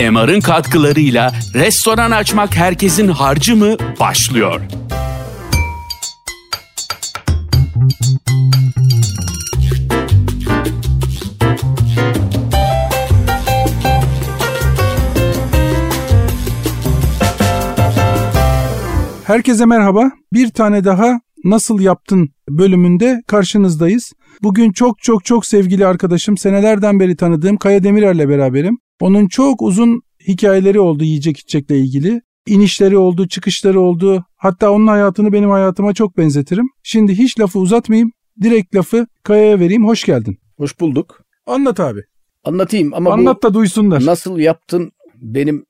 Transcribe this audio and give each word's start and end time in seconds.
MR'ın 0.00 0.40
katkılarıyla 0.40 1.32
restoran 1.54 2.10
açmak 2.10 2.56
herkesin 2.56 3.08
harcı 3.08 3.56
mı 3.56 3.76
başlıyor. 4.00 4.60
Herkese 19.26 19.66
merhaba. 19.66 20.10
Bir 20.32 20.50
tane 20.50 20.84
daha 20.84 21.20
Nasıl 21.44 21.80
Yaptın 21.80 22.28
bölümünde 22.48 23.22
karşınızdayız. 23.26 24.12
Bugün 24.42 24.72
çok 24.72 25.02
çok 25.02 25.24
çok 25.24 25.46
sevgili 25.46 25.86
arkadaşım, 25.86 26.36
senelerden 26.36 27.00
beri 27.00 27.16
tanıdığım 27.16 27.56
Kaya 27.56 27.84
Demirer'le 27.84 28.28
beraberim. 28.28 28.78
Onun 29.00 29.28
çok 29.28 29.62
uzun 29.62 30.02
hikayeleri 30.28 30.80
oldu 30.80 31.04
yiyecek 31.04 31.38
içecekle 31.38 31.78
ilgili. 31.78 32.22
İnişleri 32.46 32.96
oldu, 32.98 33.28
çıkışları 33.28 33.80
oldu. 33.80 34.24
Hatta 34.36 34.70
onun 34.70 34.86
hayatını 34.86 35.32
benim 35.32 35.50
hayatıma 35.50 35.94
çok 35.94 36.16
benzetirim. 36.16 36.68
Şimdi 36.82 37.18
hiç 37.18 37.40
lafı 37.40 37.58
uzatmayayım. 37.58 38.12
Direkt 38.42 38.74
lafı 38.74 39.06
Kaya'ya 39.22 39.60
vereyim. 39.60 39.86
Hoş 39.86 40.04
geldin. 40.04 40.38
Hoş 40.56 40.80
bulduk. 40.80 41.24
Anlat 41.46 41.80
abi. 41.80 42.00
Anlatayım 42.44 42.94
ama 42.94 43.12
Anlat 43.12 43.42
da 43.42 43.54
duysunlar. 43.54 44.06
nasıl 44.06 44.38
yaptın 44.38 44.92
benim 45.14 45.64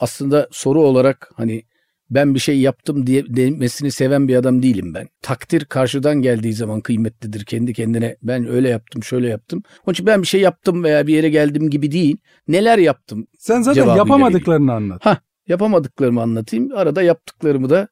aslında 0.00 0.48
soru 0.52 0.82
olarak 0.82 1.30
hani 1.36 1.62
ben 2.14 2.34
bir 2.34 2.40
şey 2.40 2.60
yaptım 2.60 3.06
diye 3.06 3.24
demesini 3.28 3.90
seven 3.90 4.28
bir 4.28 4.36
adam 4.36 4.62
değilim 4.62 4.94
ben. 4.94 5.08
Takdir 5.22 5.64
karşıdan 5.64 6.22
geldiği 6.22 6.52
zaman 6.52 6.80
kıymetlidir 6.80 7.44
kendi 7.44 7.72
kendine. 7.72 8.16
Ben 8.22 8.48
öyle 8.48 8.68
yaptım, 8.68 9.02
şöyle 9.02 9.28
yaptım. 9.28 9.62
Onun 9.86 9.92
için 9.92 10.06
ben 10.06 10.22
bir 10.22 10.26
şey 10.26 10.40
yaptım 10.40 10.84
veya 10.84 11.06
bir 11.06 11.14
yere 11.14 11.28
geldim 11.28 11.70
gibi 11.70 11.92
değil. 11.92 12.16
Neler 12.48 12.78
yaptım? 12.78 13.26
Sen 13.38 13.62
zaten 13.62 13.86
yapamadıklarını 13.96 14.72
anlat. 14.72 15.06
Ha, 15.06 15.18
yapamadıklarımı 15.48 16.22
anlatayım. 16.22 16.68
Arada 16.74 17.02
yaptıklarımı 17.02 17.70
da 17.70 17.88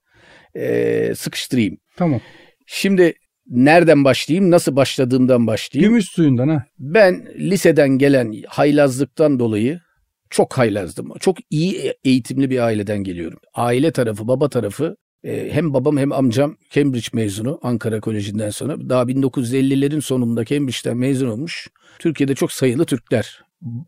eee, 0.55 1.15
sıkıştırayım. 1.15 1.77
Tamam. 1.97 2.21
Şimdi 2.67 3.15
nereden 3.47 4.05
başlayayım? 4.05 4.51
Nasıl 4.51 4.77
başladığımdan 4.77 5.47
başlayayım? 5.47 5.91
Gümüş 5.93 6.07
suyundan 6.07 6.49
ha. 6.49 6.65
Ben 6.79 7.27
liseden 7.39 7.89
gelen 7.89 8.35
haylazlıktan 8.49 9.39
dolayı 9.39 9.81
çok 10.31 10.59
haylazdım. 10.59 11.13
Çok 11.21 11.37
iyi 11.51 11.95
eğitimli 12.05 12.51
bir 12.51 12.59
aileden 12.59 13.05
geliyorum. 13.05 13.39
Aile 13.55 13.93
tarafı, 13.93 14.29
baba 14.29 14.49
tarafı 14.49 14.97
e, 15.25 15.49
hem 15.53 15.75
babam 15.75 15.99
hem 15.99 16.13
amcam 16.13 16.57
Cambridge 16.71 17.09
mezunu 17.13 17.59
Ankara 17.63 18.01
Koleji'nden 18.01 18.51
sonra. 18.51 18.89
Daha 18.89 19.03
1950'lerin 19.03 20.01
sonunda 20.01 20.45
Cambridge'den 20.45 20.97
mezun 20.97 21.29
olmuş. 21.29 21.69
Türkiye'de 21.99 22.35
çok 22.35 22.53
sayılı 22.53 22.85
Türkler. 22.85 23.43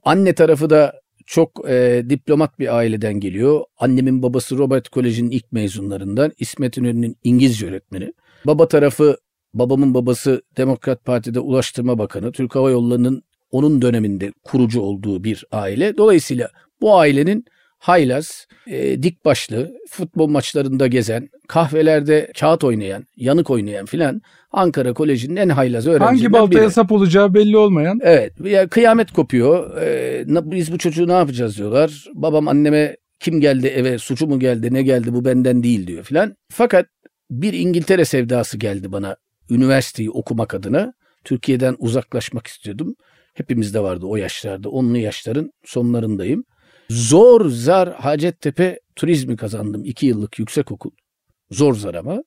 Anne 0.04 0.34
tarafı 0.34 0.70
da 0.70 1.00
çok 1.26 1.70
e, 1.70 2.04
diplomat 2.08 2.58
bir 2.58 2.76
aileden 2.76 3.20
geliyor. 3.20 3.64
Annemin 3.78 4.22
babası 4.22 4.58
Robert 4.58 4.88
Koleji'nin 4.88 5.30
ilk 5.30 5.52
mezunlarından. 5.52 6.32
İsmet 6.38 6.76
İnönü'nün 6.76 7.16
İngilizce 7.24 7.66
öğretmeni. 7.66 8.12
Baba 8.46 8.68
tarafı 8.68 9.16
babamın 9.54 9.94
babası 9.94 10.42
Demokrat 10.56 11.04
Parti'de 11.04 11.40
Ulaştırma 11.40 11.98
Bakanı. 11.98 12.32
Türk 12.32 12.54
Hava 12.54 12.70
Yolları'nın 12.70 13.22
onun 13.52 13.82
döneminde 13.82 14.32
kurucu 14.44 14.80
olduğu 14.80 15.24
bir 15.24 15.44
aile. 15.52 15.96
Dolayısıyla 15.96 16.48
bu 16.80 16.96
ailenin 16.96 17.44
haylaz, 17.78 18.46
e, 18.66 19.02
dik 19.02 19.24
başlı, 19.24 19.72
futbol 19.90 20.28
maçlarında 20.28 20.86
gezen, 20.86 21.28
kahvelerde 21.48 22.32
kağıt 22.40 22.64
oynayan, 22.64 23.04
yanık 23.16 23.50
oynayan 23.50 23.86
filan 23.86 24.22
Ankara 24.52 24.92
Koleji'nin 24.92 25.36
en 25.36 25.48
haylaz 25.48 25.86
öğrencilerinden 25.86 26.16
Hangi 26.16 26.32
baltaya 26.32 26.64
biri. 26.64 26.72
sap 26.72 26.92
olacağı 26.92 27.34
belli 27.34 27.56
olmayan. 27.56 27.98
Evet. 28.02 28.32
Ya 28.44 28.68
kıyamet 28.68 29.12
kopuyor. 29.12 29.76
Na- 30.34 30.50
biz 30.50 30.72
bu 30.72 30.78
çocuğu 30.78 31.08
ne 31.08 31.12
yapacağız 31.12 31.58
diyorlar. 31.58 32.04
Babam 32.14 32.48
anneme 32.48 32.96
kim 33.20 33.40
geldi 33.40 33.66
eve 33.66 33.98
suçu 33.98 34.26
mu 34.26 34.38
geldi 34.40 34.74
ne 34.74 34.82
geldi 34.82 35.14
bu 35.14 35.24
benden 35.24 35.62
değil 35.62 35.86
diyor 35.86 36.04
filan. 36.04 36.34
Fakat 36.50 36.86
bir 37.30 37.52
İngiltere 37.52 38.04
sevdası 38.04 38.58
geldi 38.58 38.92
bana 38.92 39.16
üniversiteyi 39.50 40.10
okumak 40.10 40.54
adına. 40.54 40.92
Türkiye'den 41.24 41.76
uzaklaşmak 41.78 42.46
istiyordum. 42.46 42.94
Hepimizde 43.34 43.80
vardı 43.80 44.06
o 44.06 44.16
yaşlarda. 44.16 44.68
Onlu 44.68 44.98
yaşların 44.98 45.52
sonlarındayım. 45.64 46.44
Zor 46.90 47.48
zar 47.48 47.94
Hacettepe 47.94 48.80
turizmi 48.96 49.36
kazandım. 49.36 49.84
iki 49.84 50.06
yıllık 50.06 50.38
yüksek 50.38 50.72
okul. 50.72 50.90
Zor 51.50 51.74
zar 51.74 51.94
ama. 51.94 52.22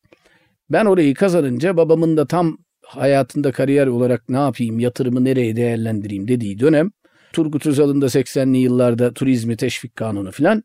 Ben 0.70 0.86
orayı 0.86 1.14
kazanınca 1.14 1.78
babamın 1.78 2.18
da 2.18 2.28
tam 2.28 2.58
hayatında 2.86 3.52
kariyer 3.52 3.88
olarak 3.88 4.30
ne 4.30 4.38
yapayım, 4.38 4.80
yatırımı 4.80 5.24
nereye 5.24 5.56
değerlendireyim 5.56 6.28
dediği 6.28 6.60
dönem 6.60 6.92
Turgut 7.34 7.66
Özal'ın 7.66 8.02
da 8.02 8.06
80'li 8.06 8.58
yıllarda 8.58 9.14
turizmi 9.14 9.58
teşvik 9.58 9.96
kanunu 9.96 10.32
filan 10.32 10.64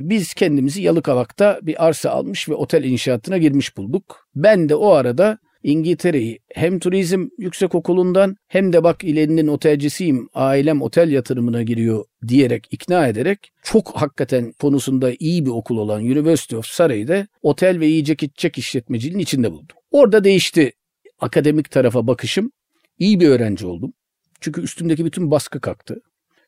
biz 0.00 0.34
kendimizi 0.34 0.82
Yalıkavak'ta 0.82 1.58
bir 1.62 1.86
arsa 1.86 2.10
almış 2.10 2.48
ve 2.48 2.54
otel 2.54 2.84
inşaatına 2.84 3.38
girmiş 3.38 3.76
bulduk. 3.76 4.28
Ben 4.34 4.68
de 4.68 4.74
o 4.74 4.90
arada 4.90 5.38
İngiltere'yi 5.62 6.38
hem 6.54 6.78
turizm 6.78 7.28
yüksek 7.38 7.74
okulundan 7.74 8.36
hem 8.48 8.72
de 8.72 8.84
bak 8.84 9.04
ilerinin 9.04 9.46
otelcisiyim, 9.46 10.28
ailem 10.34 10.82
otel 10.82 11.10
yatırımına 11.12 11.62
giriyor 11.62 12.04
diyerek 12.28 12.66
ikna 12.70 13.08
ederek 13.08 13.38
çok 13.62 13.90
hakikaten 13.96 14.52
konusunda 14.52 15.12
iyi 15.18 15.44
bir 15.46 15.50
okul 15.50 15.76
olan 15.78 16.02
University 16.02 16.56
of 16.56 16.66
Surrey'de 16.66 17.26
otel 17.42 17.80
ve 17.80 17.86
yiyecek 17.86 18.22
içecek 18.22 18.58
işletmeciliğin 18.58 19.18
içinde 19.18 19.52
buldum. 19.52 19.76
Orada 19.90 20.24
değişti 20.24 20.72
akademik 21.20 21.70
tarafa 21.70 22.06
bakışım. 22.06 22.50
İyi 22.98 23.20
bir 23.20 23.28
öğrenci 23.28 23.66
oldum. 23.66 23.92
Çünkü 24.40 24.62
üstümdeki 24.62 25.04
bütün 25.04 25.30
baskı 25.30 25.60
kalktı. 25.60 26.00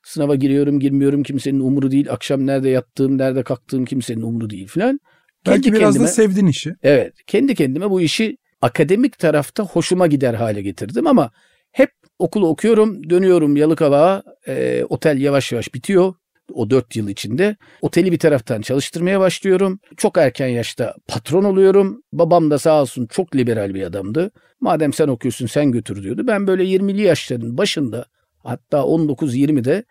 Sınava 0.05 0.35
giriyorum 0.35 0.81
girmiyorum 0.81 1.23
kimsenin 1.23 1.61
umuru 1.61 1.91
değil. 1.91 2.13
Akşam 2.13 2.47
nerede 2.47 2.69
yattığım 2.69 3.19
nerede 3.19 3.43
kalktığım 3.43 3.85
kimsenin 3.85 4.23
umuru 4.23 4.51
değil 4.51 4.67
filan. 4.67 5.01
Belki 5.47 5.63
Kendi 5.63 5.77
biraz 5.77 5.95
kendime- 5.95 6.05
da 6.05 6.13
sevdin 6.13 6.47
işi. 6.47 6.75
Evet. 6.83 7.13
Kendi 7.27 7.55
kendime 7.55 7.91
bu 7.91 8.01
işi 8.01 8.37
akademik 8.63 9.19
tarafta 9.19 9.63
hoşuma 9.65 10.07
gider 10.07 10.35
hale 10.35 10.63
getirdim 10.63 11.07
ama 11.07 11.31
hep 11.73 11.91
okulu 12.19 12.49
okuyorum, 12.49 13.11
dönüyorum 13.11 13.57
Yalıkavak'a, 13.57 14.23
e, 14.47 14.85
otel 14.89 15.21
yavaş 15.21 15.53
yavaş 15.53 15.75
bitiyor. 15.75 16.15
O 16.55 16.71
dört 16.71 16.97
yıl 16.97 17.09
içinde. 17.09 17.57
Oteli 17.83 18.13
bir 18.13 18.19
taraftan 18.19 18.61
çalıştırmaya 18.61 19.21
başlıyorum. 19.21 19.81
Çok 19.97 20.19
erken 20.19 20.49
yaşta 20.49 20.95
patron 21.09 21.45
oluyorum. 21.45 22.03
Babam 22.13 22.51
da 22.51 22.59
sağ 22.59 22.83
olsun 22.83 23.07
çok 23.07 23.37
liberal 23.37 23.75
bir 23.75 23.83
adamdı. 23.83 24.31
Madem 24.61 24.93
sen 24.93 25.09
okuyorsun 25.09 25.47
sen 25.47 25.73
götür 25.73 26.03
diyordu. 26.03 26.27
Ben 26.27 26.47
böyle 26.47 26.65
20'li 26.65 27.03
yaşların 27.03 27.59
başında 27.59 28.05
hatta 28.39 28.79
19-20'de 28.79 29.85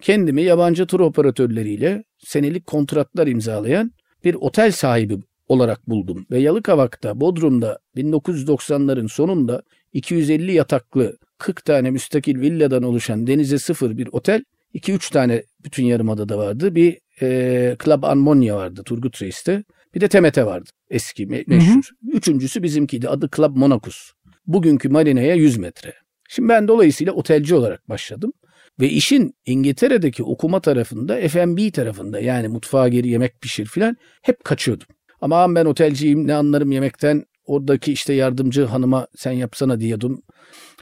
kendimi 0.00 0.42
yabancı 0.42 0.86
tur 0.86 1.00
operatörleriyle 1.00 2.04
senelik 2.18 2.66
kontratlar 2.66 3.26
imzalayan 3.26 3.92
bir 4.24 4.34
otel 4.34 4.72
sahibi 4.72 5.18
olarak 5.50 5.88
buldum. 5.88 6.26
Ve 6.30 6.38
Yalıkavak'ta, 6.38 7.20
Bodrum'da 7.20 7.78
1990'ların 7.96 9.08
sonunda 9.08 9.62
250 9.92 10.52
yataklı 10.52 11.16
40 11.38 11.64
tane 11.64 11.90
müstakil 11.90 12.40
villadan 12.40 12.82
oluşan 12.82 13.26
denize 13.26 13.58
sıfır 13.58 13.98
bir 13.98 14.08
otel, 14.12 14.44
2-3 14.74 15.12
tane 15.12 15.42
bütün 15.64 15.84
yarımadada 15.84 16.38
vardı. 16.38 16.74
Bir 16.74 16.98
e, 17.22 17.76
Club 17.84 18.02
Armonia 18.02 18.56
vardı 18.56 18.82
Turgut 18.84 19.22
Reis'te. 19.22 19.64
Bir 19.94 20.00
de 20.00 20.08
Temete 20.08 20.46
vardı 20.46 20.70
eski 20.90 21.26
me- 21.26 21.44
meşhur. 21.46 21.90
Üçüncüsü 22.12 22.62
bizimkiydi 22.62 23.08
adı 23.08 23.28
Club 23.36 23.56
Monacus. 23.56 24.12
Bugünkü 24.46 24.88
marinaya 24.88 25.34
100 25.34 25.56
metre. 25.58 25.94
Şimdi 26.28 26.48
ben 26.48 26.68
dolayısıyla 26.68 27.12
otelci 27.12 27.54
olarak 27.54 27.88
başladım. 27.88 28.32
Ve 28.80 28.88
işin 28.88 29.34
İngiltere'deki 29.46 30.22
okuma 30.22 30.60
tarafında, 30.60 31.28
F&B 31.28 31.70
tarafında 31.70 32.20
yani 32.20 32.48
mutfağa 32.48 32.88
geri 32.88 33.08
yemek 33.08 33.40
pişir 33.40 33.66
filan 33.66 33.96
hep 34.22 34.44
kaçıyordum. 34.44 34.86
Ama 35.20 35.54
ben 35.54 35.64
otelciyim 35.64 36.26
ne 36.26 36.34
anlarım 36.34 36.72
yemekten. 36.72 37.24
Oradaki 37.44 37.92
işte 37.92 38.12
yardımcı 38.12 38.64
hanıma 38.64 39.06
sen 39.16 39.32
yapsana 39.32 39.80
diyordum. 39.80 40.22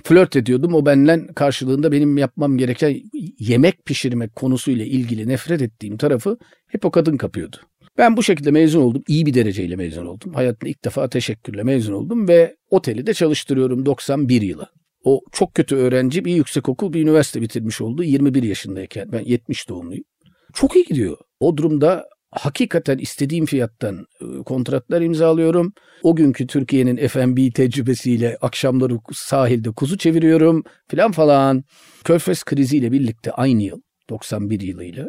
Flört 0.04 0.37
ediyordum. 0.37 0.75
O 0.75 0.87
benden 0.87 1.26
karşılığında 1.26 1.93
benim 1.93 2.19
yapmam 2.19 2.59
gereken 2.59 2.97
yemek 3.38 3.84
pişirmek 3.84 4.37
konusuyla 4.37 4.85
ilgili 4.85 5.29
nefret 5.29 5.62
ettiğim 5.62 5.96
tarafı 5.96 6.38
hep 6.67 6.85
o 6.85 6.90
kadın 6.90 7.17
kapıyordu. 7.17 7.56
Ben 7.99 8.17
bu 8.17 8.23
şekilde 8.23 8.50
mezun 8.50 8.81
oldum. 8.81 9.02
İyi 9.08 9.26
bir 9.26 9.35
dereceyle 9.35 9.76
mezun 9.76 10.06
oldum. 10.06 10.35
Hayatımda 10.35 10.70
ilk 10.70 10.84
defa 10.84 11.08
teşekkürle 11.08 11.62
mezun 11.62 11.93
oldum 11.93 12.29
ve 12.29 12.56
oteli 12.70 13.06
de 13.06 13.14
çalıştırıyorum 13.14 13.87
91 13.87 14.43
yıla. 14.43 14.70
O 15.05 15.20
çok 15.32 15.55
kötü 15.55 15.76
öğrenci 15.76 16.25
bir 16.25 16.34
yüksekokul 16.34 16.93
bir 16.93 17.02
üniversite 17.02 17.43
bitirmiş 17.43 17.81
oldu 17.81 18.02
21 18.02 18.43
yaşındayken. 18.43 19.12
Ben 19.12 19.25
70 19.25 19.69
doğumluyum. 19.69 20.05
Çok 20.55 20.76
iyi 20.76 20.84
gidiyor. 20.84 21.17
Bodrum'da 21.41 22.08
hakikaten 22.31 22.99
istediğim 22.99 23.47
fiyattan 23.47 24.07
e, 24.21 24.43
kontratlar 24.43 25.01
imzalıyorum. 25.03 25.73
O 26.03 26.17
günkü 26.17 26.47
Türkiye'nin 26.47 27.09
F&B 27.09 27.51
tecrübesiyle 27.51 28.37
akşamları 28.41 28.99
sahilde 29.13 29.71
kuzu 29.71 29.99
çeviriyorum 29.99 30.65
filan 30.89 31.13
falan. 31.13 31.65
Körfez 32.05 32.45
kriziyle 32.45 32.93
birlikte 32.93 33.33
aynı 33.33 33.63
yıl 33.63 33.81
91 34.11 34.61
yılıyla 34.61 35.07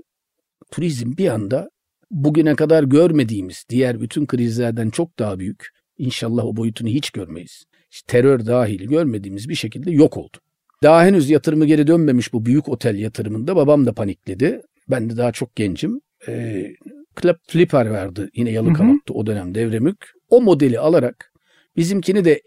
turizm 0.71 1.17
bir 1.17 1.27
anda 1.27 1.69
bugüne 2.11 2.55
kadar 2.55 2.83
görmediğimiz 2.83 3.63
diğer 3.69 4.01
bütün 4.01 4.25
krizlerden 4.25 4.89
çok 4.89 5.19
daha 5.19 5.39
büyük. 5.39 5.65
İnşallah 5.97 6.45
o 6.45 6.55
boyutunu 6.55 6.89
hiç 6.89 7.09
görmeyiz. 7.09 7.63
Terör 8.07 8.45
dahil 8.45 8.87
görmediğimiz 8.87 9.49
bir 9.49 9.55
şekilde 9.55 9.91
yok 9.91 10.17
oldu. 10.17 10.37
Daha 10.83 11.05
henüz 11.05 11.29
yatırımı 11.29 11.65
geri 11.65 11.87
dönmemiş 11.87 12.33
bu 12.33 12.45
büyük 12.45 12.69
otel 12.69 12.95
yatırımında 12.95 13.55
babam 13.55 13.85
da 13.85 13.93
panikledi. 13.93 14.61
Ben 14.89 15.09
de 15.09 15.17
daha 15.17 15.31
çok 15.31 15.55
gencim. 15.55 16.01
E, 16.27 16.63
Club 16.83 16.98
Flipper 17.47 17.85
vardı 17.85 18.29
yine 18.35 18.51
Yalıkavak'ta 18.51 19.13
o 19.13 19.25
dönem 19.25 19.55
devremük. 19.55 20.11
O 20.29 20.41
modeli 20.41 20.79
alarak 20.79 21.33
bizimkini 21.75 22.25
de 22.25 22.41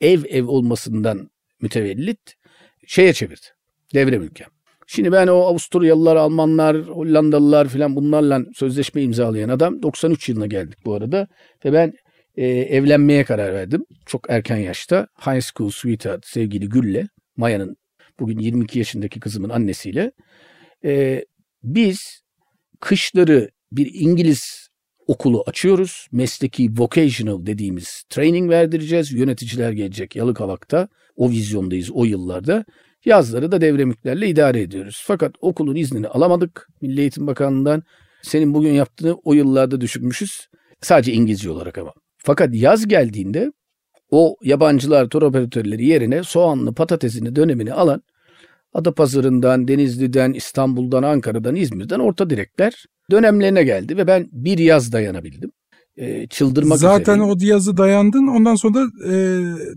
ev 0.00 0.24
ev 0.28 0.46
olmasından 0.46 1.30
mütevellit 1.60 2.34
şeye 2.86 3.12
çevirdi. 3.12 3.46
Devre 3.94 4.18
mülke. 4.18 4.44
Şimdi 4.86 5.12
ben 5.12 5.26
o 5.26 5.40
Avusturyalılar, 5.40 6.16
Almanlar, 6.16 6.76
Hollandalılar 6.76 7.68
filan 7.68 7.96
bunlarla 7.96 8.40
sözleşme 8.54 9.02
imzalayan 9.02 9.48
adam 9.48 9.82
93 9.82 10.28
yılına 10.28 10.46
geldik 10.46 10.78
bu 10.84 10.94
arada. 10.94 11.28
Ve 11.64 11.72
ben 11.72 11.92
e, 12.36 12.46
evlenmeye 12.46 13.24
karar 13.24 13.54
verdim. 13.54 13.84
Çok 14.06 14.30
erken 14.30 14.56
yaşta. 14.56 15.06
High 15.26 15.42
School 15.42 15.70
Sweetheart 15.70 16.26
sevgili 16.26 16.68
Gül'le, 16.68 17.06
Maya'nın 17.36 17.76
bugün 18.20 18.38
22 18.38 18.78
yaşındaki 18.78 19.20
kızımın 19.20 19.48
annesiyle. 19.48 20.12
E, 20.84 21.24
biz 21.62 22.22
kışları 22.80 23.50
bir 23.72 23.90
İngiliz 23.94 24.68
okulu 25.06 25.44
açıyoruz. 25.46 26.06
Mesleki 26.12 26.70
vocational 26.78 27.46
dediğimiz 27.46 28.02
training 28.08 28.50
verdireceğiz. 28.50 29.12
Yöneticiler 29.12 29.72
gelecek 29.72 30.16
Yalıkavak'ta. 30.16 30.88
O 31.16 31.30
vizyondayız 31.30 31.90
o 31.90 32.04
yıllarda. 32.04 32.64
Yazları 33.04 33.52
da 33.52 33.60
devremüklerle 33.60 34.28
idare 34.28 34.60
ediyoruz. 34.60 35.02
Fakat 35.06 35.34
okulun 35.40 35.76
iznini 35.76 36.08
alamadık 36.08 36.68
Milli 36.80 37.00
Eğitim 37.00 37.26
Bakanlığı'ndan. 37.26 37.82
Senin 38.22 38.54
bugün 38.54 38.72
yaptığını 38.72 39.14
o 39.24 39.32
yıllarda 39.32 39.80
düşünmüşüz. 39.80 40.48
Sadece 40.80 41.12
İngilizce 41.12 41.50
olarak 41.50 41.78
ama. 41.78 41.92
Fakat 42.18 42.54
yaz 42.54 42.88
geldiğinde 42.88 43.52
o 44.10 44.36
yabancılar, 44.42 45.08
tur 45.08 45.22
operatörleri 45.22 45.86
yerine 45.86 46.22
soğanlı 46.22 46.74
patatesini 46.74 47.36
dönemini 47.36 47.72
alan 47.72 48.02
Adapazarı'ndan, 48.72 49.68
Denizli'den, 49.68 50.32
İstanbul'dan, 50.32 51.02
Ankara'dan, 51.02 51.54
İzmir'den 51.56 51.98
orta 51.98 52.30
direkler 52.30 52.84
dönemlerine 53.10 53.62
geldi 53.64 53.96
ve 53.96 54.06
ben 54.06 54.28
bir 54.32 54.58
yaz 54.58 54.92
dayanabildim. 54.92 55.52
E, 55.96 56.26
çıldırmak 56.26 56.78
Zaten 56.78 57.18
üzereyim. 57.18 57.36
o 57.42 57.44
yazı 57.44 57.76
dayandın. 57.76 58.26
Ondan 58.26 58.54
sonra 58.54 58.74
da 58.74 59.12
e, 59.12 59.14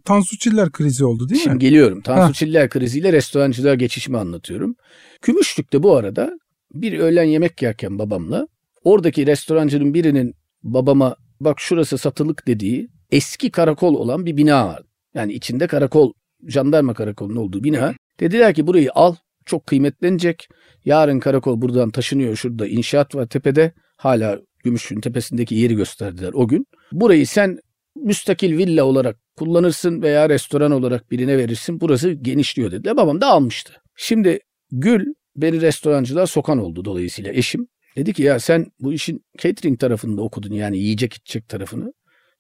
Tansu 0.06 0.38
Çiller 0.38 0.72
krizi 0.72 1.06
oldu 1.06 1.30
değil 1.30 1.42
Şimdi 1.42 1.56
mi? 1.56 1.60
geliyorum. 1.60 2.02
Tansu 2.02 2.22
Ha. 2.28 2.34
Çiller 2.34 2.70
kriziyle 2.70 3.14
restorancılığa 3.14 3.76
geçişimi 3.76 4.18
anlatıyorum. 4.18 4.76
Gümüşlük'te 5.22 5.84
bu 5.84 5.96
arada 5.96 6.40
bir 6.74 7.00
öğlen 7.00 7.24
yemek 7.24 7.62
yerken 7.62 8.00
babamla 8.00 8.48
oradaki 8.84 9.28
restorancının 9.28 9.94
birinin 9.94 10.34
babama 10.64 11.16
bak 11.40 11.60
şurası 11.60 11.98
satılık 11.98 12.48
dediği 12.48 12.88
eski 13.12 13.52
karakol 13.52 13.96
olan 13.96 14.26
bir 14.26 14.38
bina 14.38 14.68
var. 14.68 14.82
Yani 15.16 15.34
içinde 15.34 15.68
karakol, 15.68 16.14
jandarma 16.48 16.94
karakolunun 16.94 17.36
olduğu 17.36 17.64
bina. 17.64 17.94
Dediler 18.20 18.54
ki 18.54 18.68
burayı 18.68 18.92
al 18.96 19.16
çok 19.46 19.68
kıymetlenecek. 19.68 20.48
Yarın 20.86 21.20
karakol 21.20 21.62
buradan 21.62 21.90
taşınıyor. 21.90 22.36
Şurada 22.36 22.68
inşaat 22.68 23.16
var 23.16 23.26
tepede. 23.26 23.74
Hala 23.98 24.40
Gümüşlük'ün 24.64 25.02
tepesindeki 25.02 25.56
yeri 25.56 25.76
gösterdiler 25.76 26.32
o 26.34 26.48
gün. 26.48 26.66
Burayı 26.92 27.28
sen 27.28 27.60
müstakil 27.96 28.58
villa 28.58 28.86
olarak 28.86 29.18
kullanırsın 29.36 30.02
veya 30.02 30.30
restoran 30.30 30.72
olarak 30.72 31.12
birine 31.12 31.38
verirsin. 31.38 31.82
Burası 31.82 32.12
genişliyor 32.12 32.72
dediler. 32.72 32.98
Babam 32.98 33.22
da 33.22 33.28
almıştı. 33.28 33.74
Şimdi 33.96 34.40
Gül 34.72 35.06
beni 35.36 35.62
restorancılığa 35.62 36.28
sokan 36.28 36.58
oldu 36.58 36.86
dolayısıyla 36.86 37.34
eşim. 37.34 37.68
Dedi 37.96 38.14
ki 38.14 38.24
ya 38.24 38.40
sen 38.40 38.66
bu 38.80 38.94
işin 38.94 39.26
catering 39.38 39.80
tarafında 39.80 40.22
okudun 40.22 40.54
yani 40.54 40.78
yiyecek 40.78 41.14
içecek 41.14 41.50
tarafını. 41.50 41.94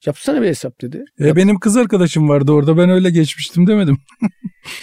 Yapsana 0.05 0.41
bir 0.41 0.47
hesap 0.47 0.81
dedi. 0.81 1.05
E, 1.19 1.35
benim 1.35 1.59
kız 1.59 1.77
arkadaşım 1.77 2.29
vardı 2.29 2.51
orada. 2.51 2.77
Ben 2.77 2.89
öyle 2.89 3.09
geçmiştim 3.09 3.67
demedim. 3.67 3.97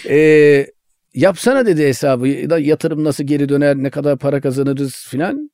Ee, 0.09 0.67
yapsana 1.13 1.65
dedi 1.65 1.87
hesabı. 1.87 2.49
Da 2.49 2.59
Yatırım 2.59 3.03
nasıl 3.03 3.23
geri 3.23 3.49
döner, 3.49 3.75
ne 3.75 3.89
kadar 3.89 4.17
para 4.17 4.41
kazanırız 4.41 4.95
filan. 5.09 5.51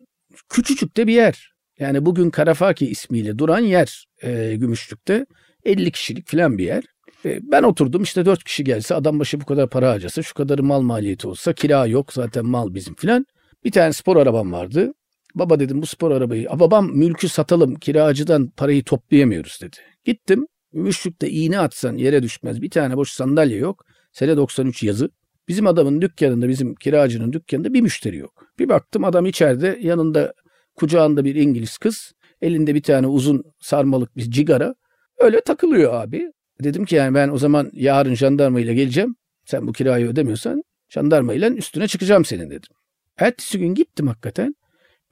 Küçücük 0.50 0.98
de 0.98 1.08
bir 1.08 1.14
yer. 1.14 1.52
Yani 1.80 2.06
bugün 2.06 2.30
Karafaki 2.30 2.88
ismiyle 2.88 3.38
duran 3.38 3.60
yer 3.60 4.06
e, 4.24 4.56
Gümüşlük'te. 4.56 5.26
50 5.66 5.92
kişilik 5.92 6.28
filan 6.28 6.58
bir 6.58 6.66
yer. 6.66 6.84
E, 7.26 7.40
ben 7.52 7.64
oturdum 7.64 8.04
işte 8.04 8.26
4 8.26 8.44
kişi 8.44 8.64
gelse 8.64 8.96
adam 8.96 9.20
başı 9.20 9.42
bu 9.42 9.46
kadar 9.46 9.70
para 9.70 9.90
harcasa 9.90 10.22
şu 10.22 10.34
kadarı 10.34 10.64
mal 10.64 10.82
maliyeti 10.82 11.28
olsa 11.28 11.54
kira 11.54 11.86
yok 11.86 12.14
zaten 12.14 12.46
mal 12.46 12.74
bizim 12.74 12.96
filan. 12.96 13.26
Bir 13.64 13.72
tane 13.72 13.94
spor 13.94 14.18
arabam 14.18 14.52
vardı. 14.52 14.94
Baba 15.36 15.60
dedim 15.60 15.82
bu 15.82 15.86
spor 15.86 16.12
arabayı. 16.12 16.50
"Aa, 16.50 16.60
babam 16.60 16.92
mülkü 16.98 17.30
satalım 17.30 17.76
kiracıdan 17.76 18.48
parayı 18.58 18.84
toplayamıyoruz 18.84 19.60
dedi. 19.62 19.78
Gittim 20.06 20.48
Gümüşlük'te 20.74 21.30
iğne 21.30 21.60
atsan 21.60 21.98
yere 21.98 22.24
düşmez. 22.24 22.62
Bir 22.62 22.70
tane 22.70 22.98
boş 22.98 23.12
sandalye 23.12 23.58
yok. 23.58 23.86
Sene 24.12 24.38
93 24.38 24.84
yazı. 24.84 25.10
Bizim 25.48 25.68
adamın 25.68 26.02
dükkanında, 26.02 26.50
bizim 26.50 26.76
kiracının 26.76 27.34
dükkanında 27.34 27.74
bir 27.74 27.82
müşteri 27.82 28.18
yok. 28.18 28.48
Bir 28.60 28.70
baktım 28.70 29.04
adam 29.04 29.26
içeride 29.26 29.78
yanında 29.82 30.34
kucağında 30.76 31.26
bir 31.26 31.36
İngiliz 31.36 31.78
kız. 31.78 32.14
Elinde 32.42 32.76
bir 32.76 32.82
tane 32.82 33.08
uzun 33.08 33.44
sarmalık 33.60 34.18
bir 34.18 34.32
cigara. 34.32 34.76
Öyle 35.18 35.42
takılıyor 35.42 35.94
abi. 35.94 36.32
Dedim 36.64 36.86
ki 36.86 36.96
yani 36.96 37.16
ben 37.16 37.30
o 37.30 37.38
zaman 37.38 37.70
yarın 37.74 38.16
jandarma 38.16 38.60
ile 38.60 38.74
geleceğim. 38.74 39.16
Sen 39.46 39.68
bu 39.68 39.72
kirayı 39.72 40.08
ödemiyorsan 40.08 40.64
jandarma 40.90 41.34
ile 41.34 41.48
üstüne 41.48 41.88
çıkacağım 41.88 42.26
senin 42.26 42.50
dedim. 42.50 42.70
Ertesi 43.18 43.60
gün 43.60 43.76
gittim 43.76 44.08
hakikaten. 44.08 44.56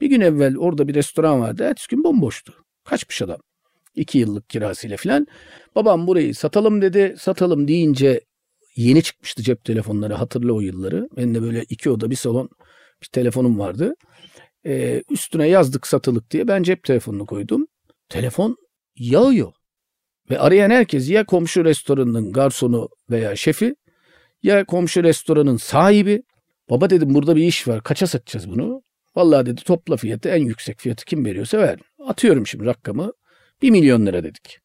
Bir 0.00 0.06
gün 0.06 0.20
evvel 0.20 0.56
orada 0.56 0.88
bir 0.88 0.94
restoran 0.94 1.40
vardı. 1.40 1.62
Ertesi 1.62 1.88
gün 1.88 2.04
bomboştu. 2.04 2.54
Kaçmış 2.84 3.22
adam. 3.22 3.38
İki 3.94 4.18
yıllık 4.18 4.50
kirasıyla 4.50 4.96
filan. 4.96 5.26
Babam 5.74 6.06
burayı 6.06 6.34
satalım 6.34 6.82
dedi. 6.82 7.14
Satalım 7.18 7.68
deyince 7.68 8.20
yeni 8.76 9.02
çıkmıştı 9.02 9.42
cep 9.42 9.64
telefonları 9.64 10.14
hatırla 10.14 10.52
o 10.52 10.60
yılları. 10.60 11.08
Benim 11.16 11.34
de 11.34 11.42
böyle 11.42 11.64
iki 11.68 11.90
oda 11.90 12.10
bir 12.10 12.16
salon 12.16 12.48
bir 13.02 13.06
telefonum 13.06 13.58
vardı. 13.58 13.94
Ee, 14.66 15.02
üstüne 15.10 15.48
yazdık 15.48 15.86
satılık 15.86 16.30
diye 16.30 16.48
ben 16.48 16.62
cep 16.62 16.84
telefonunu 16.84 17.26
koydum. 17.26 17.66
Telefon 18.08 18.56
yağıyor. 18.96 19.52
Ve 20.30 20.38
arayan 20.38 20.70
herkes 20.70 21.10
ya 21.10 21.26
komşu 21.26 21.64
restoranın 21.64 22.32
garsonu 22.32 22.88
veya 23.10 23.36
şefi 23.36 23.74
ya 24.42 24.64
komşu 24.64 25.02
restoranın 25.02 25.56
sahibi. 25.56 26.22
Baba 26.70 26.90
dedim 26.90 27.14
burada 27.14 27.36
bir 27.36 27.44
iş 27.44 27.68
var 27.68 27.82
kaça 27.82 28.06
satacağız 28.06 28.50
bunu? 28.50 28.82
Vallahi 29.16 29.46
dedi 29.46 29.62
topla 29.64 29.96
fiyatı 29.96 30.28
en 30.28 30.44
yüksek 30.44 30.80
fiyatı 30.80 31.04
kim 31.04 31.24
veriyorsa 31.24 31.58
ver. 31.58 31.78
Atıyorum 32.06 32.46
şimdi 32.46 32.64
rakamı. 32.66 33.12
1 33.62 33.70
milyon 33.70 34.06
lira 34.06 34.24
dedik. 34.24 34.58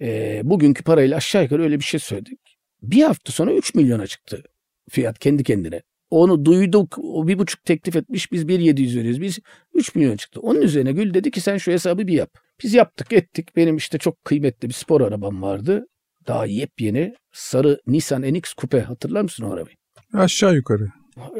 Ee, 0.00 0.40
bugünkü 0.44 0.84
parayla 0.84 1.16
aşağı 1.16 1.42
yukarı 1.42 1.62
öyle 1.62 1.78
bir 1.78 1.84
şey 1.84 2.00
söyledik. 2.00 2.49
Bir 2.82 3.02
hafta 3.02 3.32
sonra 3.32 3.52
3 3.52 3.74
milyona 3.74 4.06
çıktı 4.06 4.42
fiyat 4.90 5.18
kendi 5.18 5.44
kendine. 5.44 5.82
Onu 6.10 6.44
duyduk. 6.44 6.98
O 7.02 7.28
bir 7.28 7.38
buçuk 7.38 7.64
teklif 7.64 7.96
etmiş. 7.96 8.32
Biz 8.32 8.44
1.700 8.44 8.98
veriyoruz. 8.98 9.20
Biz 9.20 9.38
3 9.74 9.94
milyon 9.94 10.16
çıktı. 10.16 10.40
Onun 10.40 10.60
üzerine 10.60 10.92
Gül 10.92 11.14
dedi 11.14 11.30
ki 11.30 11.40
sen 11.40 11.56
şu 11.56 11.72
hesabı 11.72 12.06
bir 12.06 12.12
yap. 12.12 12.30
Biz 12.62 12.74
yaptık 12.74 13.12
ettik. 13.12 13.56
Benim 13.56 13.76
işte 13.76 13.98
çok 13.98 14.24
kıymetli 14.24 14.68
bir 14.68 14.74
spor 14.74 15.00
arabam 15.00 15.42
vardı. 15.42 15.86
Daha 16.26 16.46
yepyeni 16.46 17.14
sarı 17.32 17.80
Nissan 17.86 18.22
NX 18.22 18.54
Coupe 18.58 18.80
hatırlar 18.80 19.22
mısın 19.22 19.44
o 19.44 19.52
arabayı? 19.52 19.76
Aşağı 20.12 20.54
yukarı. 20.54 20.88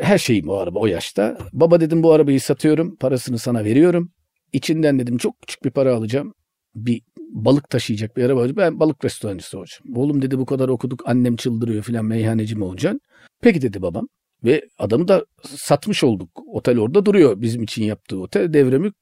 Her 0.00 0.18
şeyim 0.18 0.49
o 0.49 0.54
araba 0.54 0.78
o 0.78 0.87
yaşta. 0.87 1.38
Baba 1.52 1.80
dedim 1.80 2.02
bu 2.02 2.12
arabayı 2.12 2.40
satıyorum. 2.40 2.97
Parasını 2.97 3.38
sana 3.38 3.64
veriyorum. 3.64 4.12
İçinden 4.52 4.99
dedim 4.99 5.18
çok 5.18 5.40
küçük 5.40 5.64
bir 5.64 5.70
para 5.70 5.94
alacağım. 5.94 6.35
Bir 6.74 7.02
balık 7.18 7.70
taşıyacak 7.70 8.16
bir 8.16 8.24
araba. 8.24 8.56
Ben 8.56 8.80
balık 8.80 9.04
restorancısı 9.04 9.58
olacağım. 9.58 9.96
Oğlum 9.96 10.22
dedi 10.22 10.38
bu 10.38 10.46
kadar 10.46 10.68
okuduk 10.68 11.02
annem 11.06 11.36
çıldırıyor 11.36 11.82
filan 11.82 12.04
meyhaneci 12.04 12.56
mi 12.56 12.64
olacaksın? 12.64 13.00
Peki 13.42 13.62
dedi 13.62 13.82
babam. 13.82 14.08
Ve 14.44 14.68
adamı 14.78 15.08
da 15.08 15.24
satmış 15.44 16.04
olduk. 16.04 16.30
Otel 16.46 16.78
orada 16.78 17.06
duruyor 17.06 17.40
bizim 17.40 17.62
için 17.62 17.84
yaptığı 17.84 18.20
otel. 18.20 18.52
Devremük 18.52 18.94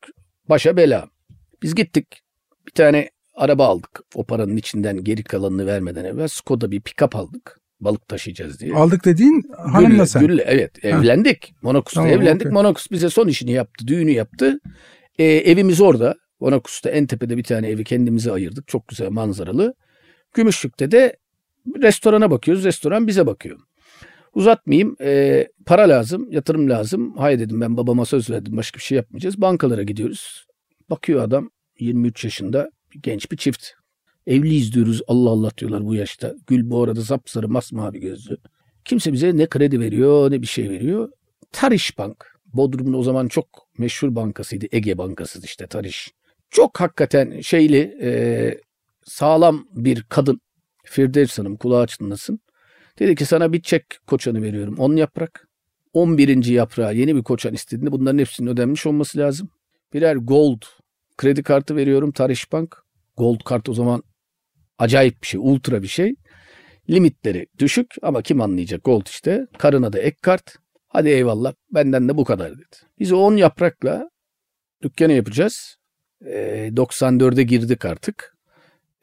başa 0.48 0.76
bela. 0.76 1.08
Biz 1.62 1.75
gittik. 1.75 2.06
Bir 2.66 2.72
tane 2.72 3.10
araba 3.34 3.66
aldık. 3.66 4.00
O 4.14 4.25
paranın 4.25 4.56
içinden 4.56 5.04
geri 5.04 5.25
kalanını 5.25 5.66
vermeden 5.66 6.04
evvel 6.04 6.28
Skoda 6.28 6.70
bir 6.70 6.80
pick-up 6.80 7.16
aldık. 7.16 7.60
Balık 7.80 8.08
taşıyacağız 8.08 8.60
diye. 8.60 8.75
Aldık 8.75 9.04
dediğin 9.04 9.42
hanımla 9.72 10.06
sen. 10.06 10.26
Güllü, 10.26 10.42
evet 10.46 10.84
evlendik. 10.84 11.54
Monokus'ta 11.62 12.00
Tamam, 12.00 12.16
evlendik. 12.16 12.46
okey. 12.46 12.52
Monokus 12.52 12.90
bize 12.90 13.10
son 13.10 13.28
işini 13.28 13.52
yaptı. 13.52 13.87
Düğünü 13.87 14.10
yaptı. 14.10 14.60
Ee, 15.18 15.25
evimiz 15.25 15.80
orada. 15.80 16.14
Monokus'ta 16.40 16.90
en 16.90 17.07
tepede 17.07 17.37
bir 17.37 17.42
tane 17.42 17.68
evi 17.68 17.85
kendimize 17.85 18.33
ayırdık. 18.33 18.68
Çok 18.68 18.88
güzel 18.88 19.11
manzaralı. 19.11 19.75
Gümüşlük'te 20.35 20.90
de 20.90 21.16
restorana 21.83 22.30
bakıyoruz. 22.30 22.64
Restoran 22.64 23.07
bize 23.07 23.26
bakıyor. 23.26 23.59
Uzatmayayım. 24.35 24.97
Ee, 25.00 25.49
para 25.66 25.88
lazım, 25.88 26.28
yatırım 26.30 26.71
lazım. 26.71 27.16
Hayır 27.16 27.38
dedim 27.38 27.61
ben 27.61 27.76
babama 27.76 28.04
söz 28.04 28.30
verdim. 28.30 28.57
Başka 28.57 28.78
bir 28.78 28.83
şey 28.83 28.97
yapmayacağız. 28.97 29.40
Bankalara 29.40 29.83
gidiyoruz. 29.83 30.47
Bakıyor 30.90 31.23
adam 31.23 31.50
23 31.80 32.25
yaşında 32.25 32.71
genç 33.02 33.33
bir 33.33 33.37
çift. 33.37 33.66
Evliyiz 34.26 34.75
diyoruz. 34.75 35.02
Allah 35.07 35.30
Allah 35.30 35.50
diyorlar 35.59 35.85
bu 35.85 35.95
yaşta. 35.95 36.35
Gül 36.47 36.71
bu 36.71 36.83
arada 36.83 37.02
sapsarı 37.02 37.49
masmavi 37.49 38.00
gözlü. 38.00 38.37
Kimse 38.85 39.12
bize 39.12 39.37
ne 39.37 39.47
kredi 39.47 39.80
veriyor 39.80 40.30
ne 40.30 40.42
bir 40.42 40.47
şey 40.47 40.71
veriyor. 40.71 41.09
Tariş 41.52 41.99
Bank. 41.99 42.38
Bodrum'un 42.47 42.92
o 42.92 43.02
zaman 43.02 43.28
çok 43.28 43.68
meşhur 43.78 44.14
bankasıydı. 44.14 44.66
Ege 44.73 44.99
Bankası 44.99 45.40
işte 45.45 45.66
Tariş. 45.66 46.12
Çok 46.50 46.81
hakikaten 46.81 47.40
şeyli 47.40 47.99
e, 48.02 48.11
sağlam 49.05 49.67
bir 49.73 50.02
kadın. 50.02 50.40
Firdevs 50.85 51.38
Hanım 51.38 51.57
kulağı 51.57 51.87
çınlasın. 51.87 52.40
Dedi 52.99 53.14
ki 53.14 53.25
sana 53.25 53.52
bir 53.52 53.62
çek 53.62 53.85
koçanı 54.07 54.43
veriyorum. 54.43 54.78
10 54.78 54.97
yaprak. 54.97 55.49
11. 55.93 56.45
yaprağı 56.45 56.95
yeni 56.95 57.17
bir 57.17 57.23
koçan 57.23 57.55
istediğinde 57.55 57.93
bunların 57.93 58.19
hepsinin 58.19 58.50
ödenmiş 58.50 58.87
olması 58.87 59.19
lazım. 59.19 59.50
Birer 59.93 60.17
gold 60.17 60.62
kredi 61.17 61.43
kartı 61.43 61.76
veriyorum 61.76 62.12
Tariş 62.12 62.52
Bank. 62.52 62.76
Gold 63.17 63.40
kart 63.45 63.69
o 63.69 63.75
zaman 63.75 64.02
acayip 64.78 65.23
bir 65.23 65.26
şey, 65.26 65.40
ultra 65.45 65.83
bir 65.83 65.88
şey. 65.88 66.14
Limitleri 66.90 67.47
düşük 67.59 67.95
ama 68.02 68.23
kim 68.23 68.40
anlayacak 68.40 68.85
gold 68.85 69.07
işte. 69.07 69.47
Karına 69.59 69.93
da 69.93 69.99
ek 69.99 70.17
kart. 70.23 70.57
Hadi 70.88 71.09
eyvallah 71.09 71.55
benden 71.71 72.09
de 72.09 72.17
bu 72.17 72.25
kadar 72.25 72.52
dedi. 72.52 72.76
Biz 72.99 73.12
o 73.12 73.17
10 73.17 73.37
yaprakla 73.37 74.09
dükkanı 74.83 75.12
yapacağız. 75.12 75.77
E, 76.26 76.70
94'e 76.76 77.42
girdik 77.42 77.84
artık. 77.84 78.37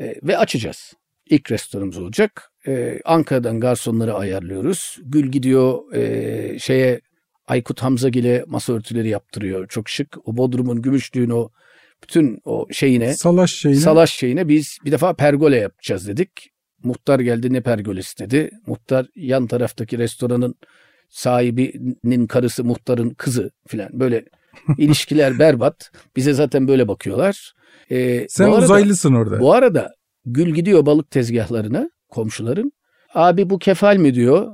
E, 0.01 0.15
ve 0.23 0.37
açacağız. 0.37 0.93
İlk 1.29 1.51
restoranımız 1.51 1.97
olacak. 1.97 2.51
E, 2.67 2.99
Ankara'dan 3.05 3.59
garsonları 3.59 4.13
ayarlıyoruz. 4.13 4.99
Gül 5.03 5.31
gidiyor 5.31 5.93
e, 5.93 6.59
şeye 6.59 7.01
Aykut 7.47 7.81
Hamzagil'e 7.83 8.43
masa 8.47 8.73
örtüleri 8.73 9.09
yaptırıyor. 9.09 9.67
Çok 9.67 9.89
şık. 9.89 10.17
O 10.27 10.37
Bodrum'un 10.37 10.81
gümüşlüğün 10.81 11.29
o 11.29 11.49
bütün 12.03 12.41
o 12.45 12.67
şeyine 12.71 13.13
Salaş 13.13 13.53
şeyine. 13.53 13.79
salaş 13.79 14.13
şeyine 14.13 14.47
biz 14.47 14.77
bir 14.85 14.91
defa 14.91 15.13
pergole 15.13 15.57
yapacağız 15.57 16.07
dedik. 16.07 16.29
Muhtar 16.83 17.19
geldi 17.19 17.53
ne 17.53 17.61
pergolesi 17.61 18.17
dedi. 18.19 18.51
Muhtar 18.67 19.07
yan 19.15 19.47
taraftaki 19.47 19.97
restoranın 19.97 20.55
sahibinin 21.09 22.27
karısı 22.27 22.63
muhtarın 22.63 23.09
kızı 23.09 23.51
filan 23.67 23.89
böyle 23.93 24.25
ilişkiler 24.77 25.39
berbat. 25.39 25.91
Bize 26.15 26.33
zaten 26.33 26.67
böyle 26.67 26.87
bakıyorlar. 26.87 27.53
Ee, 27.91 28.25
Sen 28.29 28.45
arada- 28.45 28.57
uzaylısın 28.65 29.13
orada. 29.13 29.39
bu 29.39 29.53
arada 29.53 29.91
Gül 30.25 30.53
gidiyor 30.53 30.85
balık 30.85 31.11
tezgahlarına 31.11 31.89
komşuların. 32.09 32.71
Abi 33.13 33.49
bu 33.49 33.59
kefal 33.59 33.97
mi 33.97 34.13
diyor. 34.13 34.47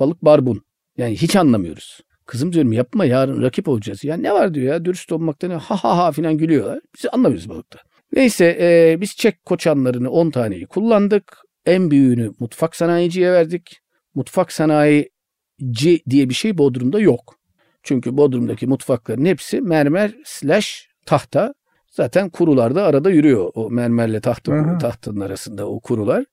Balık 0.00 0.22
barbun. 0.24 0.62
Yani 0.98 1.16
hiç 1.16 1.36
anlamıyoruz. 1.36 2.00
Kızım 2.26 2.52
diyorum 2.52 2.72
yapma 2.72 3.04
yarın 3.04 3.42
rakip 3.42 3.68
olacağız. 3.68 4.04
Ya 4.04 4.16
ne 4.16 4.32
var 4.32 4.54
diyor 4.54 4.72
ya 4.74 4.84
dürüst 4.84 5.12
olmakta 5.12 5.48
ne 5.48 5.54
ha 5.54 5.76
ha 5.76 5.98
ha 5.98 6.12
filan 6.12 6.38
gülüyorlar. 6.38 6.80
Biz 6.96 7.04
anlamıyoruz 7.12 7.48
balıkta. 7.48 7.78
Neyse 8.12 8.58
e, 8.60 9.00
biz 9.00 9.16
çek 9.16 9.44
koçanlarını 9.44 10.10
10 10.10 10.30
taneyi 10.30 10.66
kullandık. 10.66 11.36
En 11.66 11.90
büyüğünü 11.90 12.30
mutfak 12.40 12.76
sanayiciye 12.76 13.32
verdik. 13.32 13.78
Mutfak 14.14 14.52
sanayici 14.52 16.02
diye 16.10 16.28
bir 16.28 16.34
şey 16.34 16.58
Bodrum'da 16.58 17.00
yok. 17.00 17.36
Çünkü 17.82 18.16
Bodrum'daki 18.16 18.66
mutfakların 18.66 19.24
hepsi 19.24 19.60
mermer 19.60 20.14
slash 20.24 20.88
tahta. 21.06 21.54
Zaten 21.90 22.30
kurularda 22.30 22.84
arada 22.84 23.10
yürüyor 23.10 23.50
o 23.54 23.70
mermerle 23.70 24.20
tahta 24.20 24.54
Aha. 24.54 24.78
tahtanın 24.78 25.20
arasında 25.20 25.68
o 25.68 25.80
kurular. 25.80 26.24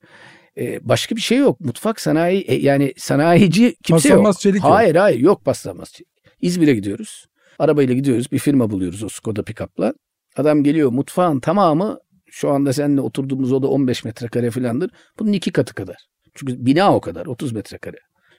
Ee, 0.58 0.78
başka 0.82 1.16
bir 1.16 1.20
şey 1.20 1.38
yok. 1.38 1.60
Mutfak 1.60 2.00
sanayi 2.00 2.40
e, 2.42 2.54
yani 2.54 2.94
sanayici 2.96 3.76
kimse 3.82 4.08
Paslanmaz 4.08 4.34
yok. 4.36 4.40
çelik 4.40 4.62
yok. 4.64 4.72
hayır 4.72 4.94
hayır 4.94 5.18
yok 5.18 5.44
paslanmaz 5.44 5.92
çelik. 5.92 6.10
İzmir'e 6.40 6.74
gidiyoruz. 6.74 7.26
Arabayla 7.58 7.94
gidiyoruz. 7.94 8.32
Bir 8.32 8.38
firma 8.38 8.70
buluyoruz 8.70 9.02
o 9.02 9.08
Skoda 9.08 9.40
pick-up'la. 9.40 9.94
Adam 10.36 10.62
geliyor 10.62 10.90
mutfağın 10.92 11.40
tamamı 11.40 11.98
şu 12.30 12.50
anda 12.50 12.72
seninle 12.72 13.00
oturduğumuz 13.00 13.52
oda 13.52 13.68
15 13.68 14.04
metrekare 14.04 14.50
filandır. 14.50 14.90
Bunun 15.18 15.32
iki 15.32 15.50
katı 15.52 15.74
kadar. 15.74 15.96
Çünkü 16.34 16.66
bina 16.66 16.96
o 16.96 17.00
kadar 17.00 17.26
30 17.26 17.52
metrekare. 17.52 17.96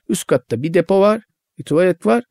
Üst 0.10 0.28
katta 0.28 0.64
bir 0.64 0.74
depo 0.74 1.02
var, 1.02 1.22
bir 1.58 1.64
tuvalet 1.64 2.06
var. 2.06 2.24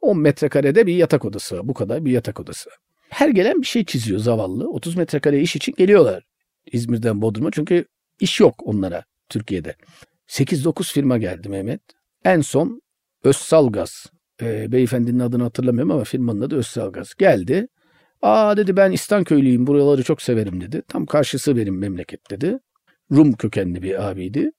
10 0.00 0.18
metrekarede 0.18 0.86
bir 0.86 0.94
yatak 0.94 1.24
odası. 1.24 1.60
Bu 1.64 1.74
kadar 1.74 2.04
bir 2.04 2.12
yatak 2.12 2.40
odası. 2.40 2.70
Her 3.08 3.28
gelen 3.28 3.60
bir 3.60 3.66
şey 3.66 3.84
çiziyor 3.84 4.20
zavallı. 4.20 4.68
30 4.68 4.96
metrekare 4.96 5.40
iş 5.40 5.56
için 5.56 5.74
geliyorlar 5.78 6.24
İzmir'den 6.72 7.22
Bodrum'a. 7.22 7.50
Çünkü 7.50 7.84
iş 8.20 8.40
yok 8.40 8.54
onlara 8.64 9.04
Türkiye'de. 9.28 9.74
8-9 10.28 10.92
firma 10.92 11.18
geldi 11.18 11.48
Mehmet. 11.48 11.80
En 12.24 12.40
son 12.40 12.80
Özsalgaz. 13.24 14.06
E, 14.42 14.72
beyefendinin 14.72 15.18
adını 15.18 15.42
hatırlamıyorum 15.42 15.90
ama 15.90 16.04
firmanın 16.04 16.40
adı 16.40 16.56
Özsalgaz. 16.56 17.14
Geldi. 17.14 17.68
Aa 18.22 18.56
dedi 18.56 18.76
ben 18.76 18.92
İstanköylüyüm 18.92 19.66
buraları 19.66 20.02
çok 20.02 20.22
severim 20.22 20.60
dedi. 20.60 20.82
Tam 20.88 21.06
karşısı 21.06 21.56
benim 21.56 21.78
memleket 21.78 22.30
dedi. 22.30 22.58
Rum 23.12 23.32
kökenli 23.32 23.82
bir 23.82 24.08
abiydi. 24.10 24.50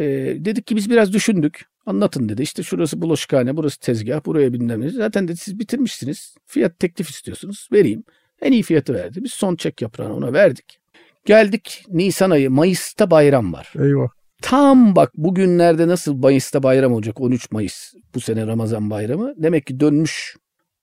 E, 0.00 0.04
dedik 0.38 0.66
ki 0.66 0.76
biz 0.76 0.90
biraz 0.90 1.12
düşündük. 1.12 1.69
Anlatın 1.86 2.28
dedi. 2.28 2.42
İşte 2.42 2.62
şurası 2.62 3.02
bulaşıkhane, 3.02 3.56
burası 3.56 3.80
tezgah, 3.80 4.24
buraya 4.26 4.52
bilmem 4.52 4.80
ne. 4.80 4.90
Zaten 4.90 5.28
dedi 5.28 5.36
siz 5.36 5.58
bitirmişsiniz. 5.58 6.34
Fiyat 6.46 6.78
teklif 6.78 7.10
istiyorsunuz. 7.10 7.68
Vereyim. 7.72 8.04
En 8.42 8.52
iyi 8.52 8.62
fiyatı 8.62 8.94
verdi. 8.94 9.24
Biz 9.24 9.32
son 9.32 9.56
çek 9.56 9.82
yaprağını 9.82 10.14
ona 10.14 10.32
verdik. 10.32 10.80
Geldik 11.24 11.84
Nisan 11.88 12.30
ayı. 12.30 12.50
Mayıs'ta 12.50 13.10
bayram 13.10 13.52
var. 13.52 13.72
Eyvah. 13.78 14.08
Tam 14.42 14.96
bak 14.96 15.12
bugünlerde 15.14 15.88
nasıl 15.88 16.14
Mayıs'ta 16.14 16.62
bayram 16.62 16.92
olacak 16.92 17.20
13 17.20 17.50
Mayıs 17.50 17.92
bu 18.14 18.20
sene 18.20 18.46
Ramazan 18.46 18.90
bayramı. 18.90 19.34
Demek 19.36 19.66
ki 19.66 19.80
dönmüş 19.80 20.36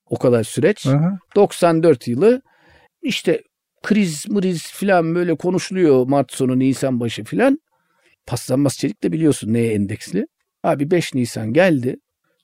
o 0.10 0.18
kadar 0.18 0.44
süreç. 0.44 0.86
Aha. 0.88 1.20
94 1.36 2.08
yılı 2.08 2.42
işte 3.02 3.42
kriz 3.84 4.30
mriz 4.30 4.72
filan 4.72 5.16
böyle 5.16 5.36
konuşuluyor 5.36 6.08
Mart 6.08 6.32
sonu 6.32 6.60
Nisan 6.60 7.00
başı 7.00 7.24
filan. 7.24 7.60
Paslanmaz 8.26 8.78
çelik 8.78 9.04
de 9.04 9.12
biliyorsun 9.12 9.54
neye 9.54 9.74
endeksli. 9.74 10.28
Abi 10.64 10.92
5 10.92 11.14
Nisan 11.14 11.54
geldi. 11.54 11.98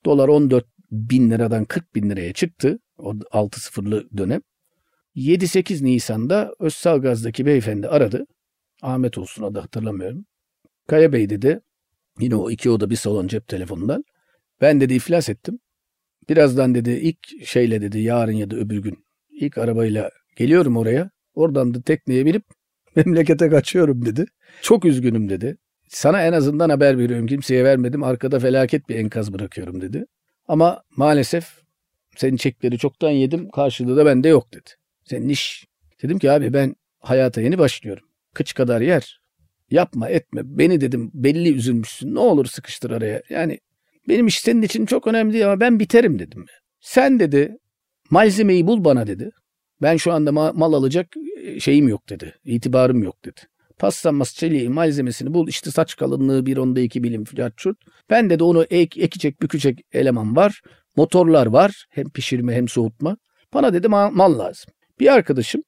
Dolar 0.06 0.28
14 0.28 0.66
bin 0.92 1.32
liradan 1.32 1.66
40 1.66 1.96
bin 1.96 2.10
liraya 2.10 2.34
çıktı. 2.34 2.80
O 2.98 3.14
6 3.32 3.62
sıfırlı 3.62 4.10
dönem. 4.18 4.42
7-8 5.16 5.84
Nisan'da 5.86 6.54
Özsalgaz'daki 6.60 7.46
beyefendi 7.46 7.88
aradı. 7.88 8.26
Ahmet 8.82 9.18
olsun 9.18 9.44
adı 9.44 9.60
hatırlamıyorum. 9.60 10.26
Kaya 10.88 11.14
Bey 11.14 11.30
dedi. 11.30 11.60
Yine 12.20 12.36
o 12.36 12.52
iki 12.52 12.70
oda 12.70 12.90
bir 12.90 12.96
salon 12.96 13.28
cep 13.28 13.48
telefonundan. 13.48 14.04
Ben 14.62 14.82
dedi 14.82 14.94
iflas 14.94 15.30
ettim. 15.30 15.60
Birazdan 16.30 16.76
dedi 16.76 16.92
ilk 16.92 17.46
şeyle 17.48 17.82
dedi 17.82 18.00
yarın 18.00 18.32
ya 18.32 18.52
da 18.52 18.56
öbür 18.56 18.78
gün 18.78 19.06
ilk 19.32 19.58
arabayla 19.58 20.10
geliyorum 20.36 20.78
oraya. 20.78 21.10
Oradan 21.34 21.74
da 21.74 21.82
tekneye 21.82 22.26
binip 22.26 22.44
memlekete 22.96 23.50
kaçıyorum 23.50 24.06
dedi. 24.06 24.26
Çok 24.62 24.86
üzgünüm 24.86 25.30
dedi. 25.30 25.58
Sana 25.94 26.22
en 26.22 26.34
azından 26.34 26.70
haber 26.70 26.98
veriyorum 26.98 27.28
kimseye 27.28 27.64
vermedim 27.64 28.04
arkada 28.04 28.40
felaket 28.40 28.90
bir 28.90 28.96
enkaz 28.96 29.34
bırakıyorum 29.34 29.82
dedi. 29.82 30.06
Ama 30.48 30.84
maalesef 30.98 31.48
senin 32.16 32.38
çekleri 32.38 32.78
çoktan 32.78 33.10
yedim 33.10 33.50
karşılığı 33.50 33.98
da 33.98 34.06
bende 34.06 34.30
yok 34.30 34.54
dedi. 34.54 34.70
Senin 35.04 35.30
iş. 35.30 35.66
Dedim 36.04 36.20
ki 36.20 36.32
abi 36.32 36.54
ben 36.54 36.76
hayata 37.00 37.42
yeni 37.42 37.58
başlıyorum. 37.58 38.04
Kıç 38.34 38.54
kadar 38.54 38.82
yer. 38.82 39.22
Yapma 39.72 40.10
etme. 40.10 40.42
Beni 40.46 40.82
dedim 40.82 41.12
belli 41.14 41.56
üzülmüşsün. 41.56 42.16
Ne 42.16 42.20
olur 42.20 42.46
sıkıştır 42.46 42.92
araya. 42.92 43.22
Yani 43.30 43.60
benim 44.08 44.28
iş 44.28 44.40
senin 44.40 44.62
için 44.62 44.86
çok 44.86 45.08
önemli 45.08 45.34
değil 45.34 45.46
ama 45.46 45.60
ben 45.60 45.80
biterim 45.80 46.20
dedim. 46.20 46.46
Sen 46.80 47.20
dedi 47.20 47.58
malzemeyi 48.10 48.68
bul 48.68 48.84
bana 48.84 49.08
dedi. 49.08 49.32
Ben 49.82 49.98
şu 49.98 50.12
anda 50.14 50.30
ma- 50.30 50.58
mal 50.58 50.74
alacak 50.74 51.08
e, 51.44 51.60
şeyim 51.60 51.88
yok 51.88 52.10
dedi. 52.10 52.36
İtibarım 52.46 53.04
yok 53.04 53.26
dedi. 53.26 53.42
Paslanmaz 53.80 54.36
çeliği 54.36 54.70
malzemesini 54.70 55.34
bul. 55.34 55.48
İşte 55.48 55.72
saç 55.72 55.96
kalınlığı 55.96 56.46
bir 56.46 56.58
onda 56.58 56.80
iki 56.80 57.04
bilim 57.04 57.24
filan 57.24 57.52
çurt. 57.58 57.78
Ben 58.10 58.30
dedi 58.30 58.44
onu 58.44 58.64
ek, 58.64 59.02
ekecek 59.02 59.42
bükecek 59.42 59.80
eleman 59.92 60.36
var. 60.36 60.62
Motorlar 60.96 61.46
var. 61.46 61.86
Hem 61.90 62.10
pişirme 62.10 62.56
hem 62.56 62.68
soğutma. 62.68 63.18
Bana 63.54 63.74
dedi 63.74 63.88
ma- 63.88 64.12
mal 64.12 64.40
lazım. 64.40 64.74
Bir 65.00 65.14
arkadaşım 65.14 65.64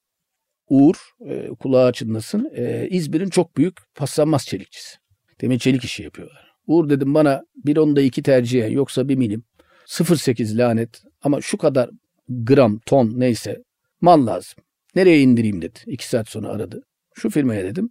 Uğur 0.68 0.94
e, 1.26 1.48
kulağı 1.48 1.92
çınlasın. 1.92 2.50
E, 2.54 2.88
İzmir'in 2.90 3.30
çok 3.30 3.56
büyük 3.56 3.94
paslanmaz 3.94 4.46
çelikçisi. 4.46 4.96
Demir 5.40 5.58
çelik 5.58 5.84
işi 5.84 6.02
yapıyorlar. 6.02 6.54
Uğur 6.66 6.88
dedim 6.88 7.14
bana 7.14 7.42
bir 7.56 7.76
onda 7.76 8.00
iki 8.00 8.22
tercihe 8.22 8.68
yoksa 8.68 9.08
bir 9.08 9.16
milim. 9.16 9.44
0.8 9.86 10.58
lanet 10.58 11.02
ama 11.22 11.40
şu 11.40 11.58
kadar 11.58 11.90
gram 12.28 12.78
ton 12.78 13.12
neyse 13.16 13.62
mal 14.00 14.26
lazım. 14.26 14.64
Nereye 14.94 15.20
indireyim 15.20 15.62
dedi. 15.62 15.78
İki 15.86 16.08
saat 16.08 16.28
sonra 16.28 16.48
aradı. 16.48 16.82
Şu 17.18 17.30
firmaya 17.30 17.64
dedim. 17.64 17.90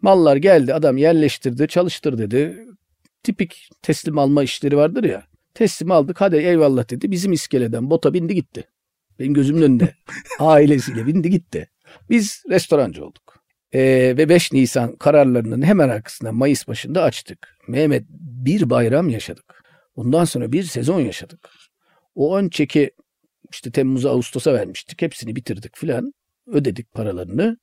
Mallar 0.00 0.36
geldi 0.36 0.74
adam 0.74 0.96
yerleştirdi 0.96 1.68
çalıştır 1.68 2.18
dedi. 2.18 2.66
Tipik 3.22 3.68
teslim 3.82 4.18
alma 4.18 4.42
işleri 4.42 4.76
vardır 4.76 5.04
ya. 5.04 5.26
Teslim 5.54 5.90
aldık 5.90 6.20
hadi 6.20 6.36
eyvallah 6.36 6.90
dedi. 6.90 7.10
Bizim 7.10 7.32
iskeleden 7.32 7.90
bota 7.90 8.14
bindi 8.14 8.34
gitti. 8.34 8.64
Benim 9.18 9.34
gözümün 9.34 9.62
önünde. 9.62 9.94
Ailesiyle 10.38 11.06
bindi 11.06 11.30
gitti. 11.30 11.70
Biz 12.10 12.42
restorancı 12.50 13.04
olduk. 13.04 13.42
Ee, 13.72 14.14
ve 14.16 14.28
5 14.28 14.52
Nisan 14.52 14.96
kararlarının 14.96 15.62
hemen 15.62 15.88
arkasında 15.88 16.32
Mayıs 16.32 16.68
başında 16.68 17.02
açtık. 17.02 17.58
Mehmet 17.68 18.04
bir 18.44 18.70
bayram 18.70 19.08
yaşadık. 19.08 19.62
Ondan 19.96 20.24
sonra 20.24 20.52
bir 20.52 20.62
sezon 20.62 21.00
yaşadık. 21.00 21.50
O 22.14 22.36
ön 22.36 22.48
çeki 22.48 22.90
işte 23.52 23.70
Temmuz'a 23.70 24.10
Ağustos'a 24.10 24.54
vermiştik. 24.54 25.02
Hepsini 25.02 25.36
bitirdik 25.36 25.76
filan. 25.76 26.12
Ödedik 26.46 26.92
paralarını. 26.92 27.56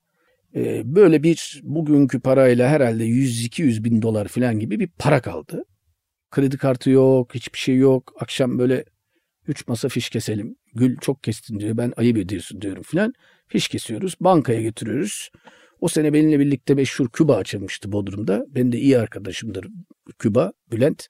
Ee, 0.56 0.82
böyle 0.86 1.24
bir 1.24 1.62
bugünkü 1.64 2.20
parayla 2.20 2.70
herhalde 2.70 3.06
100-200 3.06 3.84
bin 3.84 4.02
dolar 4.02 4.28
filan 4.28 4.60
gibi 4.60 4.80
bir 4.80 4.88
para 4.88 5.22
kaldı. 5.22 5.64
Kredi 6.32 6.58
kartı 6.58 6.90
yok, 6.90 7.36
hiçbir 7.36 7.58
şey 7.58 7.78
yok. 7.78 8.14
Akşam 8.20 8.60
böyle 8.60 8.86
üç 9.48 9.68
masa 9.68 9.90
fiş 9.90 10.10
keselim. 10.10 10.56
Gül 10.76 10.98
çok 10.98 11.24
kestin 11.24 11.60
diyor. 11.60 11.78
Ben 11.78 11.94
ayıp 11.98 12.18
ediyorsun 12.18 12.62
diyorum 12.62 12.84
filan. 12.84 13.14
Fiş 13.48 13.68
kesiyoruz. 13.68 14.16
Bankaya 14.22 14.62
götürüyoruz. 14.62 15.30
O 15.82 15.88
sene 15.88 16.14
benimle 16.14 16.40
birlikte 16.40 16.74
meşhur 16.74 17.10
Küba 17.10 17.36
açılmıştı 17.36 17.92
Bodrum'da. 17.92 18.46
Benim 18.50 18.72
de 18.72 18.78
iyi 18.78 18.98
arkadaşımdır 18.98 19.68
Küba, 20.20 20.54
Bülent. 20.72 21.08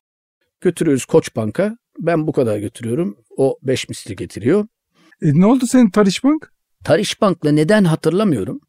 Götürüyoruz 0.61 1.05
Koç 1.05 1.35
Bank'a. 1.35 1.77
Ben 1.99 2.27
bu 2.27 2.31
kadar 2.31 2.57
götürüyorum. 2.57 3.17
O 3.37 3.57
5 3.63 3.89
misli 3.89 4.15
getiriyor. 4.15 4.67
E, 5.21 5.39
ne 5.39 5.45
oldu 5.45 5.67
senin 5.67 5.89
Tarış 5.89 6.23
Bank? 6.23 6.51
Tarış 6.83 7.21
Bank'la 7.21 7.51
neden 7.51 7.83
hatırlamıyorum. 7.83 8.61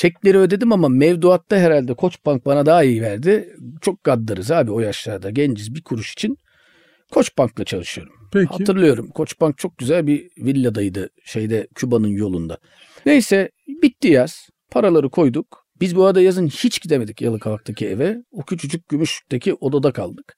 Çekleri 0.00 0.38
ödedim 0.38 0.72
ama 0.72 0.88
mevduatta 0.88 1.56
herhalde 1.56 1.94
Koç 1.94 2.26
Bank 2.26 2.46
bana 2.46 2.66
daha 2.66 2.84
iyi 2.84 3.02
verdi. 3.02 3.56
Çok 3.80 4.04
gaddarız 4.04 4.50
abi 4.50 4.70
o 4.70 4.80
yaşlarda 4.80 5.30
genciz 5.30 5.74
bir 5.74 5.82
kuruş 5.82 6.12
için. 6.12 6.36
Koç 7.10 7.38
Bank'la 7.38 7.64
çalışıyorum. 7.64 8.12
Peki. 8.32 8.46
Hatırlıyorum. 8.46 9.10
Koç 9.10 9.40
Bank 9.40 9.58
çok 9.58 9.78
güzel 9.78 10.06
bir 10.06 10.30
villadaydı 10.38 11.10
şeyde 11.24 11.68
Küba'nın 11.74 12.08
yolunda. 12.08 12.58
Neyse 13.06 13.50
bitti 13.82 14.08
yaz. 14.08 14.48
Paraları 14.70 15.10
koyduk. 15.10 15.66
Biz 15.80 15.96
bu 15.96 16.04
arada 16.04 16.20
yazın 16.20 16.46
hiç 16.46 16.82
gidemedik 16.82 17.22
Yalıkavak'taki 17.22 17.88
eve. 17.88 18.16
O 18.30 18.42
küçücük 18.42 18.88
Gümüşlük'teki 18.88 19.54
odada 19.54 19.92
kaldık. 19.92 20.36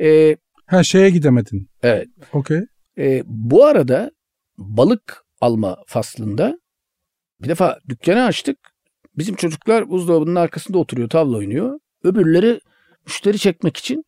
Ee, 0.00 0.36
Ha 0.66 0.82
şeye 0.82 1.10
gidemedin. 1.10 1.68
evet. 1.82 2.08
Okey. 2.32 2.60
Ee, 2.98 3.22
bu 3.26 3.64
arada 3.64 4.10
balık 4.58 5.24
alma 5.40 5.76
faslında 5.86 6.58
bir 7.40 7.48
defa 7.48 7.78
dükkanı 7.88 8.24
açtık. 8.24 8.71
Bizim 9.18 9.34
çocuklar 9.34 9.88
buzdolabının 9.88 10.34
arkasında 10.34 10.78
oturuyor, 10.78 11.08
tavla 11.08 11.36
oynuyor. 11.36 11.78
Öbürleri 12.04 12.60
müşteri 13.06 13.38
çekmek 13.38 13.76
için 13.76 14.04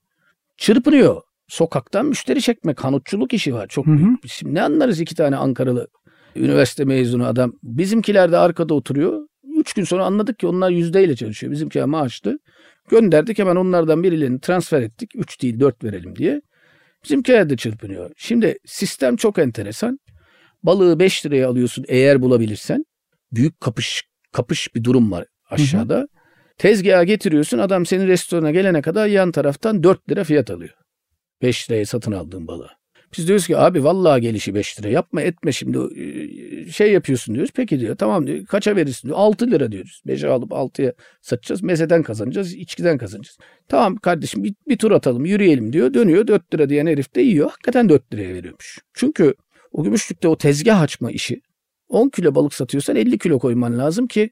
çırpınıyor. 0.56 1.22
Sokaktan 1.48 2.06
müşteri 2.06 2.42
çekmek, 2.42 2.84
hanutçuluk 2.84 3.32
işi 3.32 3.54
var. 3.54 3.66
Çok 3.68 3.86
Hı 3.86 3.90
hı. 3.90 3.96
büyük. 3.96 4.24
Biz 4.24 4.30
Şimdi 4.30 4.54
ne 4.54 4.62
anlarız 4.62 5.00
iki 5.00 5.14
tane 5.14 5.36
Ankaralı 5.36 5.88
üniversite 6.36 6.84
mezunu 6.84 7.26
adam. 7.26 7.52
Bizimkiler 7.62 8.32
de 8.32 8.38
arkada 8.38 8.74
oturuyor. 8.74 9.28
Üç 9.56 9.72
gün 9.72 9.84
sonra 9.84 10.04
anladık 10.04 10.38
ki 10.38 10.46
onlar 10.46 10.70
yüzdeyle 10.70 11.16
çalışıyor. 11.16 11.52
Bizimkiler 11.52 11.84
maaşlı. 11.84 12.38
Gönderdik 12.90 13.38
hemen 13.38 13.56
onlardan 13.56 14.02
birilerini 14.02 14.40
transfer 14.40 14.82
ettik. 14.82 15.10
Üç 15.14 15.42
değil 15.42 15.60
dört 15.60 15.84
verelim 15.84 16.16
diye. 16.16 16.40
Bizimkiler 17.04 17.50
de 17.50 17.56
çırpınıyor. 17.56 18.10
Şimdi 18.16 18.58
sistem 18.66 19.16
çok 19.16 19.38
enteresan. 19.38 19.98
Balığı 20.62 20.98
5 20.98 21.26
liraya 21.26 21.48
alıyorsun 21.48 21.84
eğer 21.88 22.22
bulabilirsen. 22.22 22.84
Büyük 23.32 23.60
kapış 23.60 24.02
kapış 24.34 24.74
bir 24.74 24.84
durum 24.84 25.12
var 25.12 25.24
aşağıda. 25.50 26.08
Tezgaha 26.58 27.04
getiriyorsun 27.04 27.58
adam 27.58 27.86
senin 27.86 28.06
restorana 28.06 28.50
gelene 28.50 28.82
kadar 28.82 29.06
yan 29.06 29.32
taraftan 29.32 29.82
4 29.82 30.10
lira 30.10 30.24
fiyat 30.24 30.50
alıyor. 30.50 30.74
5 31.42 31.70
liraya 31.70 31.86
satın 31.86 32.12
aldığın 32.12 32.46
balığı. 32.46 32.70
Biz 33.18 33.28
diyoruz 33.28 33.46
ki 33.46 33.58
abi 33.58 33.84
vallahi 33.84 34.20
gelişi 34.20 34.54
5 34.54 34.80
lira 34.80 34.88
yapma 34.88 35.22
etme 35.22 35.52
şimdi 35.52 35.78
e, 35.78 36.70
şey 36.70 36.92
yapıyorsun 36.92 37.34
diyoruz. 37.34 37.52
Peki 37.54 37.80
diyor 37.80 37.96
tamam 37.96 38.26
diyor 38.26 38.46
kaça 38.46 38.76
verirsin 38.76 39.08
diyor 39.08 39.18
6 39.18 39.50
lira 39.50 39.72
diyoruz. 39.72 40.02
5'e 40.06 40.28
alıp 40.28 40.50
6'ya 40.50 40.92
satacağız 41.22 41.62
mezeden 41.62 42.02
kazanacağız 42.02 42.54
içkiden 42.54 42.98
kazanacağız. 42.98 43.38
Tamam 43.68 43.96
kardeşim 43.96 44.44
bir, 44.44 44.54
bir 44.68 44.78
tur 44.78 44.90
atalım 44.90 45.24
yürüyelim 45.24 45.72
diyor 45.72 45.94
dönüyor 45.94 46.26
4 46.26 46.54
lira 46.54 46.68
diyen 46.68 46.86
herif 46.86 47.14
de 47.14 47.20
yiyor 47.20 47.50
hakikaten 47.50 47.88
4 47.88 48.14
liraya 48.14 48.34
veriyormuş. 48.34 48.78
Çünkü 48.94 49.34
o 49.72 49.84
gümüşlükte 49.84 50.28
o 50.28 50.36
tezgah 50.36 50.80
açma 50.80 51.10
işi 51.10 51.40
10 51.94 52.08
kilo 52.08 52.34
balık 52.34 52.54
satıyorsan 52.54 52.96
50 52.96 53.18
kilo 53.18 53.38
koyman 53.38 53.78
lazım 53.78 54.06
ki 54.06 54.30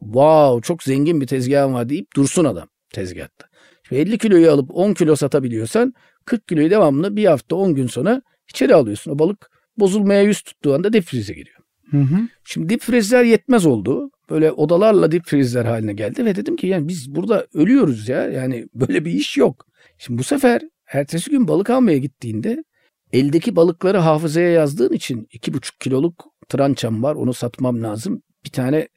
wow 0.00 0.66
çok 0.66 0.82
zengin 0.82 1.20
bir 1.20 1.26
tezgahım 1.26 1.74
var 1.74 1.88
deyip 1.88 2.16
dursun 2.16 2.44
adam 2.44 2.68
tezgahta. 2.92 3.46
Şimdi 3.88 4.00
50 4.00 4.18
kiloyu 4.18 4.50
alıp 4.50 4.70
10 4.74 4.94
kilo 4.94 5.16
satabiliyorsan 5.16 5.94
40 6.24 6.48
kiloyu 6.48 6.70
devamlı 6.70 7.16
bir 7.16 7.24
hafta 7.24 7.56
10 7.56 7.74
gün 7.74 7.86
sonra 7.86 8.22
içeri 8.48 8.74
alıyorsun. 8.74 9.10
O 9.10 9.18
balık 9.18 9.50
bozulmaya 9.76 10.22
yüz 10.22 10.42
tuttuğu 10.42 10.74
anda 10.74 10.92
dip 10.92 11.04
frize 11.04 11.34
giriyor. 11.34 11.58
Hı 11.90 11.96
hı. 11.96 12.16
Şimdi 12.44 12.68
dip 12.68 12.80
frizler 12.80 13.24
yetmez 13.24 13.66
oldu. 13.66 14.10
Böyle 14.30 14.52
odalarla 14.52 15.12
dip 15.12 15.26
frizler 15.26 15.64
haline 15.64 15.92
geldi 15.92 16.24
ve 16.24 16.36
dedim 16.36 16.56
ki 16.56 16.66
yani 16.66 16.88
biz 16.88 17.14
burada 17.14 17.46
ölüyoruz 17.54 18.08
ya. 18.08 18.30
Yani 18.30 18.66
böyle 18.74 19.04
bir 19.04 19.12
iş 19.12 19.36
yok. 19.36 19.66
Şimdi 19.98 20.18
bu 20.18 20.22
sefer 20.22 20.62
ertesi 20.86 21.30
gün 21.30 21.48
balık 21.48 21.70
almaya 21.70 21.98
gittiğinde 21.98 22.64
eldeki 23.12 23.56
balıkları 23.56 23.98
hafızaya 23.98 24.50
yazdığın 24.50 24.92
için 24.92 25.24
2,5 25.24 25.78
kiloluk 25.80 26.31
trançam 26.48 27.02
var. 27.02 27.14
Onu 27.14 27.34
satmam 27.34 27.82
lazım. 27.82 28.22
Bir 28.44 28.50
tane 28.50 28.88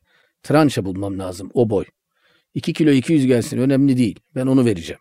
trança 0.43 0.86
bulmam 0.86 1.19
lazım 1.19 1.51
o 1.53 1.69
boy. 1.69 1.86
2 2.53 2.73
kilo 2.73 2.91
200 2.91 3.25
gelsin 3.25 3.58
önemli 3.58 3.97
değil. 3.97 4.19
Ben 4.36 4.47
onu 4.47 4.65
vereceğim. 4.65 4.99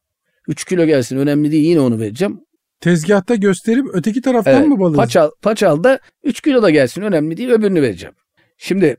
3 0.49 0.65
kilo 0.65 0.85
gelsin 0.85 1.17
önemli 1.17 1.53
değil 1.53 1.65
yine 1.65 1.81
onu 1.81 1.99
vereceğim. 1.99 2.41
Tezgahta 2.81 3.35
gösterip 3.35 3.87
öteki 3.93 4.21
taraftan 4.21 4.55
Evet, 4.55 4.69
mı 4.69 4.81
balığı? 4.81 4.97
Paçal, 4.97 5.31
paçal 5.43 5.85
da 5.85 5.99
3 6.23 6.41
kilo 6.41 6.63
da 6.63 6.71
gelsin 6.71 7.03
önemli 7.03 7.37
değil 7.37 7.51
öbürünü 7.51 7.83
vereceğim. 7.83 8.15
Şimdi 8.59 8.97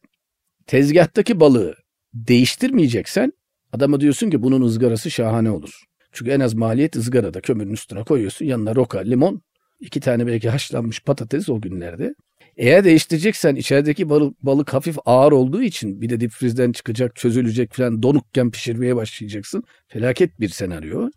tezgahtaki 0.67 1.39
balığı 1.39 1.75
değiştirmeyeceksen 2.13 3.33
adama 3.71 3.99
diyorsun 3.99 4.29
ki 4.29 4.43
bunun 4.43 4.61
ızgarası 4.61 5.11
şahane 5.11 5.51
olur. 5.51 5.83
Çünkü 6.11 6.31
en 6.31 6.39
az 6.39 6.53
maliyet 6.53 6.95
ızgarada 6.95 7.41
kömürün 7.41 7.73
üstüne 7.73 8.03
koyuyorsun 8.03 8.45
yanına 8.45 8.75
roka, 8.75 8.99
limon, 8.99 9.41
iki 9.79 9.99
tane 9.99 10.27
belki 10.27 10.49
haşlanmış 10.49 11.01
patates 11.01 11.49
o 11.49 11.61
günlerde. 11.61 12.15
Eğer 12.57 12.83
değiştireceksen 12.83 13.55
içerideki 13.55 14.09
balık, 14.09 14.41
balık 14.41 14.73
hafif 14.73 14.97
ağır 15.05 15.31
olduğu 15.31 15.61
için 15.61 16.01
bir 16.01 16.09
de 16.09 16.19
dipfrizden 16.19 16.71
çıkacak, 16.71 17.15
çözülecek 17.15 17.73
falan 17.73 18.03
donukken 18.03 18.51
pişirmeye 18.51 18.95
başlayacaksın. 18.95 19.63
Felaket 19.87 20.39
bir 20.39 20.49
senaryo. 20.49 21.09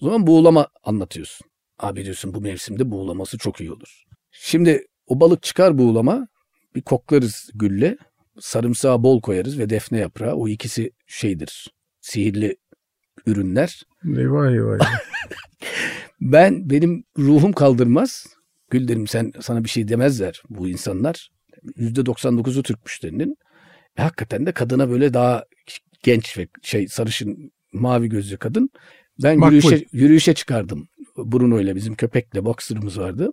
O 0.00 0.04
zaman 0.04 0.26
buğulama 0.26 0.68
anlatıyorsun. 0.84 1.46
Abi 1.78 2.04
diyorsun 2.04 2.34
bu 2.34 2.40
mevsimde 2.40 2.90
buğulaması 2.90 3.38
çok 3.38 3.60
iyi 3.60 3.72
olur. 3.72 4.04
Şimdi 4.30 4.86
o 5.06 5.20
balık 5.20 5.42
çıkar 5.42 5.78
buğulama 5.78 6.28
bir 6.74 6.82
koklarız 6.82 7.50
gülle. 7.54 7.96
Sarımsağı 8.40 9.02
bol 9.02 9.20
koyarız 9.20 9.58
ve 9.58 9.70
defne 9.70 9.98
yaprağı. 9.98 10.34
O 10.34 10.48
ikisi 10.48 10.90
şeydir. 11.06 11.74
Sihirli 12.00 12.56
ürünler. 13.26 13.82
Eyvah 14.16 14.52
eyvah. 14.52 14.78
Ben 16.20 16.70
benim 16.70 17.04
ruhum 17.18 17.52
kaldırmaz. 17.52 18.26
Gül 18.72 18.88
derim 18.88 19.06
sen 19.06 19.32
sana 19.40 19.64
bir 19.64 19.68
şey 19.68 19.88
demezler 19.88 20.42
bu 20.48 20.68
insanlar. 20.68 21.28
%99'u 21.76 22.62
Türk 22.62 22.84
müşterinin. 22.84 23.36
E, 23.98 24.02
hakikaten 24.02 24.46
de 24.46 24.52
kadına 24.52 24.90
böyle 24.90 25.14
daha 25.14 25.44
genç 26.02 26.38
ve 26.38 26.48
şey 26.62 26.88
sarışın 26.88 27.52
mavi 27.72 28.08
gözlü 28.08 28.36
kadın. 28.36 28.70
Ben 29.22 29.38
Makbul. 29.38 29.56
yürüyüşe, 29.56 29.86
yürüyüşe 29.92 30.34
çıkardım. 30.34 30.88
Bruno 31.16 31.60
ile 31.60 31.76
bizim 31.76 31.94
köpekle 31.94 32.44
boxer'ımız 32.44 32.98
vardı. 32.98 33.32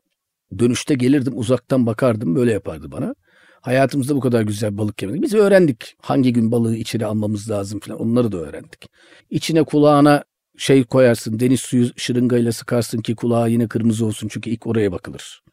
Dönüşte 0.59 0.93
gelirdim 0.93 1.33
uzaktan 1.35 1.85
bakardım 1.85 2.35
böyle 2.35 2.51
yapardı 2.51 2.91
bana. 2.91 3.15
Hayatımızda 3.61 4.15
bu 4.15 4.19
kadar 4.19 4.41
güzel 4.41 4.77
balık 4.77 5.01
yemedik. 5.01 5.23
Biz 5.23 5.33
öğrendik 5.33 5.95
hangi 6.01 6.33
gün 6.33 6.51
balığı 6.51 6.75
içeri 6.75 7.05
almamız 7.05 7.49
lazım 7.49 7.79
falan 7.79 7.99
onları 7.99 8.31
da 8.31 8.37
öğrendik. 8.37 8.89
İçine 9.29 9.63
kulağına 9.63 10.23
şey 10.59 10.83
koyarsın 10.83 11.39
deniz 11.39 11.59
suyu 11.59 11.89
şırıngayla 11.97 12.51
sıkarsın 12.51 13.01
ki 13.01 13.15
kulağı 13.15 13.49
yine 13.51 13.67
kırmızı 13.67 14.05
olsun 14.05 14.27
çünkü 14.27 14.49
ilk 14.49 14.67
oraya 14.67 14.91
bakılır. 14.91 15.43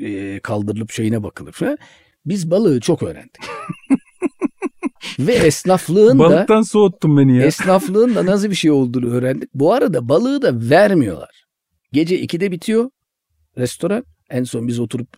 Ee, 0.00 0.40
kaldırılıp 0.40 0.90
şeyine 0.90 1.22
bakılır 1.22 1.52
falan. 1.52 1.78
Biz 2.26 2.50
balığı 2.50 2.80
çok 2.80 3.02
öğrendik. 3.02 3.36
Ve 5.18 5.32
esnaflığın 5.32 6.18
da 6.18 6.22
Balıktan 6.24 6.62
soğuttun 6.62 7.18
beni 7.18 7.36
ya. 7.38 7.44
esnaflığın 7.46 8.14
da 8.14 8.26
nasıl 8.26 8.50
bir 8.50 8.54
şey 8.54 8.70
olduğunu 8.70 9.10
öğrendik. 9.10 9.54
Bu 9.54 9.72
arada 9.72 10.08
balığı 10.08 10.42
da 10.42 10.70
vermiyorlar. 10.70 11.44
Gece 11.92 12.20
2'de 12.24 12.50
bitiyor 12.50 12.90
restoran. 13.58 14.04
En 14.30 14.44
son 14.44 14.68
biz 14.68 14.78
oturup 14.80 15.08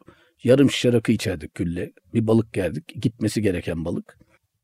yarım 0.45 0.71
şişe 0.71 0.93
rakı 0.93 1.13
içerdik 1.13 1.55
gülle. 1.55 1.93
Bir 2.15 2.27
balık 2.27 2.53
geldik. 2.53 3.03
Gitmesi 3.03 3.43
gereken 3.43 3.85
balık. 3.85 4.19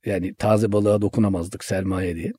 Yani 0.07 0.35
taze 0.35 0.73
balığa 0.73 1.03
dokunamazdık 1.03 1.65
sermaye 1.65 2.17
diye. 2.17 2.33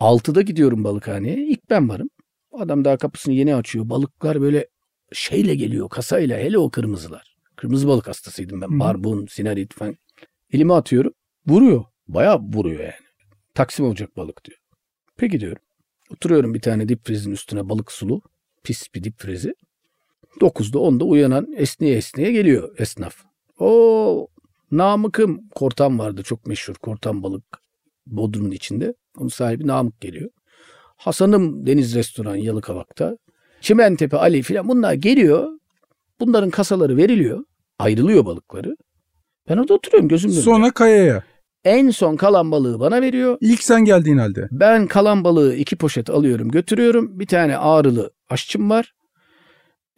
6'da 0.00 0.42
gidiyorum 0.42 0.84
balıkhaneye. 0.84 1.46
İlk 1.46 1.70
ben 1.70 1.88
varım. 1.88 2.10
Adam 2.52 2.84
daha 2.84 2.96
kapısını 2.96 3.34
yeni 3.34 3.54
açıyor. 3.54 3.88
Balıklar 3.88 4.40
böyle 4.40 4.68
şeyle 5.12 5.54
geliyor 5.54 5.88
kasayla. 5.88 6.38
Hele 6.38 6.58
o 6.58 6.70
kırmızılar. 6.70 7.36
Kırmızı 7.56 7.88
balık 7.88 8.08
hastasıydım 8.08 8.60
ben. 8.60 8.68
Hı. 8.68 8.80
Barbun, 8.80 9.26
sinarit 9.26 9.74
falan. 9.74 9.96
Elime 10.52 10.74
atıyorum. 10.74 11.12
Vuruyor. 11.46 11.84
Bayağı 12.08 12.38
vuruyor 12.38 12.80
yani. 12.80 12.92
Taksim 13.54 13.86
olacak 13.86 14.16
balık 14.16 14.44
diyor. 14.44 14.58
Peki 15.16 15.40
diyorum. 15.40 15.62
Oturuyorum 16.10 16.54
bir 16.54 16.60
tane 16.60 16.88
dip 16.88 17.06
frizin 17.06 17.30
üstüne 17.30 17.68
balık 17.68 17.92
sulu. 17.92 18.22
Pis 18.62 18.94
bir 18.94 19.04
dip 19.04 19.18
frizi. 19.18 19.54
9'da 20.40 20.78
10'da 20.78 21.04
uyanan 21.04 21.52
esneye 21.56 21.96
esneye 21.96 22.32
geliyor 22.32 22.78
esnaf. 22.78 23.24
O 23.58 24.28
Namık'ım 24.70 25.48
kortan 25.48 25.98
vardı 25.98 26.22
çok 26.22 26.46
meşhur 26.46 26.74
kortan 26.74 27.22
balık 27.22 27.44
Bodrum'un 28.06 28.50
içinde. 28.50 28.94
Onun 29.18 29.28
sahibi 29.28 29.66
Namık 29.66 30.00
geliyor. 30.00 30.30
Hasan'ım 30.96 31.66
Deniz 31.66 31.94
Restoran 31.94 32.36
Yalıkavak'ta. 32.36 33.16
Çimentepe 33.60 34.16
Ali 34.16 34.42
filan 34.42 34.68
bunlar 34.68 34.92
geliyor. 34.92 35.48
Bunların 36.20 36.50
kasaları 36.50 36.96
veriliyor. 36.96 37.44
Ayrılıyor 37.78 38.24
balıkları. 38.24 38.76
Ben 39.48 39.56
orada 39.56 39.74
oturuyorum 39.74 40.08
gözüm. 40.08 40.30
Sonra 40.30 40.70
kayaya. 40.70 41.22
En 41.64 41.90
son 41.90 42.16
kalan 42.16 42.50
balığı 42.50 42.80
bana 42.80 43.02
veriyor. 43.02 43.38
İlk 43.40 43.62
sen 43.62 43.84
geldiğin 43.84 44.18
halde. 44.18 44.48
Ben 44.50 44.86
kalan 44.86 45.24
balığı 45.24 45.54
iki 45.54 45.76
poşet 45.76 46.10
alıyorum 46.10 46.50
götürüyorum. 46.50 47.20
Bir 47.20 47.26
tane 47.26 47.56
ağrılı 47.56 48.10
aşçım 48.28 48.70
var. 48.70 48.94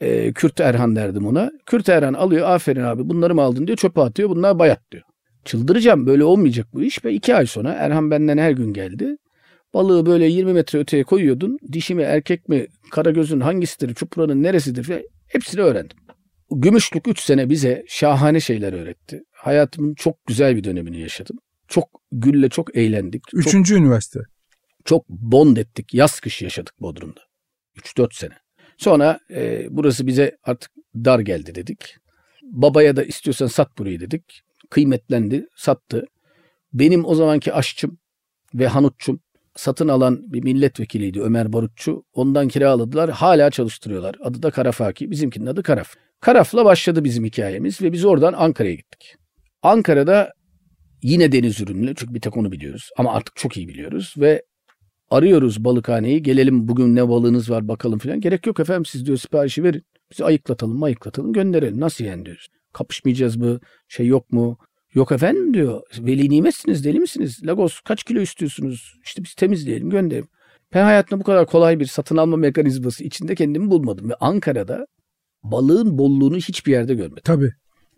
Ee, 0.00 0.32
Kürt 0.32 0.60
Erhan 0.60 0.96
derdim 0.96 1.26
ona. 1.26 1.50
Kürt 1.66 1.88
Erhan 1.88 2.14
alıyor 2.14 2.48
aferin 2.48 2.84
abi 2.84 3.08
bunları 3.08 3.34
mı 3.34 3.42
aldın 3.42 3.66
diyor 3.66 3.78
çöpe 3.78 4.00
atıyor 4.00 4.28
bunlar 4.28 4.58
bayat 4.58 4.90
diyor. 4.92 5.02
Çıldıracağım 5.44 6.06
böyle 6.06 6.24
olmayacak 6.24 6.66
bu 6.74 6.82
iş 6.82 7.04
ve 7.04 7.12
iki 7.12 7.34
ay 7.34 7.46
sonra 7.46 7.72
Erhan 7.72 8.10
benden 8.10 8.38
her 8.38 8.50
gün 8.50 8.72
geldi. 8.72 9.16
Balığı 9.74 10.06
böyle 10.06 10.26
20 10.26 10.52
metre 10.52 10.78
öteye 10.78 11.04
koyuyordun. 11.04 11.58
Dişi 11.72 11.94
mi 11.94 12.02
erkek 12.02 12.48
mi 12.48 12.66
karagözün 12.90 13.40
hangisidir 13.40 13.94
çupranın 13.94 14.42
neresidir 14.42 14.84
falan 14.84 15.02
hepsini 15.26 15.60
öğrendim. 15.60 15.96
Gümüşlük 16.50 17.08
3 17.08 17.20
sene 17.20 17.50
bize 17.50 17.84
şahane 17.88 18.40
şeyler 18.40 18.72
öğretti. 18.72 19.22
Hayatımın 19.32 19.94
çok 19.94 20.26
güzel 20.26 20.56
bir 20.56 20.64
dönemini 20.64 21.00
yaşadım. 21.00 21.38
Çok 21.68 21.88
gülle 22.12 22.48
çok 22.48 22.76
eğlendik. 22.76 23.22
Çok, 23.30 23.40
Üçüncü 23.40 23.74
üniversite. 23.74 24.20
çok 24.84 25.08
bond 25.08 25.56
ettik. 25.56 25.94
Yaz 25.94 26.20
kış 26.20 26.42
yaşadık 26.42 26.74
Bodrum'da. 26.80 27.20
3-4 27.76 28.14
sene. 28.14 28.34
Sonra 28.76 29.18
e, 29.30 29.66
burası 29.70 30.06
bize 30.06 30.36
artık 30.42 30.70
dar 30.94 31.20
geldi 31.20 31.54
dedik. 31.54 31.96
Babaya 32.42 32.96
da 32.96 33.04
istiyorsan 33.04 33.46
sat 33.46 33.78
burayı 33.78 34.00
dedik. 34.00 34.42
Kıymetlendi, 34.74 35.46
sattı. 35.56 36.04
Benim 36.72 37.04
o 37.04 37.14
zamanki 37.14 37.52
aşçım 37.52 37.98
ve 38.54 38.66
hanutçum 38.66 39.20
satın 39.56 39.88
alan 39.88 40.32
bir 40.32 40.42
milletvekiliydi 40.42 41.20
Ömer 41.22 41.52
Barutçu. 41.52 42.04
Ondan 42.12 42.48
kiraladılar. 42.48 43.10
Hala 43.10 43.50
çalıştırıyorlar. 43.50 44.16
Adı 44.20 44.42
da 44.42 44.50
Karafaki. 44.50 45.10
Bizimkinin 45.10 45.46
adı 45.46 45.62
Karaf. 45.62 45.94
Karaf'la 46.20 46.64
başladı 46.64 47.04
bizim 47.04 47.24
hikayemiz 47.24 47.82
ve 47.82 47.92
biz 47.92 48.04
oradan 48.04 48.32
Ankara'ya 48.32 48.74
gittik. 48.74 49.16
Ankara'da 49.62 50.32
yine 51.02 51.32
deniz 51.32 51.60
ürünlü 51.60 51.94
çünkü 51.94 52.14
bir 52.14 52.20
tek 52.20 52.36
onu 52.36 52.52
biliyoruz 52.52 52.90
ama 52.96 53.12
artık 53.12 53.36
çok 53.36 53.56
iyi 53.56 53.68
biliyoruz 53.68 54.14
ve 54.18 54.42
arıyoruz 55.10 55.64
balıkhaneyi 55.64 56.22
gelelim 56.22 56.68
bugün 56.68 56.96
ne 56.96 57.08
balığınız 57.08 57.50
var 57.50 57.68
bakalım 57.68 57.98
filan. 57.98 58.20
Gerek 58.20 58.46
yok 58.46 58.60
efendim 58.60 58.84
siz 58.84 59.06
diyor 59.06 59.18
siparişi 59.18 59.62
verin. 59.62 59.82
Biz 60.10 60.20
ayıklatalım 60.20 60.82
ayıklatalım 60.82 61.32
gönderelim. 61.32 61.80
Nasıl 61.80 62.04
yani 62.04 62.26
diyoruz. 62.26 62.48
Kapışmayacağız 62.74 63.36
mı? 63.36 63.60
Şey 63.88 64.06
yok 64.06 64.32
mu? 64.32 64.58
Yok 64.94 65.12
efendim 65.12 65.54
diyor. 65.54 65.82
Veli 65.98 66.30
nimetsiniz 66.30 66.84
deli 66.84 67.00
misiniz? 67.00 67.40
Lagos 67.46 67.80
kaç 67.80 68.04
kilo 68.04 68.20
istiyorsunuz? 68.20 68.94
İşte 69.04 69.24
biz 69.24 69.34
temizleyelim 69.34 69.90
gönderelim. 69.90 70.28
Ben 70.74 70.84
hayatımda 70.84 71.20
bu 71.20 71.24
kadar 71.24 71.46
kolay 71.46 71.80
bir 71.80 71.86
satın 71.86 72.16
alma 72.16 72.36
mekanizması 72.36 73.04
içinde 73.04 73.34
kendimi 73.34 73.70
bulmadım. 73.70 74.10
Ve 74.10 74.14
Ankara'da 74.20 74.86
balığın 75.42 75.98
bolluğunu 75.98 76.36
hiçbir 76.36 76.72
yerde 76.72 76.94
görmedim. 76.94 77.22
Tabii. 77.24 77.52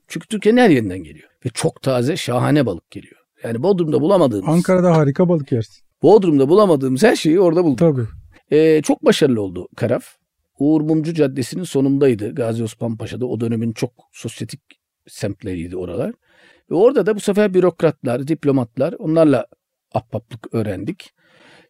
Çünkü 0.08 0.28
Türkiye'nin 0.28 0.60
her 0.60 0.70
yerinden 0.70 1.02
geliyor. 1.02 1.28
Ve 1.46 1.48
çok 1.54 1.82
taze 1.82 2.16
şahane 2.16 2.66
balık 2.66 2.90
geliyor. 2.90 3.16
Yani 3.44 3.62
Bodrum'da 3.62 4.00
bulamadığımız, 4.00 4.48
Ankara'da 4.48 4.96
harika 4.96 5.28
balık 5.28 5.52
yersin. 5.52 5.84
Bodrum'da 6.02 6.48
bulamadığımız 6.48 7.02
her 7.02 7.16
şeyi 7.16 7.40
orada 7.40 7.64
bulduk. 7.64 7.78
Tabii. 7.78 8.06
Ee, 8.50 8.82
çok 8.82 9.04
başarılı 9.04 9.40
oldu 9.42 9.68
Karaf. 9.76 10.04
Uğur 10.58 10.80
Mumcu 10.80 11.14
Caddesi'nin 11.14 11.64
sonundaydı. 11.64 12.34
Gazi 12.34 12.62
Osman 12.62 12.96
Paşa'da 12.96 13.26
o 13.26 13.40
dönemin 13.40 13.72
çok 13.72 13.92
sosyetik 14.12 14.60
semtleriydi 15.08 15.76
oralar. 15.76 16.12
Ve 16.70 16.74
orada 16.74 17.06
da 17.06 17.16
bu 17.16 17.20
sefer 17.20 17.54
bürokratlar, 17.54 18.28
diplomatlar 18.28 18.92
onlarla 18.92 19.46
ahbaplık 19.94 20.54
öğrendik. 20.54 21.12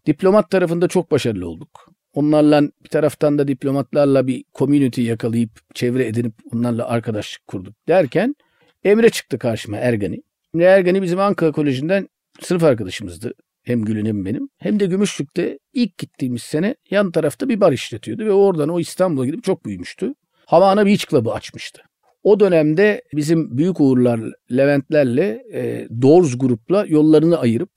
Diplomat 0.07 0.51
tarafında 0.51 0.89
çok 0.89 1.11
başarılı 1.11 1.49
olduk. 1.49 1.93
Onlarla 2.15 2.63
bir 2.63 2.89
taraftan 2.89 3.39
da 3.39 3.49
diplomatlarla 3.49 4.27
bir 4.27 4.45
community 4.55 5.03
yakalayıp 5.03 5.75
çevre 5.75 6.07
edinip 6.07 6.35
onlarla 6.53 6.89
arkadaşlık 6.89 7.47
kurduk 7.47 7.75
derken 7.89 8.37
Emre 8.85 9.11
çıktı 9.11 9.39
karşıma 9.39 9.77
Ergani. 9.77 10.23
Emre 10.55 10.65
Ergani 10.65 11.03
bizim 11.03 11.19
Ankara 11.19 11.53
Koleji'nden 11.53 12.09
sınıf 12.41 12.65
arkadaşımızdı. 12.65 13.35
Hem 13.67 13.85
Gül'ün 13.85 14.07
hem 14.07 14.25
benim. 14.25 14.49
Hem 14.59 14.81
de 14.81 14.87
Gümüşlük'te 14.87 15.59
ilk 15.73 15.99
gittiğimiz 15.99 16.43
sene 16.43 16.75
yan 16.91 17.11
tarafta 17.11 17.49
bir 17.49 17.61
bar 17.61 17.73
işletiyordu 17.73 18.25
ve 18.25 18.33
oradan 18.33 18.69
o 18.69 18.81
İstanbul'a 18.81 19.27
gidip 19.27 19.45
çok 19.45 19.67
büyümüştü. 19.67 20.15
Havana 20.47 20.87
Beach 20.87 21.07
Club'ı 21.11 21.33
açmıştı. 21.33 21.83
O 22.23 22.41
dönemde 22.41 23.03
bizim 23.13 23.59
büyük 23.59 23.81
uğurlar 23.81 24.21
Leventlerle 24.53 25.43
e, 25.53 25.89
Doors 26.03 26.39
grupla 26.39 26.87
yollarını 26.89 27.39
ayırıp 27.39 27.71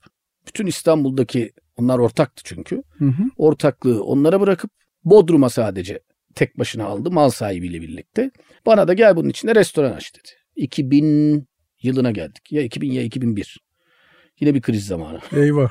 bütün 0.48 0.66
İstanbul'daki 0.66 1.52
onlar 1.76 1.98
ortaktı 1.98 2.42
çünkü. 2.44 2.82
Hı 2.98 3.04
hı. 3.04 3.22
Ortaklığı 3.36 4.04
onlara 4.04 4.40
bırakıp 4.40 4.70
Bodrum'a 5.04 5.50
sadece 5.50 6.00
tek 6.34 6.58
başına 6.58 6.84
aldı 6.84 7.10
mal 7.10 7.30
sahibiyle 7.30 7.82
birlikte. 7.82 8.30
Bana 8.66 8.88
da 8.88 8.94
gel 8.94 9.16
bunun 9.16 9.28
içinde 9.28 9.54
restoran 9.54 9.92
aç 9.92 10.14
dedi. 10.14 10.28
2000 10.56 11.48
yılına 11.82 12.10
geldik. 12.10 12.52
Ya 12.52 12.62
2000 12.62 12.92
ya 12.92 13.02
2001. 13.02 13.69
Yine 14.40 14.54
bir 14.54 14.60
kriz 14.60 14.86
zamanı. 14.86 15.20
Eyvah. 15.32 15.70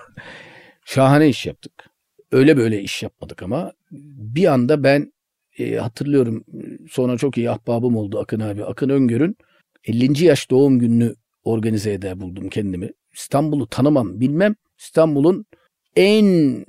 Şahane 0.86 1.30
iş 1.30 1.46
yaptık. 1.46 1.90
Öyle 2.32 2.58
böyle 2.58 2.82
iş 2.82 3.04
yapmadık 3.04 3.44
ama 3.44 3.74
bir 3.92 4.46
anda 4.46 4.84
ben 4.84 5.14
e, 5.60 5.76
hatırlıyorum 5.76 6.44
sonra 6.90 7.18
çok 7.18 7.38
iyi 7.38 7.52
ahbabım 7.52 7.98
oldu 7.98 8.20
Akın 8.20 8.40
abi. 8.40 8.66
Akın 8.66 8.90
Öngör'ün 8.90 9.38
50. 9.84 10.26
yaş 10.26 10.52
doğum 10.52 10.80
gününü 10.80 11.16
organize 11.44 11.94
eder 11.94 12.20
buldum 12.20 12.50
kendimi. 12.50 12.90
İstanbul'u 13.14 13.68
tanımam 13.68 14.20
bilmem. 14.20 14.56
İstanbul'un 14.80 15.46
en 15.96 16.66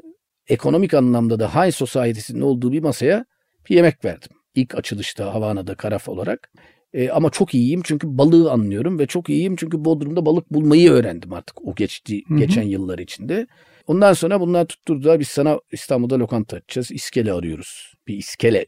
ekonomik 0.49 0.95
anlamda 0.95 1.39
da 1.39 1.55
high 1.55 1.73
society'sinin 1.73 2.41
olduğu 2.41 2.73
bir 2.73 2.83
masaya 2.83 3.25
bir 3.69 3.77
yemek 3.77 4.05
verdim. 4.05 4.31
İlk 4.55 4.75
açılışta 4.75 5.35
Havana'da 5.35 5.75
karaf 5.75 6.09
olarak. 6.09 6.51
E, 6.93 7.11
ama 7.11 7.31
çok 7.31 7.55
iyiyim 7.55 7.81
çünkü 7.85 8.19
balığı 8.19 8.51
anlıyorum 8.51 8.99
ve 8.99 9.07
çok 9.07 9.31
iyiyim 9.31 9.57
çünkü 9.57 9.85
Bodrum'da 9.85 10.27
balık 10.27 10.51
bulmayı 10.53 10.91
öğrendim 10.91 11.33
artık 11.33 11.67
o 11.67 11.75
geçti 11.75 12.23
Hı 12.29 12.35
hı. 12.35 12.39
geçen 12.39 12.63
yıllar 12.63 12.99
içinde. 12.99 13.47
Ondan 13.87 14.13
sonra 14.13 14.41
bunlar 14.41 14.65
tutturdular 14.65 15.21
biz 15.21 15.29
sana 15.29 15.59
İstanbul'da 15.73 16.19
lokanta 16.19 16.57
açacağız. 16.57 16.91
İskele 16.93 17.33
arıyoruz. 17.33 17.93
Bir 18.09 18.17
iskele 18.17 18.67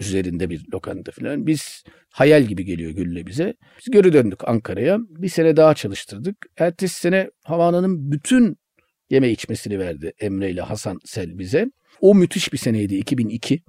üzerinde 0.00 0.50
bir 0.50 0.64
lokanta 0.74 1.12
falan. 1.12 1.46
Biz 1.46 1.82
hayal 2.10 2.42
gibi 2.42 2.64
geliyor 2.64 2.90
Gül'le 2.90 3.26
bize. 3.26 3.54
Biz 3.78 3.92
geri 3.92 4.12
döndük 4.12 4.48
Ankara'ya. 4.48 4.98
Bir 5.08 5.28
sene 5.28 5.56
daha 5.56 5.74
çalıştırdık. 5.74 6.36
Ertesi 6.56 7.00
sene 7.00 7.30
Havana'nın 7.44 8.12
bütün 8.12 8.56
yeme 9.10 9.30
içmesini 9.30 9.78
verdi 9.78 10.12
Emre 10.20 10.50
ile 10.50 10.60
Hasan 10.60 10.98
Sel 11.04 11.38
bize. 11.38 11.66
O 12.00 12.14
müthiş 12.14 12.52
bir 12.52 12.58
seneydi 12.58 12.94
2002. 12.94 13.62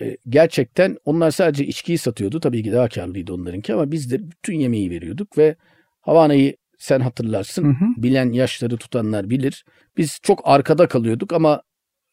Ee, 0.00 0.16
gerçekten 0.28 0.96
onlar 1.04 1.30
sadece 1.30 1.66
içkiyi 1.66 1.98
satıyordu. 1.98 2.40
Tabii 2.40 2.62
ki 2.62 2.72
daha 2.72 2.88
karlıydı 2.88 3.32
onlarınki 3.34 3.74
ama 3.74 3.92
biz 3.92 4.10
de 4.10 4.30
bütün 4.30 4.54
yemeği 4.54 4.90
veriyorduk 4.90 5.38
ve 5.38 5.56
Havana'yı 6.00 6.56
sen 6.78 7.00
hatırlarsın. 7.00 7.64
Hı 7.64 7.68
hı. 7.68 8.02
Bilen 8.02 8.32
yaşları 8.32 8.76
tutanlar 8.76 9.30
bilir. 9.30 9.64
Biz 9.96 10.18
çok 10.22 10.40
arkada 10.44 10.88
kalıyorduk 10.88 11.32
ama 11.32 11.62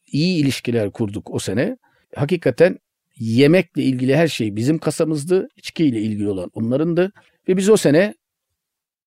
iyi 0.08 0.43
ilişkiler 0.43 0.91
kurduk 0.91 1.34
o 1.34 1.39
sene. 1.39 1.78
Hakikaten 2.15 2.78
yemekle 3.19 3.84
ilgili 3.84 4.15
her 4.15 4.28
şey 4.28 4.56
bizim 4.56 4.78
kasamızdı. 4.78 5.48
İçkiyle 5.56 6.02
ilgili 6.02 6.30
olan 6.30 6.50
onlarındı. 6.54 7.12
Ve 7.48 7.58
biz 7.58 7.69
o 7.69 7.78
sene 7.78 8.13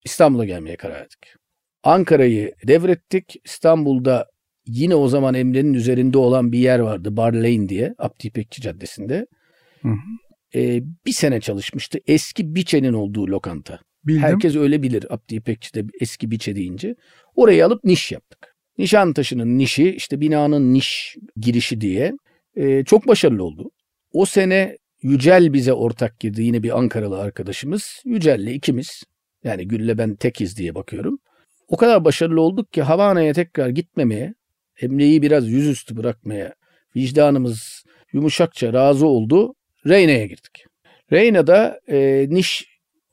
İstanbul'a 0.04 0.44
gelmeye 0.44 0.76
karar 0.76 0.94
verdik. 0.94 1.34
Ankara'yı 1.82 2.54
devrettik. 2.66 3.36
İstanbul'da 3.44 4.26
yine 4.66 4.94
o 4.94 5.08
zaman 5.08 5.34
Emre'nin 5.34 5.74
üzerinde 5.74 6.18
olan 6.18 6.52
bir 6.52 6.58
yer 6.58 6.78
vardı. 6.78 7.16
Bar 7.16 7.32
Lane 7.32 7.68
diye. 7.68 7.94
Abdi 7.98 8.26
İpekçi 8.26 8.62
Caddesi'nde. 8.62 9.26
Hı 9.82 9.88
hı. 9.88 9.94
Ee, 10.54 10.82
bir 11.06 11.12
sene 11.12 11.40
çalışmıştı. 11.40 11.98
Eski 12.06 12.54
Biçe'nin 12.54 12.92
olduğu 12.92 13.26
lokanta. 13.26 13.80
Bildim. 14.04 14.22
Herkes 14.22 14.56
öyle 14.56 14.82
bilir 14.82 15.06
Abdi 15.10 15.34
İpekçi'de 15.34 15.84
eski 16.00 16.30
biçe 16.30 16.56
deyince. 16.56 16.94
Orayı 17.34 17.66
alıp 17.66 17.84
niş 17.84 18.12
yaptık. 18.12 18.56
Nişantaşı'nın 18.78 19.58
nişi 19.58 19.90
işte 19.90 20.20
binanın 20.20 20.74
niş 20.74 21.16
girişi 21.36 21.80
diye 21.80 22.12
e, 22.56 22.84
çok 22.84 23.08
başarılı 23.08 23.44
oldu. 23.44 23.70
O 24.12 24.26
sene 24.26 24.76
Yücel 25.02 25.52
bize 25.52 25.72
ortak 25.72 26.20
girdi 26.20 26.42
yine 26.42 26.62
bir 26.62 26.78
Ankaralı 26.78 27.18
arkadaşımız. 27.18 28.02
Yücel'le 28.04 28.54
ikimiz 28.54 29.02
yani 29.44 29.68
Gül'le 29.68 29.98
ben 29.98 30.16
tekiz 30.16 30.56
diye 30.56 30.74
bakıyorum. 30.74 31.18
O 31.68 31.76
kadar 31.76 32.04
başarılı 32.04 32.40
olduk 32.40 32.72
ki 32.72 32.82
Havana'ya 32.82 33.32
tekrar 33.32 33.68
gitmemeye, 33.68 34.34
Emre'yi 34.80 35.22
biraz 35.22 35.48
yüzüstü 35.48 35.96
bırakmaya 35.96 36.54
vicdanımız 36.96 37.84
yumuşakça 38.12 38.72
razı 38.72 39.06
oldu. 39.06 39.54
Reyna'ya 39.86 40.26
girdik. 40.26 40.64
Reyna'da 41.12 41.80
e, 41.88 42.26
niş 42.28 42.66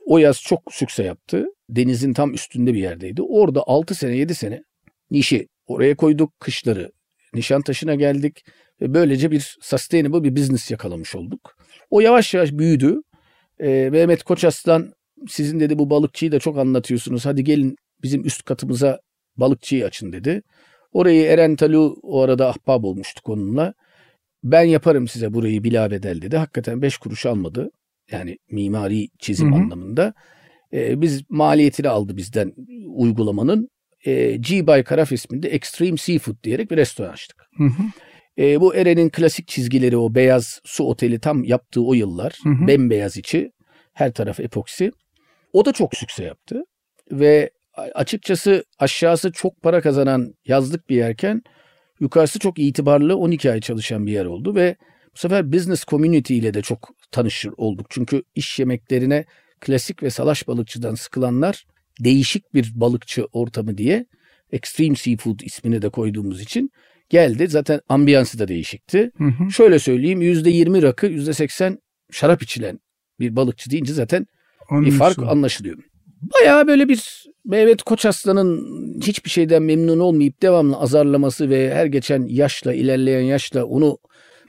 o 0.06 0.18
yaz 0.18 0.42
çok 0.42 0.62
sükse 0.72 1.04
yaptı. 1.04 1.46
Denizin 1.70 2.14
tam 2.14 2.34
üstünde 2.34 2.74
bir 2.74 2.80
yerdeydi. 2.80 3.22
Orada 3.22 3.64
6 3.68 3.96
sene 3.96 4.18
7 4.18 4.36
sene 4.36 4.64
nişi 5.12 5.48
oraya 5.68 5.96
koyduk. 5.96 6.40
Kışları 6.40 6.92
Nişantaşı'na 7.34 7.96
geldik. 7.96 8.46
Ve 8.82 8.94
böylece 8.94 9.32
bir 9.32 9.58
sustainable 9.62 10.24
bir 10.24 10.36
business 10.36 10.72
yakalamış 10.72 11.16
olduk. 11.16 11.58
O 11.90 12.02
yavaş 12.02 12.34
yavaş 12.34 12.52
büyüdü. 12.52 13.02
Ee, 13.60 13.90
Mehmet 13.92 14.24
Koçaslan 14.24 14.94
sizin 15.28 15.60
dedi 15.60 15.80
bu 15.80 15.90
balıkçıyı 15.90 16.32
da 16.32 16.40
çok 16.40 16.58
anlatıyorsunuz. 16.58 17.26
Hadi 17.26 17.44
gelin 17.44 17.76
bizim 18.04 18.26
üst 18.26 18.44
katımıza 18.44 19.00
balıkçıyı 19.38 19.86
açın 19.86 20.12
dedi. 20.12 20.42
Orayı 20.94 21.26
Eren 21.26 21.56
Talu 21.56 22.00
o 22.04 22.22
arada 22.22 22.50
ahbap 22.50 22.84
olmuştuk 22.84 23.30
onunla. 23.30 23.74
Ben 24.44 24.64
yaparım 24.64 25.08
size 25.08 25.34
burayı 25.34 25.64
bila 25.64 25.92
bedel 25.92 26.22
dedi. 26.22 26.38
Hakikaten 26.38 26.82
5 26.82 26.98
kuruş 26.98 27.26
almadı. 27.26 27.72
Yani 28.12 28.38
mimari 28.52 29.08
çizim 29.20 29.52
Hı 29.52 29.56
hı. 29.56 29.60
anlamında. 29.62 30.14
Ee, 30.74 31.02
biz 31.02 31.24
maliyetini 31.30 31.90
aldı 31.90 32.18
bizden 32.18 32.54
uygulamanın. 32.88 33.70
Ee, 34.06 34.36
G 34.36 34.68
by 34.68 34.82
Karaf 34.82 35.12
isminde 35.12 35.50
Extreme 35.50 35.98
Seafood 35.98 36.44
diyerek 36.44 36.72
bir 36.72 36.78
restoran 36.78 37.14
açtık. 37.14 37.38
Hı 37.58 37.64
hı. 37.64 37.84
Ee, 38.38 38.62
bu 38.62 38.76
Eren'in 38.76 39.10
klasik 39.10 39.48
çizgileri 39.48 39.98
o 39.98 40.16
beyaz 40.16 40.62
su 40.64 40.84
oteli 40.84 41.20
tam 41.20 41.44
yaptığı 41.44 41.82
o 41.82 41.94
yıllar. 41.94 42.40
Hı 42.44 42.50
hı. 42.50 42.68
Bembeyaz 42.68 43.18
içi. 43.18 43.52
Her 43.94 44.14
taraf 44.14 44.40
epoksi. 44.40 44.92
O 45.54 45.66
da 45.66 45.74
çok 45.74 45.96
sükse 45.96 46.24
yaptı. 46.24 46.64
Ve 47.12 47.50
açıkçası 47.78 48.64
aşağısı 48.80 49.32
çok 49.32 49.62
para 49.62 49.82
kazanan 49.82 50.34
yazlık 50.46 50.90
bir 50.90 50.96
yerken 50.96 51.42
yukarısı 52.00 52.40
çok 52.40 52.60
itibarlı 52.60 53.18
12 53.18 53.52
ay 53.52 53.62
çalışan 53.62 54.06
bir 54.06 54.12
yer 54.12 54.26
oldu 54.26 54.56
ve 54.56 54.76
Bu 55.16 55.18
sefer 55.18 55.52
business 55.54 55.86
community 55.86 56.38
ile 56.38 56.54
de 56.54 56.62
çok 56.62 56.90
tanışır 57.12 57.54
olduk. 57.58 57.88
Çünkü 57.90 58.24
iş 58.36 58.60
yemeklerine 58.60 59.26
klasik 59.60 60.04
ve 60.04 60.10
salaş 60.10 60.48
balıkçıdan 60.48 60.96
sıkılanlar 60.96 61.66
değişik 62.00 62.54
bir 62.54 62.72
balıkçı 62.76 63.26
ortamı 63.32 63.78
diye 63.78 64.06
Extreme 64.52 64.96
Seafood 64.96 65.40
ismini 65.40 65.82
de 65.82 65.90
koyduğumuz 65.90 66.42
için 66.42 66.70
geldi. 67.10 67.48
Zaten 67.48 67.80
ambiyansı 67.90 68.40
da 68.40 68.48
değişikti. 68.48 69.12
Hı 69.18 69.24
hı. 69.24 69.52
Şöyle 69.52 69.80
söyleyeyim 69.80 70.22
%20 70.22 70.82
rakı 70.82 71.08
%80 71.08 71.78
şarap 72.12 72.42
içilen 72.44 72.80
bir 73.20 73.36
balıkçı 73.36 73.72
deyince 73.72 73.94
zaten 73.94 74.26
bir 74.72 74.92
fark 74.92 75.20
anlaşılıyor. 75.20 75.78
Bayağı 76.22 76.68
böyle 76.68 76.90
bir 76.90 77.24
Mehmet 77.46 77.84
Koçaslan'ın 77.84 79.02
hiçbir 79.02 79.30
şeyden 79.30 79.64
memnun 79.64 80.00
olmayıp 80.00 80.42
devamlı 80.42 80.78
azarlaması 80.78 81.50
ve 81.50 81.74
her 81.74 81.86
geçen 81.86 82.28
yaşla 82.28 82.74
ilerleyen 82.74 83.22
yaşla 83.22 83.66
onu 83.66 83.98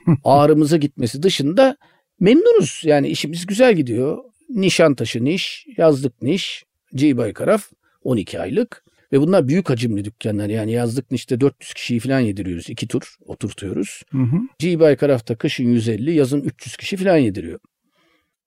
ağrımıza 0.24 0.76
gitmesi 0.76 1.22
dışında 1.22 1.76
memnunuz. 2.20 2.82
Yani 2.84 3.08
işimiz 3.08 3.46
güzel 3.46 3.74
gidiyor. 3.74 4.18
Nişantaşı 4.48 5.24
niş, 5.24 5.66
yazlık 5.76 6.22
niş, 6.22 6.64
G 6.94 7.16
Baykaraf 7.16 7.70
12 8.02 8.40
aylık 8.40 8.84
ve 9.12 9.20
bunlar 9.20 9.48
büyük 9.48 9.70
hacimli 9.70 10.04
dükkanlar. 10.04 10.48
Yani 10.48 10.72
yazlık 10.72 11.10
nişte 11.10 11.40
400 11.40 11.74
kişiyi 11.74 12.00
falan 12.00 12.20
yediriyoruz. 12.20 12.70
iki 12.70 12.88
tur 12.88 13.16
oturtuyoruz. 13.26 14.02
Hı 14.10 14.18
hı. 14.18 14.36
G 14.58 14.80
Baykaraf'ta 14.80 15.36
kışın 15.36 15.64
150, 15.64 16.12
yazın 16.12 16.40
300 16.40 16.76
kişi 16.76 16.96
falan 16.96 17.16
yediriyor. 17.16 17.60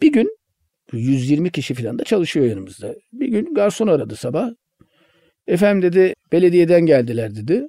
Bir 0.02 0.12
gün 0.12 0.38
120 0.91 1.52
kişi 1.52 1.73
falan 1.73 2.00
da 2.00 2.04
çalışıyor 2.04 2.45
yanımızda. 2.45 2.95
Bir 3.13 3.28
gün 3.28 3.54
garson 3.54 3.88
aradı 3.88 4.15
sabah. 4.15 4.50
Efendim 5.47 5.82
dedi 5.82 6.13
belediyeden 6.32 6.86
geldiler 6.86 7.36
dedi. 7.36 7.67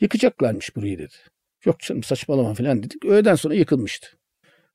Yıkacaklarmış 0.00 0.76
burayı 0.76 0.98
dedi. 0.98 1.14
Yok 1.64 1.80
canım 1.80 2.02
saçmalama 2.02 2.54
falan 2.54 2.82
dedik. 2.82 3.04
Öğleden 3.04 3.34
sonra 3.34 3.54
yıkılmıştı. 3.54 4.08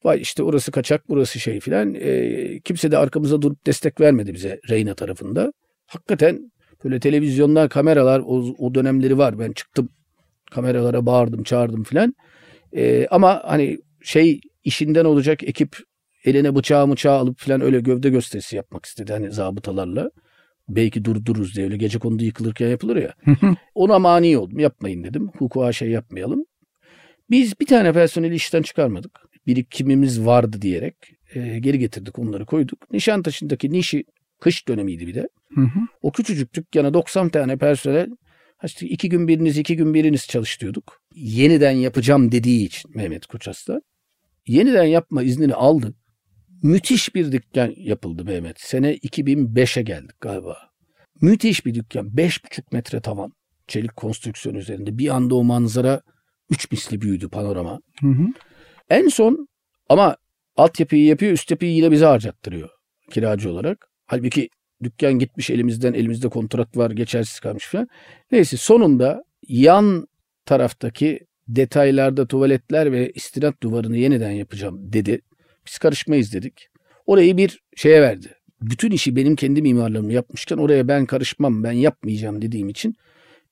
Vay 0.03 0.21
işte 0.21 0.43
orası 0.43 0.71
kaçak 0.71 1.09
burası 1.09 1.39
şey 1.39 1.59
filan. 1.59 1.95
Ee, 1.95 2.59
kimse 2.59 2.91
de 2.91 2.97
arkamıza 2.97 3.41
durup 3.41 3.65
destek 3.65 4.01
vermedi 4.01 4.33
bize 4.33 4.59
Reyna 4.69 4.93
tarafında. 4.93 5.53
Hakikaten 5.87 6.51
böyle 6.83 6.99
televizyonlar, 6.99 7.69
kameralar 7.69 8.19
o, 8.19 8.55
o 8.57 8.75
dönemleri 8.75 9.17
var. 9.17 9.39
Ben 9.39 9.51
çıktım 9.51 9.89
kameralara 10.51 11.05
bağırdım, 11.05 11.43
çağırdım 11.43 11.83
filan. 11.83 12.15
Ee, 12.75 13.07
ama 13.11 13.41
hani 13.45 13.77
şey 14.03 14.41
işinden 14.63 15.05
olacak 15.05 15.43
ekip 15.43 15.77
eline 16.25 16.55
bıçağı 16.55 16.91
bıçağı 16.91 17.17
alıp 17.17 17.39
filan 17.39 17.61
öyle 17.61 17.79
gövde 17.79 18.09
gösterisi 18.09 18.55
yapmak 18.55 18.85
istedi 18.85 19.13
hani 19.13 19.31
zabıtalarla. 19.31 20.11
Belki 20.69 21.05
durdururuz 21.05 21.55
diye 21.55 21.65
öyle 21.65 21.77
gece 21.77 21.99
konuda 21.99 22.23
yıkılırken 22.23 22.67
yapılır 22.67 22.95
ya. 22.95 23.13
Ona 23.75 23.99
mani 23.99 24.37
oldum. 24.37 24.59
Yapmayın 24.59 25.03
dedim. 25.03 25.27
Hukuka 25.37 25.71
şey 25.71 25.89
yapmayalım. 25.89 26.45
Biz 27.29 27.59
bir 27.59 27.65
tane 27.65 27.93
personeli 27.93 28.35
işten 28.35 28.61
çıkarmadık. 28.61 29.19
Birikimimiz 29.47 30.25
vardı 30.25 30.61
diyerek 30.61 30.95
e, 31.35 31.59
geri 31.59 31.79
getirdik 31.79 32.19
onları 32.19 32.45
koyduk. 32.45 32.91
Nişantaşı'ndaki 32.91 33.71
nişi 33.71 34.03
kış 34.39 34.67
dönemiydi 34.67 35.07
bir 35.07 35.15
de. 35.15 35.27
Hı 35.55 35.61
hı. 35.61 35.79
O 36.01 36.11
küçücük 36.11 36.53
dükkana 36.53 36.93
90 36.93 37.29
tane 37.29 37.57
personel 37.57 38.09
işte 38.63 38.87
iki 38.87 39.09
gün 39.09 39.27
biriniz 39.27 39.57
iki 39.57 39.75
gün 39.75 39.93
biriniz 39.93 40.27
çalıştırıyorduk. 40.27 41.01
Yeniden 41.15 41.71
yapacağım 41.71 42.31
dediği 42.31 42.65
için 42.65 42.91
Mehmet 42.95 43.25
Koças'ta. 43.25 43.81
Yeniden 44.47 44.83
yapma 44.83 45.23
iznini 45.23 45.53
aldı. 45.53 45.93
Müthiş 46.65 47.15
bir 47.15 47.31
dükkan 47.31 47.73
yapıldı 47.77 48.25
Mehmet. 48.25 48.59
Sene 48.59 48.95
2005'e 48.95 49.81
geldik 49.81 50.21
galiba. 50.21 50.57
Müthiş 51.21 51.65
bir 51.65 51.73
dükkan. 51.73 52.07
5,5 52.07 52.61
metre 52.71 53.01
tavan. 53.01 53.31
Çelik 53.67 53.95
konstrüksiyon 53.95 54.55
üzerinde. 54.55 54.97
Bir 54.97 55.15
anda 55.15 55.35
o 55.35 55.43
manzara 55.43 56.01
üç 56.49 56.71
misli 56.71 57.01
büyüdü 57.01 57.29
panorama. 57.29 57.79
Hı 58.01 58.07
hı. 58.07 58.25
En 58.89 59.07
son 59.07 59.47
ama 59.89 60.17
altyapıyı 60.55 61.05
yapıyor 61.05 61.31
üst 61.31 61.51
yapıyı 61.51 61.71
yine 61.71 61.91
bize 61.91 62.05
harcattırıyor 62.05 62.69
kiracı 63.11 63.51
olarak. 63.51 63.87
Halbuki 64.05 64.49
dükkan 64.83 65.13
gitmiş 65.13 65.49
elimizden 65.49 65.93
elimizde 65.93 66.29
kontrat 66.29 66.77
var 66.77 66.91
geçersiz 66.91 67.39
kalmış 67.39 67.67
falan. 67.67 67.87
Neyse 68.31 68.57
sonunda 68.57 69.23
yan 69.47 70.07
taraftaki 70.45 71.19
detaylarda 71.47 72.27
tuvaletler 72.27 72.91
ve 72.91 73.11
istinat 73.11 73.63
duvarını 73.63 73.97
yeniden 73.97 74.31
yapacağım 74.31 74.93
dedi. 74.93 75.21
Biz 75.67 75.77
karışmayız 75.77 76.33
dedik. 76.33 76.69
Orayı 77.05 77.37
bir 77.37 77.59
şeye 77.75 78.01
verdi. 78.01 78.27
Bütün 78.61 78.91
işi 78.91 79.15
benim 79.15 79.35
kendi 79.35 79.61
mimarlarım 79.61 80.09
yapmışken 80.09 80.57
oraya 80.57 80.87
ben 80.87 81.05
karışmam 81.05 81.63
ben 81.63 81.71
yapmayacağım 81.71 82.41
dediğim 82.41 82.69
için 82.69 82.95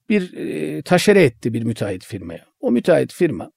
bir 0.10 0.34
e, 0.34 0.82
taşere 0.82 1.24
etti 1.24 1.54
bir 1.54 1.64
müteahhit 1.64 2.06
firmaya. 2.06 2.46
O 2.60 2.72
müteahhit 2.72 3.14
firma 3.14 3.52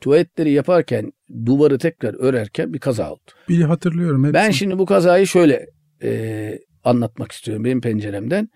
tuvaletleri 0.00 0.52
yaparken 0.52 1.12
duvarı 1.46 1.78
tekrar 1.78 2.14
örerken 2.14 2.72
bir 2.74 2.78
kaza 2.78 3.12
oldu. 3.12 3.30
Bir 3.48 3.62
hatırlıyorum 3.62 4.24
hepsini. 4.24 4.34
Ben 4.34 4.50
şimdi 4.50 4.78
bu 4.78 4.86
kazayı 4.86 5.26
şöyle 5.26 5.66
e, 6.02 6.58
anlatmak 6.84 7.32
istiyorum 7.32 7.64
benim 7.64 7.80
penceremden. 7.80 8.48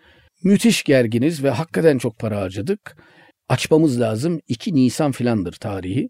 Müthiş 0.44 0.84
gerginiz 0.84 1.44
ve 1.44 1.50
hakikaten 1.50 1.98
çok 1.98 2.18
para 2.18 2.40
harcadık. 2.40 2.96
Açmamız 3.48 4.00
lazım. 4.00 4.40
2 4.48 4.74
Nisan 4.74 5.12
filandır 5.12 5.52
tarihi. 5.52 6.08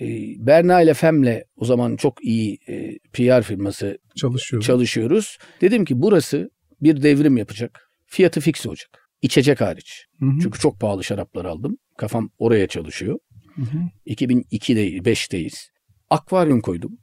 E, 0.00 0.06
Berna 0.46 0.82
ile 0.82 0.94
Fem'le 0.94 1.42
o 1.56 1.64
zaman 1.64 1.96
çok 1.96 2.24
iyi 2.24 2.58
e, 2.68 2.98
PR 3.12 3.42
firması 3.42 3.98
çalışıyorum. 4.16 4.66
çalışıyoruz. 4.66 5.38
Dedim 5.60 5.84
ki 5.84 6.02
burası 6.02 6.50
bir 6.82 7.02
devrim 7.02 7.36
yapacak. 7.36 7.90
Fiyatı 8.06 8.40
fix 8.40 8.66
olacak. 8.66 9.08
İçecek 9.22 9.60
hariç. 9.60 10.06
Hı 10.20 10.26
hı. 10.26 10.38
Çünkü 10.42 10.58
çok 10.58 10.80
pahalı 10.80 11.04
şaraplar 11.04 11.44
aldım. 11.44 11.78
Kafam 11.98 12.30
oraya 12.38 12.66
çalışıyor. 12.66 13.18
Hı 13.54 13.62
hı. 13.62 13.78
2002'de 14.06 14.88
5'teyiz. 14.96 15.68
Akvaryum 16.10 16.60
koydum. 16.60 16.98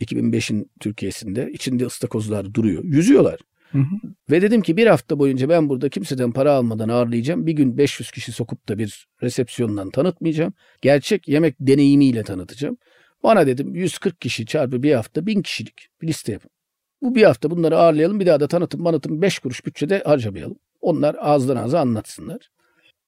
2005'in 0.00 0.70
Türkiye'sinde. 0.80 1.50
İçinde 1.52 1.86
ıstakozlar 1.86 2.54
duruyor. 2.54 2.84
Yüzüyorlar. 2.84 3.40
Hı. 3.74 3.84
Ve 4.30 4.42
dedim 4.42 4.62
ki 4.62 4.76
bir 4.76 4.86
hafta 4.86 5.18
boyunca 5.18 5.48
ben 5.48 5.68
burada 5.68 5.88
kimseden 5.88 6.32
para 6.32 6.52
almadan 6.52 6.88
ağırlayacağım. 6.88 7.46
Bir 7.46 7.52
gün 7.52 7.78
500 7.78 8.10
kişi 8.10 8.32
sokup 8.32 8.68
da 8.68 8.78
bir 8.78 9.08
resepsiyondan 9.22 9.90
tanıtmayacağım. 9.90 10.54
Gerçek 10.82 11.28
yemek 11.28 11.56
deneyimiyle 11.60 12.22
tanıtacağım. 12.22 12.76
Bana 13.22 13.46
dedim 13.46 13.74
140 13.74 14.20
kişi 14.20 14.46
çarpı 14.46 14.82
bir 14.82 14.94
hafta 14.94 15.26
1000 15.26 15.42
kişilik 15.42 15.88
bir 16.02 16.06
liste 16.06 16.32
yapın. 16.32 16.50
Bu 17.02 17.14
bir 17.14 17.22
hafta 17.22 17.50
bunları 17.50 17.78
ağırlayalım. 17.78 18.20
Bir 18.20 18.26
daha 18.26 18.40
da 18.40 18.48
tanıtım 18.48 18.82
manıtım 18.82 19.22
5 19.22 19.38
kuruş 19.38 19.66
bütçede 19.66 20.02
harcamayalım. 20.06 20.58
Onlar 20.80 21.16
ağızdan 21.20 21.56
ağza 21.56 21.80
anlatsınlar. 21.80 22.50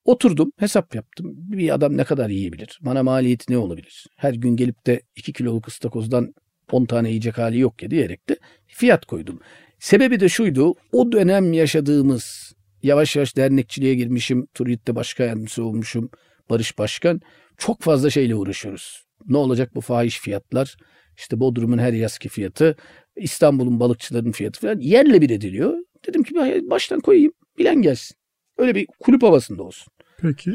Oturdum 0.05 0.51
hesap 0.57 0.95
yaptım. 0.95 1.33
Bir 1.35 1.73
adam 1.73 1.97
ne 1.97 2.03
kadar 2.03 2.29
yiyebilir? 2.29 2.79
Bana 2.81 3.03
maliyeti 3.03 3.53
ne 3.53 3.57
olabilir? 3.57 4.07
Her 4.15 4.33
gün 4.33 4.55
gelip 4.55 4.87
de 4.87 5.01
2 5.15 5.33
kiloluk 5.33 5.67
ıstakozdan 5.67 6.33
10 6.71 6.85
tane 6.85 7.09
yiyecek 7.09 7.37
hali 7.37 7.59
yok 7.59 7.83
ya 7.83 7.91
diyerek 7.91 8.29
de 8.29 8.37
fiyat 8.67 9.05
koydum. 9.05 9.39
Sebebi 9.79 10.19
de 10.19 10.29
şuydu. 10.29 10.75
O 10.91 11.11
dönem 11.11 11.53
yaşadığımız 11.53 12.53
yavaş 12.83 13.15
yavaş 13.15 13.37
dernekçiliğe 13.37 13.95
girmişim. 13.95 14.47
Turist'te 14.53 14.95
başka 14.95 15.23
yardımcısı 15.23 15.63
olmuşum. 15.63 16.09
Barış 16.49 16.77
Başkan. 16.77 17.21
Çok 17.57 17.81
fazla 17.81 18.09
şeyle 18.09 18.35
uğraşıyoruz. 18.35 19.03
Ne 19.27 19.37
olacak 19.37 19.75
bu 19.75 19.81
fahiş 19.81 20.19
fiyatlar? 20.19 20.77
İşte 21.17 21.39
Bodrum'un 21.39 21.77
her 21.77 21.93
yazki 21.93 22.29
fiyatı, 22.29 22.75
İstanbul'un 23.15 23.79
balıkçıların 23.79 24.31
fiyatı 24.31 24.59
falan 24.59 24.79
yerle 24.79 25.21
bir 25.21 25.29
ediliyor. 25.29 25.77
Dedim 26.07 26.23
ki 26.23 26.35
baştan 26.69 26.99
koyayım, 26.99 27.31
bilen 27.57 27.81
gelsin. 27.81 28.17
Öyle 28.57 28.75
bir 28.75 28.87
kulüp 28.99 29.23
havasında 29.23 29.63
olsun. 29.63 29.93
Peki. 30.21 30.51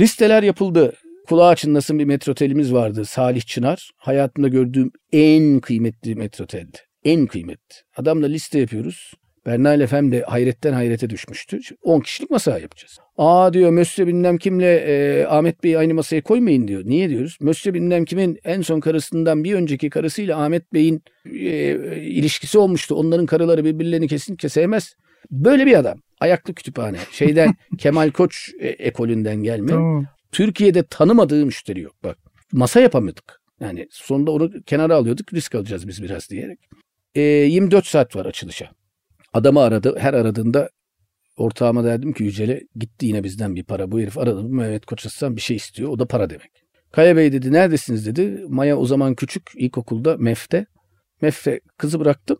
Listeler 0.00 0.42
yapıldı. 0.42 0.92
Kulağı 1.26 1.56
çınlasın 1.56 1.98
bir 1.98 2.04
metrotelimiz 2.04 2.72
vardı. 2.72 3.04
Salih 3.04 3.42
Çınar. 3.42 3.90
Hayatımda 3.96 4.48
gördüğüm 4.48 4.90
en 5.12 5.60
kıymetli 5.60 6.14
metroteldi. 6.14 6.78
En 7.04 7.26
kıymetli. 7.26 7.76
Adamla 7.96 8.26
liste 8.26 8.58
yapıyoruz. 8.58 9.12
Berna 9.46 9.74
ile 9.74 9.86
Fem 9.86 10.12
de 10.12 10.22
hayretten 10.22 10.72
hayrete 10.72 11.10
düşmüştü. 11.10 11.60
10 11.82 12.00
kişilik 12.00 12.30
masa 12.30 12.58
yapacağız. 12.58 12.98
Aa 13.16 13.52
diyor 13.52 13.70
Mösyö 13.70 14.06
bilmem 14.06 14.38
kimle 14.38 14.76
e, 14.76 15.24
Ahmet 15.26 15.64
Bey'i 15.64 15.78
aynı 15.78 15.94
masaya 15.94 16.22
koymayın 16.22 16.68
diyor. 16.68 16.82
Niye 16.84 17.10
diyoruz? 17.10 17.36
Mösyö 17.40 17.74
bilmem 17.74 18.04
kimin 18.04 18.38
en 18.44 18.62
son 18.62 18.80
karısından 18.80 19.44
bir 19.44 19.54
önceki 19.54 19.90
karısıyla 19.90 20.42
Ahmet 20.42 20.72
Bey'in 20.72 21.02
e, 21.26 21.72
ilişkisi 21.96 22.58
olmuştu. 22.58 22.94
Onların 22.94 23.26
karıları 23.26 23.64
birbirlerini 23.64 24.08
kesinlikle 24.08 24.48
sevmez. 24.48 24.94
Böyle 25.30 25.66
bir 25.66 25.78
adam. 25.78 25.98
Ayaklı 26.20 26.54
kütüphane. 26.54 26.98
Şeyden 27.12 27.54
Kemal 27.78 28.10
Koç 28.10 28.50
e, 28.60 28.68
ekolünden 28.68 29.36
gelme. 29.36 29.70
Tamam. 29.70 30.06
Türkiye'de 30.32 30.82
tanımadığı 30.82 31.46
müşteri 31.46 31.80
yok. 31.80 31.94
Bak 32.04 32.18
masa 32.52 32.80
yapamıyorduk. 32.80 33.24
Yani 33.60 33.86
sonunda 33.90 34.30
onu 34.30 34.50
kenara 34.66 34.94
alıyorduk. 34.94 35.34
Risk 35.34 35.54
alacağız 35.54 35.88
biz 35.88 36.02
biraz 36.02 36.30
diyerek. 36.30 36.58
E, 37.18 37.20
24 37.20 37.86
saat 37.86 38.16
var 38.16 38.26
açılışa. 38.26 38.70
Adamı 39.32 39.60
aradı. 39.60 39.98
Her 39.98 40.14
aradığında 40.14 40.70
ortağıma 41.36 41.84
derdim 41.84 42.12
ki 42.12 42.24
Yücel'e 42.24 42.60
gitti 42.76 43.06
yine 43.06 43.24
bizden 43.24 43.56
bir 43.56 43.64
para. 43.64 43.92
Bu 43.92 44.00
herif 44.00 44.18
aradı. 44.18 44.44
Mehmet 44.44 44.86
Koçaslan 44.86 45.36
bir 45.36 45.40
şey 45.40 45.56
istiyor. 45.56 45.90
O 45.90 45.98
da 45.98 46.06
para 46.06 46.30
demek. 46.30 46.50
Kaya 46.92 47.16
Bey 47.16 47.32
dedi 47.32 47.52
neredesiniz 47.52 48.06
dedi. 48.06 48.44
Maya 48.48 48.76
o 48.76 48.86
zaman 48.86 49.14
küçük 49.14 49.50
ilkokulda 49.54 50.16
MEF'te. 50.16 50.66
MEF'te 51.22 51.60
kızı 51.76 52.00
bıraktım. 52.00 52.38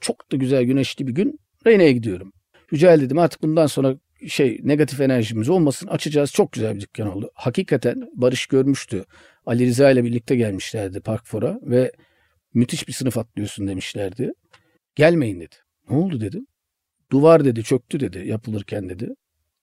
Çok 0.00 0.32
da 0.32 0.36
güzel 0.36 0.64
güneşli 0.64 1.06
bir 1.06 1.12
gün. 1.12 1.40
Reyna'ya 1.66 1.90
gidiyorum. 1.90 2.32
Yücel 2.70 3.00
dedim 3.00 3.18
artık 3.18 3.42
bundan 3.42 3.66
sonra 3.66 3.96
şey 4.28 4.60
negatif 4.62 5.00
enerjimiz 5.00 5.48
olmasın 5.48 5.86
açacağız. 5.86 6.32
Çok 6.32 6.52
güzel 6.52 6.74
bir 6.74 6.80
dükkan 6.80 7.16
oldu. 7.16 7.30
Hakikaten 7.34 8.10
Barış 8.14 8.46
görmüştü. 8.46 9.04
Ali 9.46 9.66
Rıza 9.66 9.90
ile 9.90 10.04
birlikte 10.04 10.36
gelmişlerdi 10.36 11.00
Parkfor'a 11.00 11.58
ve 11.62 11.92
müthiş 12.54 12.88
bir 12.88 12.92
sınıf 12.92 13.18
atlıyorsun 13.18 13.68
demişlerdi. 13.68 14.32
Gelmeyin 14.94 15.40
dedi. 15.40 15.54
Ne 15.90 15.96
oldu 15.96 16.20
dedim. 16.20 16.46
Duvar 17.12 17.44
dedi 17.44 17.62
çöktü 17.62 18.00
dedi 18.00 18.28
yapılırken 18.28 18.88
dedi. 18.88 19.08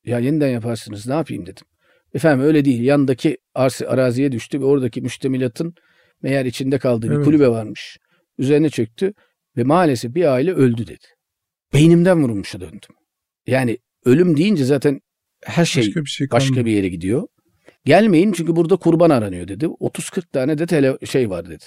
Ya 0.06 0.20
yeniden 0.20 0.48
yaparsınız 0.50 1.08
ne 1.08 1.14
yapayım 1.14 1.46
dedim. 1.46 1.66
Efendim 2.14 2.46
öyle 2.46 2.66
değil 2.66 2.82
yandaki 2.82 3.38
arsa, 3.54 3.88
araziye 3.88 4.32
düştü 4.32 4.62
ve 4.62 4.66
oradaki 4.66 5.02
müştemilatın 5.02 5.76
meğer 6.22 6.46
içinde 6.46 6.80
kaldığı 6.80 7.10
bir 7.10 7.16
Evet. 7.16 7.26
kulübe 7.26 7.48
varmış. 7.48 7.98
Üzerine 8.38 8.70
çöktü 8.70 9.14
ve 9.58 9.64
maalesef 9.64 10.16
bir 10.16 10.26
aile 10.26 10.54
öldü 10.54 10.88
dedi. 10.88 11.06
Beynimden 11.74 12.24
vurulmuşa 12.24 12.60
döndüm. 12.62 12.96
Yani 13.48 13.78
ölüm 14.06 14.38
deyince 14.38 14.66
zaten 14.66 15.02
her 15.44 15.66
şey 15.66 15.88
Başka 15.88 16.02
bir 16.02 16.10
şey 16.10 16.32
başka 16.32 16.66
bir 16.66 16.72
yere 16.72 16.88
gidiyor. 16.88 17.28
Gelmeyin 17.86 18.32
çünkü 18.32 18.56
burada 18.56 18.76
kurban 18.76 19.10
aranıyor 19.10 19.48
dedi. 19.48 19.66
30-40 19.66 20.32
tane 20.32 20.58
de 20.58 20.66
tele 20.66 20.98
şey 21.06 21.30
var 21.30 21.50
dedi. 21.50 21.66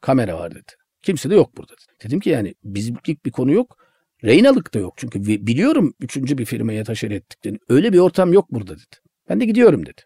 Kamera 0.00 0.38
var 0.38 0.50
dedi. 0.50 0.72
Kimse 1.02 1.30
de 1.30 1.34
yok 1.34 1.56
burada. 1.56 1.72
dedi. 1.72 2.04
Dedim 2.04 2.20
ki 2.20 2.30
yani 2.30 2.54
bizlik 2.64 3.24
bir 3.26 3.30
konu 3.30 3.52
yok. 3.52 3.78
Reynalık 4.24 4.74
da 4.74 4.78
yok. 4.78 4.94
Çünkü 4.96 5.24
biliyorum 5.24 5.94
üçüncü 6.00 6.38
bir 6.38 6.44
firmaya 6.44 6.84
taşer 6.84 7.10
ettiklerini. 7.10 7.58
Öyle 7.68 7.92
bir 7.92 7.98
ortam 7.98 8.32
yok 8.32 8.52
burada 8.52 8.74
dedi. 8.74 8.96
Ben 9.28 9.40
de 9.40 9.44
gidiyorum 9.44 9.86
dedi. 9.86 10.02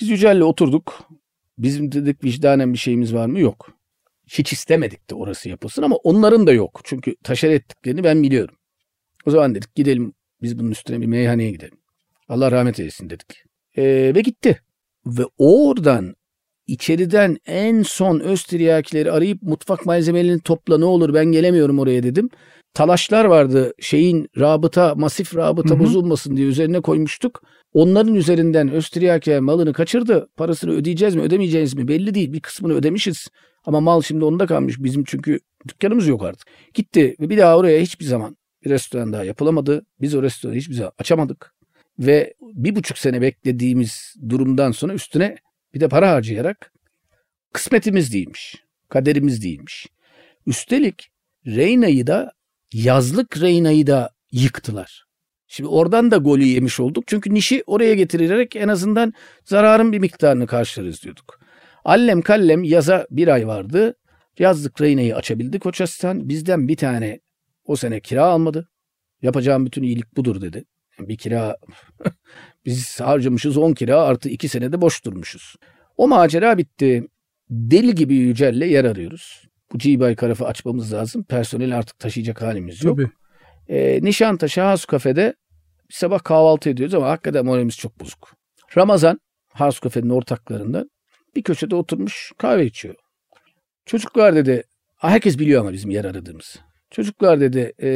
Biz 0.00 0.08
Yücel'le 0.08 0.42
oturduk. 0.42 1.08
Bizim 1.58 1.92
dedik 1.92 2.24
vicdanen 2.24 2.72
bir 2.72 2.78
şeyimiz 2.78 3.14
var 3.14 3.26
mı? 3.26 3.40
Yok. 3.40 3.78
Hiç 4.28 4.52
istemedik 4.52 5.10
de 5.10 5.14
orası 5.14 5.48
yapılsın 5.48 5.82
ama 5.82 5.96
onların 5.96 6.46
da 6.46 6.52
yok. 6.52 6.80
Çünkü 6.84 7.16
taşer 7.24 7.50
ettiklerini 7.50 8.04
ben 8.04 8.22
biliyorum. 8.22 8.56
O 9.26 9.30
zaman 9.30 9.54
dedik 9.54 9.74
gidelim 9.74 10.12
biz 10.42 10.58
bunun 10.58 10.70
üstüne 10.70 11.00
bir 11.00 11.06
meyhaneye 11.06 11.50
gidelim. 11.50 11.78
Allah 12.28 12.50
rahmet 12.50 12.80
eylesin 12.80 13.10
dedik. 13.10 13.44
Ee, 13.76 14.12
ve 14.14 14.20
gitti. 14.20 14.62
Ve 15.06 15.22
oradan 15.38 16.14
içeriden 16.72 17.36
en 17.46 17.82
son 17.82 18.20
Östriyakileri 18.20 19.12
arayıp 19.12 19.42
mutfak 19.42 19.86
malzemelerini 19.86 20.40
topla 20.40 20.78
ne 20.78 20.84
olur 20.84 21.14
ben 21.14 21.24
gelemiyorum 21.26 21.78
oraya 21.78 22.02
dedim. 22.02 22.30
Talaşlar 22.74 23.24
vardı 23.24 23.72
şeyin 23.80 24.28
rabıta 24.38 24.94
masif 24.94 25.36
rabıta 25.36 25.74
Hı 25.74 25.78
hı. 25.78 25.80
bozulmasın 25.80 26.36
diye 26.36 26.46
üzerine 26.46 26.80
koymuştuk. 26.80 27.42
Onların 27.72 28.14
üzerinden 28.14 28.72
Östriyaki'ye 28.72 29.40
malını 29.40 29.72
kaçırdı. 29.72 30.28
Parasını 30.36 30.72
ödeyeceğiz 30.72 31.14
mi 31.14 31.22
ödemeyeceğiz 31.22 31.74
mi 31.74 31.88
belli 31.88 32.14
değil. 32.14 32.32
Bir 32.32 32.40
kısmını 32.40 32.72
ödemişiz. 32.74 33.28
Ama 33.64 33.80
mal 33.80 34.02
şimdi 34.02 34.24
onda 34.24 34.46
kalmış. 34.46 34.74
Bizim 34.78 35.04
çünkü 35.04 35.40
dükkanımız 35.68 36.08
yok 36.08 36.22
artık. 36.22 36.48
Gitti 36.74 37.16
ve 37.20 37.30
bir 37.30 37.38
daha 37.38 37.56
oraya 37.56 37.80
hiçbir 37.80 38.04
zaman 38.04 38.36
bir 38.64 38.70
restoran 38.70 39.12
daha 39.12 39.24
yapılamadı. 39.24 39.86
Biz 40.00 40.14
o 40.14 40.22
restoranı 40.22 40.56
hiçbir 40.56 40.74
zaman 40.74 40.92
açamadık. 40.98 41.54
Ve 41.98 42.34
bir 42.40 42.76
buçuk 42.76 42.98
sene 42.98 43.20
beklediğimiz 43.20 44.14
durumdan 44.28 44.72
sonra 44.72 44.94
üstüne 44.94 45.36
bir 45.74 45.80
de 45.80 45.88
para 45.88 46.10
harcayarak 46.10 46.72
kısmetimiz 47.52 48.12
değilmiş. 48.12 48.56
Kaderimiz 48.88 49.42
değilmiş. 49.42 49.86
Üstelik 50.46 51.10
Reyna'yı 51.46 52.06
da 52.06 52.32
yazlık 52.72 53.40
Reyna'yı 53.40 53.86
da 53.86 54.10
yıktılar. 54.32 55.04
Şimdi 55.46 55.68
oradan 55.68 56.10
da 56.10 56.16
golü 56.16 56.44
yemiş 56.44 56.80
olduk. 56.80 57.04
Çünkü 57.06 57.34
nişi 57.34 57.62
oraya 57.66 57.94
getirerek 57.94 58.56
en 58.56 58.68
azından 58.68 59.12
zararın 59.44 59.92
bir 59.92 59.98
miktarını 59.98 60.46
karşılarız 60.46 61.02
diyorduk. 61.02 61.40
Allem 61.84 62.22
kallem 62.22 62.64
yaza 62.64 63.06
bir 63.10 63.28
ay 63.28 63.46
vardı. 63.46 63.94
Yazlık 64.38 64.80
Reyna'yı 64.80 65.16
açabildi 65.16 65.58
Koçastan. 65.58 66.28
Bizden 66.28 66.68
bir 66.68 66.76
tane 66.76 67.20
o 67.64 67.76
sene 67.76 68.00
kira 68.00 68.24
almadı. 68.24 68.68
Yapacağım 69.22 69.66
bütün 69.66 69.82
iyilik 69.82 70.16
budur 70.16 70.40
dedi. 70.40 70.64
Bir 70.98 71.16
kira 71.16 71.56
biz 72.64 73.00
harcamışız 73.00 73.56
10 73.56 73.72
kira 73.72 74.00
artı 74.00 74.28
2 74.28 74.48
senede 74.48 74.80
boş 74.80 75.04
durmuşuz. 75.04 75.56
O 75.96 76.08
macera 76.08 76.58
bitti. 76.58 77.06
Deli 77.50 77.94
gibi 77.94 78.14
Yücel'le 78.14 78.66
yer 78.66 78.84
arıyoruz. 78.84 79.48
Bu 79.72 79.78
G-Bay 79.78 80.16
karafı 80.16 80.46
açmamız 80.46 80.92
lazım. 80.92 81.24
Personel 81.24 81.78
artık 81.78 81.98
taşıyacak 81.98 82.42
halimiz 82.42 82.84
yok. 82.84 82.98
Tabii. 82.98 83.10
E, 83.68 84.02
Nişantaşı 84.02 84.62
House 84.62 84.84
Cafe'de 84.90 85.34
bir 85.90 85.94
sabah 85.94 86.24
kahvaltı 86.24 86.70
ediyoruz 86.70 86.94
ama 86.94 87.08
hakikaten 87.08 87.44
moralimiz 87.44 87.76
çok 87.76 88.00
bozuk. 88.00 88.32
Ramazan 88.76 89.20
House 89.52 89.80
Cafe'nin 89.82 90.08
ortaklarından 90.08 90.90
bir 91.36 91.42
köşede 91.42 91.74
oturmuş 91.74 92.32
kahve 92.38 92.66
içiyor. 92.66 92.94
Çocuklar 93.86 94.34
dedi, 94.34 94.62
"Ha, 94.96 95.10
herkes 95.10 95.38
biliyor 95.38 95.60
ama 95.60 95.72
bizim 95.72 95.90
yer 95.90 96.04
aradığımız. 96.04 96.60
Çocuklar 96.90 97.40
dedi, 97.40 97.72
e, 97.82 97.88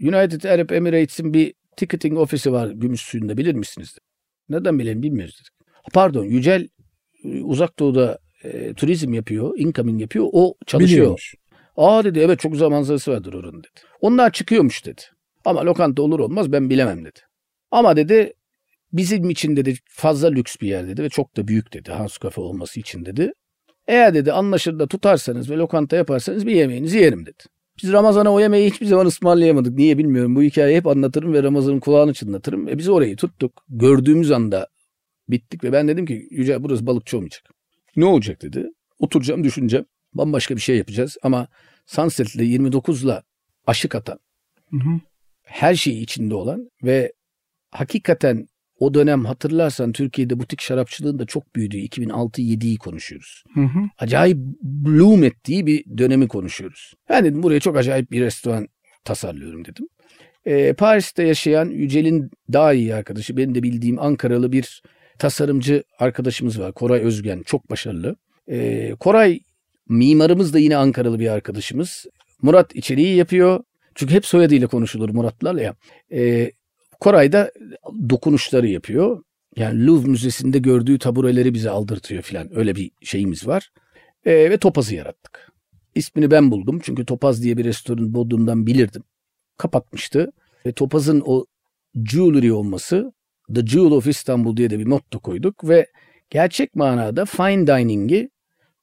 United 0.00 0.42
Arab 0.42 0.70
Emirates'in 0.70 1.34
bir 1.34 1.54
ticketing 1.76 2.18
ofisi 2.18 2.52
var 2.52 2.68
gümüş 2.68 3.00
suyunda 3.00 3.36
bilir 3.36 3.54
misiniz? 3.54 3.98
Neden 4.48 4.78
bilelim 4.78 5.02
bilmiyoruz 5.02 5.34
dedik. 5.40 5.52
Pardon 5.92 6.24
Yücel 6.24 6.68
e, 7.24 7.42
uzak 7.42 7.78
doğuda 7.78 8.18
e, 8.44 8.74
turizm 8.74 9.12
yapıyor, 9.12 9.58
incoming 9.58 10.00
yapıyor, 10.00 10.26
o 10.32 10.54
çalışıyor. 10.66 10.98
Biliyormuş. 10.98 11.34
Aa 11.76 12.04
dedi 12.04 12.18
evet 12.18 12.40
çok 12.40 12.52
güzel 12.52 12.68
manzarası 12.68 13.12
vardır 13.12 13.32
oranın 13.32 13.58
dedi. 13.58 13.68
Onlar 14.00 14.32
çıkıyormuş 14.32 14.86
dedi. 14.86 15.02
Ama 15.44 15.64
lokanta 15.64 16.02
olur 16.02 16.20
olmaz 16.20 16.52
ben 16.52 16.70
bilemem 16.70 17.04
dedi. 17.04 17.20
Ama 17.70 17.96
dedi 17.96 18.32
bizim 18.92 19.30
için 19.30 19.56
dedi 19.56 19.74
fazla 19.84 20.28
lüks 20.28 20.56
bir 20.60 20.68
yer 20.68 20.88
dedi 20.88 21.02
ve 21.02 21.08
çok 21.08 21.36
da 21.36 21.48
büyük 21.48 21.72
dedi 21.72 21.92
Hans 21.92 22.18
Cafe 22.22 22.40
olması 22.40 22.80
için 22.80 23.04
dedi. 23.04 23.32
Eğer 23.86 24.14
dedi 24.14 24.32
anlaşır 24.32 24.78
da 24.78 24.86
tutarsanız 24.86 25.50
ve 25.50 25.54
lokanta 25.54 25.96
yaparsanız 25.96 26.46
bir 26.46 26.54
yemeğinizi 26.54 26.98
yerim 26.98 27.26
dedi. 27.26 27.42
Biz 27.82 27.92
Ramazan'a 27.92 28.32
o 28.32 28.40
yemeği 28.40 28.70
hiçbir 28.70 28.86
zaman 28.86 29.06
ısmarlayamadık. 29.06 29.74
Niye 29.74 29.98
bilmiyorum. 29.98 30.36
Bu 30.36 30.42
hikayeyi 30.42 30.76
hep 30.76 30.86
anlatırım 30.86 31.32
ve 31.32 31.42
Ramazan'ın 31.42 31.80
kulağını 31.80 32.14
çınlatırım. 32.14 32.68
E 32.68 32.78
biz 32.78 32.88
orayı 32.88 33.16
tuttuk. 33.16 33.64
Gördüğümüz 33.68 34.30
anda 34.30 34.68
bittik 35.28 35.64
ve 35.64 35.72
ben 35.72 35.88
dedim 35.88 36.06
ki 36.06 36.28
Yücel 36.30 36.62
burası 36.62 36.86
balıkçı 36.86 37.16
olmayacak. 37.16 37.50
Ne 37.96 38.04
olacak 38.04 38.42
dedi. 38.42 38.70
Oturacağım 38.98 39.44
düşüneceğim. 39.44 39.86
Bambaşka 40.14 40.56
bir 40.56 40.60
şey 40.60 40.76
yapacağız 40.76 41.16
ama 41.22 41.48
Sunset'le 41.86 42.40
29'la 42.40 43.22
aşık 43.66 43.94
atan 43.94 44.18
Hı 44.70 44.76
hı. 44.76 45.00
her 45.42 45.74
şeyi 45.74 46.02
içinde 46.02 46.34
olan 46.34 46.70
ve 46.82 47.12
hakikaten 47.70 48.48
o 48.78 48.94
dönem 48.94 49.24
hatırlarsan 49.24 49.92
Türkiye'de 49.92 50.38
butik 50.38 50.60
şarapçılığın 50.60 51.18
da 51.18 51.26
çok 51.26 51.56
büyüdüğü 51.56 51.78
2006-7'yi 51.78 52.76
konuşuyoruz. 52.78 53.44
Hı 53.54 53.60
hı. 53.60 53.78
Acayip 53.98 54.38
bloom 54.62 55.24
ettiği 55.24 55.66
bir 55.66 55.84
dönemi 55.98 56.28
konuşuyoruz. 56.28 56.94
Ben 57.08 57.24
dedim 57.24 57.42
buraya 57.42 57.60
çok 57.60 57.76
acayip 57.76 58.10
bir 58.10 58.20
restoran 58.20 58.68
tasarlıyorum 59.04 59.64
dedim. 59.64 59.88
Ee, 60.46 60.72
Paris'te 60.72 61.22
yaşayan 61.22 61.70
Yücel'in 61.70 62.30
daha 62.52 62.72
iyi 62.72 62.94
arkadaşı, 62.94 63.36
benim 63.36 63.54
de 63.54 63.62
bildiğim 63.62 63.98
Ankaralı 63.98 64.52
bir 64.52 64.82
tasarımcı 65.18 65.84
arkadaşımız 65.98 66.60
var. 66.60 66.72
Koray 66.72 67.00
Özgen, 67.00 67.42
çok 67.42 67.70
başarılı. 67.70 68.16
Ee, 68.48 68.94
Koray 69.00 69.40
mimarımız 69.88 70.54
da 70.54 70.58
yine 70.58 70.76
Ankaralı 70.76 71.18
bir 71.18 71.28
arkadaşımız. 71.28 72.06
Murat 72.42 72.76
içeriği 72.76 73.16
yapıyor. 73.16 73.60
Çünkü 73.94 74.14
hep 74.14 74.26
soyadıyla 74.26 74.66
konuşulur 74.66 75.08
Muratlarla 75.08 75.62
ya. 75.62 75.74
Ee, 76.12 76.50
Koray 77.04 77.32
da 77.32 77.50
dokunuşları 78.10 78.66
yapıyor. 78.66 79.22
Yani 79.56 79.86
Louvre 79.86 80.08
Müzesi'nde 80.08 80.58
gördüğü 80.58 80.98
tabureleri 80.98 81.54
bize 81.54 81.70
aldırtıyor 81.70 82.22
filan. 82.22 82.58
Öyle 82.58 82.76
bir 82.76 82.90
şeyimiz 83.02 83.46
var. 83.46 83.70
Ee, 84.24 84.50
ve 84.50 84.58
Topaz'ı 84.58 84.94
yarattık. 84.94 85.52
İsmini 85.94 86.30
ben 86.30 86.50
buldum. 86.50 86.80
Çünkü 86.82 87.04
Topaz 87.04 87.42
diye 87.42 87.56
bir 87.56 87.64
restoran 87.64 88.14
Bodrum'dan 88.14 88.66
bilirdim. 88.66 89.02
Kapatmıştı. 89.56 90.32
Ve 90.66 90.72
Topaz'ın 90.72 91.22
o 91.26 91.44
jewelry 91.94 92.52
olması 92.52 93.12
The 93.54 93.66
Jewel 93.66 93.92
of 93.92 94.06
Istanbul 94.06 94.56
diye 94.56 94.70
de 94.70 94.78
bir 94.78 94.86
motto 94.86 95.20
koyduk. 95.20 95.68
Ve 95.68 95.86
gerçek 96.30 96.74
manada 96.74 97.24
fine 97.24 97.66
dining'i 97.66 98.30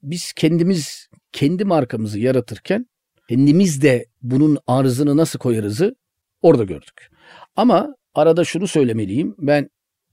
biz 0.03 0.34
kendimiz 0.34 1.07
kendi 1.31 1.65
markamızı 1.65 2.19
yaratırken 2.19 2.86
kendimiz 3.29 3.81
de 3.81 4.05
bunun 4.21 4.57
arzını 4.67 5.17
nasıl 5.17 5.39
koyarızı 5.39 5.95
orada 6.41 6.63
gördük. 6.63 7.10
Ama 7.55 7.95
arada 8.13 8.43
şunu 8.45 8.67
söylemeliyim. 8.67 9.36
Ben 9.39 9.69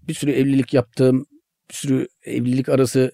bir 0.09 0.15
sürü 0.15 0.31
evlilik 0.31 0.75
yaptım. 0.75 1.27
Bir 1.71 1.75
sürü 1.75 2.09
evlilik 2.25 2.69
arası 2.69 3.13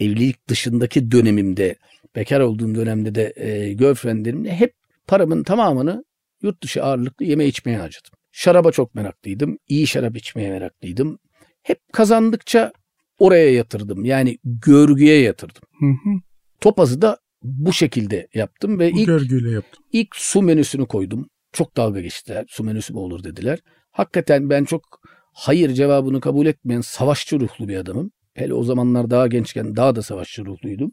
evlilik 0.00 0.48
dışındaki 0.48 1.10
dönemimde 1.10 1.76
bekar 2.16 2.40
olduğum 2.40 2.74
dönemde 2.74 3.14
de 3.14 3.32
e, 3.36 3.72
girlfriendlerimle 3.72 4.52
hep 4.52 4.74
paramın 5.06 5.42
tamamını 5.42 6.04
yurt 6.42 6.62
dışı 6.62 6.84
ağırlıklı 6.84 7.24
yeme 7.24 7.46
içmeye 7.46 7.78
harcadım. 7.78 8.12
Şaraba 8.32 8.72
çok 8.72 8.94
meraklıydım. 8.94 9.58
iyi 9.68 9.86
şarap 9.86 10.16
içmeye 10.16 10.50
meraklıydım. 10.50 11.18
Hep 11.62 11.80
kazandıkça 11.92 12.72
oraya 13.18 13.52
yatırdım. 13.52 14.04
Yani 14.04 14.38
görgüye 14.44 15.20
yatırdım. 15.20 15.62
Hı 15.80 15.86
hı. 15.86 16.20
Topazı 16.60 17.02
da 17.02 17.18
bu 17.42 17.72
şekilde 17.72 18.28
yaptım 18.34 18.78
ve 18.78 18.92
Bu 18.92 18.98
ilk 18.98 19.06
görgüyle 19.06 19.50
yaptım. 19.50 19.84
İlk 19.92 20.16
su 20.16 20.42
menüsünü 20.42 20.86
koydum. 20.86 21.28
Çok 21.52 21.76
dalga 21.76 22.00
geçtiler. 22.00 22.44
Su 22.48 22.64
menüsü 22.64 22.92
mü 22.92 22.98
olur 22.98 23.24
dediler. 23.24 23.58
Hakikaten 23.94 24.50
ben 24.50 24.64
çok 24.64 25.00
hayır 25.32 25.70
cevabını 25.70 26.20
kabul 26.20 26.46
etmeyen 26.46 26.80
savaşçı 26.80 27.40
ruhlu 27.40 27.68
bir 27.68 27.76
adamım. 27.76 28.10
Hele 28.34 28.54
o 28.54 28.64
zamanlar 28.64 29.10
daha 29.10 29.26
gençken 29.26 29.76
daha 29.76 29.96
da 29.96 30.02
savaşçı 30.02 30.44
ruhluydum. 30.44 30.92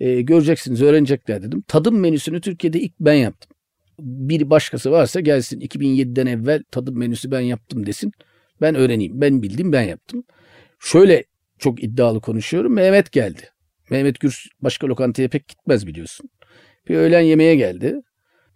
Ee, 0.00 0.20
göreceksiniz, 0.20 0.82
öğrenecekler 0.82 1.42
dedim. 1.42 1.64
Tadım 1.68 2.00
menüsünü 2.00 2.40
Türkiye'de 2.40 2.80
ilk 2.80 2.92
ben 3.00 3.14
yaptım. 3.14 3.56
Bir 3.98 4.50
başkası 4.50 4.90
varsa 4.90 5.20
gelsin 5.20 5.60
2007'den 5.60 6.26
evvel 6.26 6.62
tadım 6.70 6.98
menüsü 6.98 7.30
ben 7.30 7.40
yaptım 7.40 7.86
desin. 7.86 8.12
Ben 8.60 8.74
öğreneyim. 8.74 9.20
Ben 9.20 9.42
bildim 9.42 9.72
ben 9.72 9.82
yaptım. 9.82 10.24
Şöyle 10.80 11.24
çok 11.58 11.82
iddialı 11.82 12.20
konuşuyorum. 12.20 12.74
Mehmet 12.74 13.12
geldi. 13.12 13.42
Mehmet 13.90 14.20
Gürs 14.20 14.46
başka 14.60 14.86
lokantaya 14.86 15.28
pek 15.28 15.48
gitmez 15.48 15.86
biliyorsun. 15.86 16.30
Bir 16.88 16.96
öğlen 16.96 17.20
yemeğe 17.20 17.56
geldi. 17.56 18.02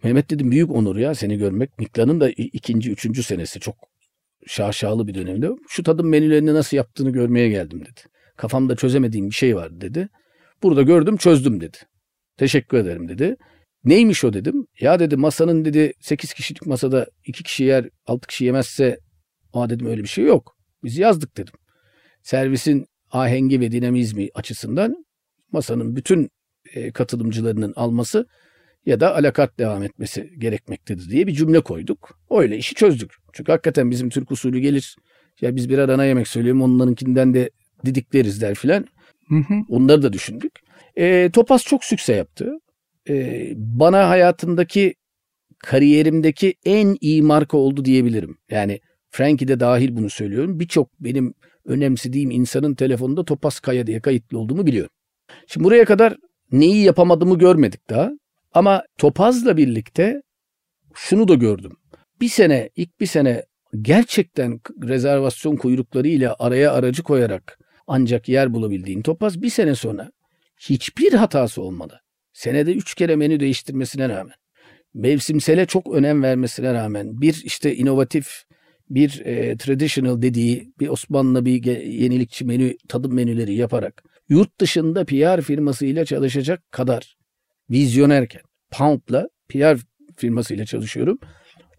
Mehmet 0.03 0.29
dedim 0.29 0.51
büyük 0.51 0.71
onur 0.71 0.95
ya 0.95 1.15
seni 1.15 1.37
görmek. 1.37 1.79
Miklan'ın 1.79 2.19
da 2.19 2.29
ikinci, 2.29 2.91
üçüncü 2.91 3.23
senesi 3.23 3.59
çok 3.59 3.75
şaşalı 4.47 5.07
bir 5.07 5.15
dönemde. 5.15 5.49
Şu 5.69 5.83
tadım 5.83 6.09
menülerini 6.09 6.53
nasıl 6.53 6.77
yaptığını 6.77 7.09
görmeye 7.09 7.49
geldim 7.49 7.81
dedi. 7.81 8.01
Kafamda 8.37 8.75
çözemediğim 8.75 9.29
bir 9.29 9.35
şey 9.35 9.55
vardı 9.55 9.81
dedi. 9.81 10.09
Burada 10.63 10.81
gördüm 10.81 11.17
çözdüm 11.17 11.61
dedi. 11.61 11.77
Teşekkür 12.37 12.77
ederim 12.77 13.09
dedi. 13.09 13.35
Neymiş 13.83 14.23
o 14.23 14.33
dedim. 14.33 14.65
Ya 14.79 14.99
dedi 14.99 15.17
masanın 15.17 15.65
dedi 15.65 15.93
8 15.99 16.33
kişilik 16.33 16.65
masada 16.65 17.07
2 17.25 17.43
kişi 17.43 17.63
yer 17.63 17.89
6 18.05 18.27
kişi 18.27 18.45
yemezse 18.45 18.99
Aa 19.53 19.69
dedim 19.69 19.87
öyle 19.87 20.03
bir 20.03 20.07
şey 20.07 20.25
yok. 20.25 20.57
Biz 20.83 20.97
yazdık 20.97 21.37
dedim. 21.37 21.53
Servisin 22.23 22.85
ahengi 23.11 23.59
ve 23.59 23.71
dinamizmi 23.71 24.29
açısından 24.33 25.05
masanın 25.51 25.95
bütün 25.95 26.29
e, 26.73 26.91
katılımcılarının 26.91 27.73
alması 27.75 28.25
ya 28.85 28.99
da 28.99 29.15
alakart 29.15 29.59
devam 29.59 29.83
etmesi 29.83 30.29
gerekmektedir 30.37 31.09
diye 31.09 31.27
bir 31.27 31.33
cümle 31.33 31.61
koyduk. 31.61 32.19
Öyle 32.31 32.57
işi 32.57 32.75
çözdük. 32.75 33.11
Çünkü 33.33 33.51
hakikaten 33.51 33.91
bizim 33.91 34.09
Türk 34.09 34.31
usulü 34.31 34.59
gelir. 34.59 34.95
Ya 35.41 35.55
biz 35.55 35.69
birer 35.69 35.89
ana 35.89 36.05
yemek 36.05 36.27
söyleyeyim 36.27 36.61
onlarınkinden 36.61 37.33
de 37.33 37.49
didikleriz 37.85 38.41
der 38.41 38.55
filan. 38.55 38.85
Onları 39.69 40.01
da 40.01 40.13
düşündük. 40.13 40.51
E, 40.95 41.29
Topaz 41.33 41.63
çok 41.63 41.83
sükse 41.83 42.13
yaptı. 42.13 42.51
E, 43.09 43.47
bana 43.55 44.09
hayatımdaki 44.09 44.95
kariyerimdeki 45.59 46.55
en 46.65 46.97
iyi 47.01 47.21
marka 47.21 47.57
oldu 47.57 47.85
diyebilirim. 47.85 48.37
Yani 48.51 48.79
Frankie 49.09 49.47
de 49.47 49.59
dahil 49.59 49.95
bunu 49.95 50.09
söylüyorum. 50.09 50.59
Birçok 50.59 50.89
benim 50.99 51.33
önemsediğim 51.65 52.31
insanın 52.31 52.75
telefonunda 52.75 53.25
Topaz 53.25 53.59
Kaya 53.59 53.87
diye 53.87 53.99
kayıtlı 53.99 54.39
olduğumu 54.39 54.65
biliyorum. 54.65 54.91
Şimdi 55.47 55.63
buraya 55.63 55.85
kadar 55.85 56.17
neyi 56.51 56.83
yapamadığımı 56.83 57.37
görmedik 57.37 57.89
daha. 57.89 58.11
Ama 58.53 58.83
Topaz'la 58.97 59.57
birlikte 59.57 60.21
şunu 60.93 61.27
da 61.27 61.33
gördüm. 61.33 61.77
Bir 62.21 62.29
sene, 62.29 62.69
ilk 62.75 62.99
bir 62.99 63.05
sene 63.05 63.43
gerçekten 63.81 64.59
rezervasyon 64.83 65.55
kuyruklarıyla 65.55 66.35
araya 66.39 66.73
aracı 66.73 67.03
koyarak 67.03 67.59
ancak 67.87 68.29
yer 68.29 68.53
bulabildiğin 68.53 69.01
Topaz 69.01 69.41
bir 69.41 69.49
sene 69.49 69.75
sonra 69.75 70.11
hiçbir 70.59 71.13
hatası 71.13 71.61
olmadı. 71.61 72.01
Senede 72.33 72.73
üç 72.73 72.95
kere 72.95 73.15
menü 73.15 73.39
değiştirmesine 73.39 74.09
rağmen, 74.09 74.35
mevsimsele 74.93 75.65
çok 75.65 75.93
önem 75.93 76.23
vermesine 76.23 76.73
rağmen, 76.73 77.21
bir 77.21 77.41
işte 77.45 77.75
inovatif, 77.75 78.43
bir 78.89 79.21
e, 79.25 79.57
traditional 79.57 80.21
dediği 80.21 80.73
bir 80.79 80.87
Osmanlı 80.87 81.45
bir 81.45 81.65
yenilikçi 81.81 82.45
menü, 82.45 82.75
tadım 82.87 83.13
menüleri 83.13 83.55
yaparak 83.55 84.03
yurt 84.29 84.59
dışında 84.59 85.05
PR 85.05 85.41
firmasıyla 85.41 86.05
çalışacak 86.05 86.71
kadar 86.71 87.17
vizyonerken 87.69 88.41
Pound'la 88.71 89.27
PR 89.49 89.77
firmasıyla 90.17 90.65
çalışıyorum. 90.65 91.19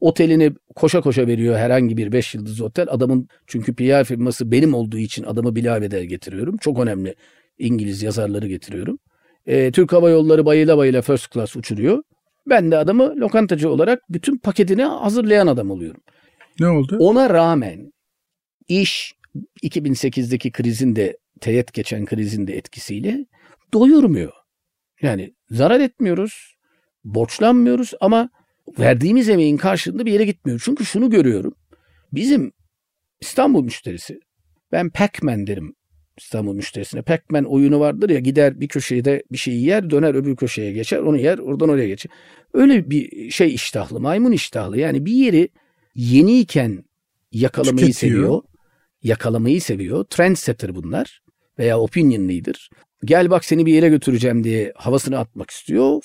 Otelini 0.00 0.52
koşa 0.76 1.00
koşa 1.00 1.26
veriyor 1.26 1.56
herhangi 1.56 1.96
bir 1.96 2.12
5 2.12 2.34
yıldız 2.34 2.60
otel. 2.60 2.86
Adamın 2.90 3.28
çünkü 3.46 3.74
PR 3.74 4.04
firması 4.04 4.50
benim 4.50 4.74
olduğu 4.74 4.98
için 4.98 5.24
adamı 5.24 5.56
bilaveder 5.56 6.02
getiriyorum. 6.02 6.56
Çok 6.56 6.78
önemli 6.78 7.14
İngiliz 7.58 8.02
yazarları 8.02 8.48
getiriyorum. 8.48 8.98
E, 9.46 9.72
Türk 9.72 9.92
Hava 9.92 10.10
Yolları 10.10 10.46
bayıla 10.46 10.78
bayıla 10.78 11.02
first 11.02 11.32
class 11.32 11.56
uçuruyor. 11.56 12.02
Ben 12.48 12.70
de 12.70 12.76
adamı 12.76 13.16
lokantacı 13.16 13.70
olarak 13.70 14.00
bütün 14.08 14.38
paketini 14.38 14.82
hazırlayan 14.84 15.46
adam 15.46 15.70
oluyorum. 15.70 16.00
Ne 16.60 16.68
oldu? 16.68 16.96
Ona 17.00 17.30
rağmen 17.30 17.92
iş 18.68 19.14
2008'deki 19.62 20.52
krizin 20.52 20.96
de 20.96 21.16
teğet 21.40 21.72
geçen 21.72 22.04
krizin 22.04 22.46
de 22.46 22.56
etkisiyle 22.56 23.26
doyurmuyor. 23.72 24.32
Yani 25.04 25.34
zarar 25.50 25.80
etmiyoruz, 25.80 26.56
borçlanmıyoruz 27.04 27.92
ama 28.00 28.30
verdiğimiz 28.78 29.28
emeğin 29.28 29.56
karşılığında 29.56 30.06
bir 30.06 30.12
yere 30.12 30.24
gitmiyor. 30.24 30.62
Çünkü 30.64 30.84
şunu 30.84 31.10
görüyorum. 31.10 31.54
Bizim 32.12 32.52
İstanbul 33.20 33.64
müşterisi, 33.64 34.20
ben 34.72 34.90
Pac-Man 34.90 35.46
derim 35.46 35.74
İstanbul 36.18 36.54
müşterisine. 36.54 37.02
Pac-Man 37.02 37.44
oyunu 37.44 37.80
vardır 37.80 38.10
ya 38.10 38.20
gider 38.20 38.60
bir 38.60 38.68
köşede 38.68 39.22
bir 39.32 39.38
şeyi 39.38 39.64
yer 39.64 39.90
döner 39.90 40.14
öbür 40.14 40.36
köşeye 40.36 40.72
geçer 40.72 40.98
onu 40.98 41.18
yer 41.18 41.38
oradan 41.38 41.68
oraya 41.68 41.88
geçer. 41.88 42.12
Öyle 42.52 42.90
bir 42.90 43.30
şey 43.30 43.54
iştahlı 43.54 44.00
maymun 44.00 44.32
iştahlı 44.32 44.78
yani 44.78 45.06
bir 45.06 45.12
yeri 45.12 45.48
yeniyken 45.94 46.84
yakalamayı 47.32 47.86
Tüketiyor. 47.86 48.12
seviyor. 48.14 48.42
Yakalamayı 49.02 49.60
seviyor. 49.60 50.04
Trendsetter 50.04 50.74
bunlar 50.74 51.22
veya 51.58 51.80
opinion 51.80 52.28
leader. 52.28 52.70
Gel 53.04 53.30
bak 53.30 53.44
seni 53.44 53.66
bir 53.66 53.74
yere 53.74 53.88
götüreceğim 53.88 54.44
diye 54.44 54.72
havasını 54.76 55.18
atmak 55.18 55.50
istiyor. 55.50 56.02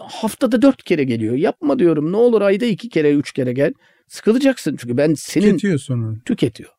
Haftada 0.00 0.62
dört 0.62 0.82
kere 0.82 1.04
geliyor. 1.04 1.34
Yapma 1.34 1.78
diyorum 1.78 2.12
ne 2.12 2.16
olur 2.16 2.42
ayda 2.42 2.64
iki 2.66 2.88
kere 2.88 3.10
üç 3.12 3.32
kere 3.32 3.52
gel. 3.52 3.72
Sıkılacaksın 4.08 4.76
çünkü 4.80 4.96
ben 4.96 5.14
senin 5.14 5.44
Tüketiyor 5.46 5.78
sonra. 5.78 6.14
tüketiyor. 6.24 6.70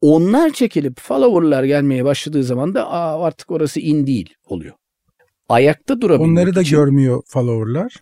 Onlar 0.00 0.52
çekilip 0.52 1.00
follower'lar 1.00 1.64
gelmeye 1.64 2.04
başladığı 2.04 2.44
zaman 2.44 2.74
da 2.74 2.90
Aa, 2.90 3.24
artık 3.26 3.50
orası 3.50 3.80
in 3.80 4.06
değil 4.06 4.34
oluyor. 4.46 4.74
Ayakta 5.48 6.00
durabilmek 6.00 6.28
Onları 6.32 6.54
da 6.54 6.60
için, 6.62 6.76
görmüyor 6.76 7.22
follower'lar. 7.26 7.94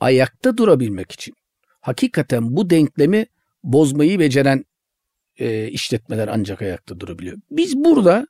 ayakta 0.00 0.56
durabilmek 0.56 1.12
için 1.12 1.34
hakikaten 1.80 2.56
bu 2.56 2.70
denklemi 2.70 3.26
bozmayı 3.64 4.18
beceren 4.18 4.64
e, 5.38 5.68
işletmeler 5.68 6.28
ancak 6.28 6.62
ayakta 6.62 7.00
durabiliyor. 7.00 7.36
Biz 7.50 7.76
burada 7.76 8.26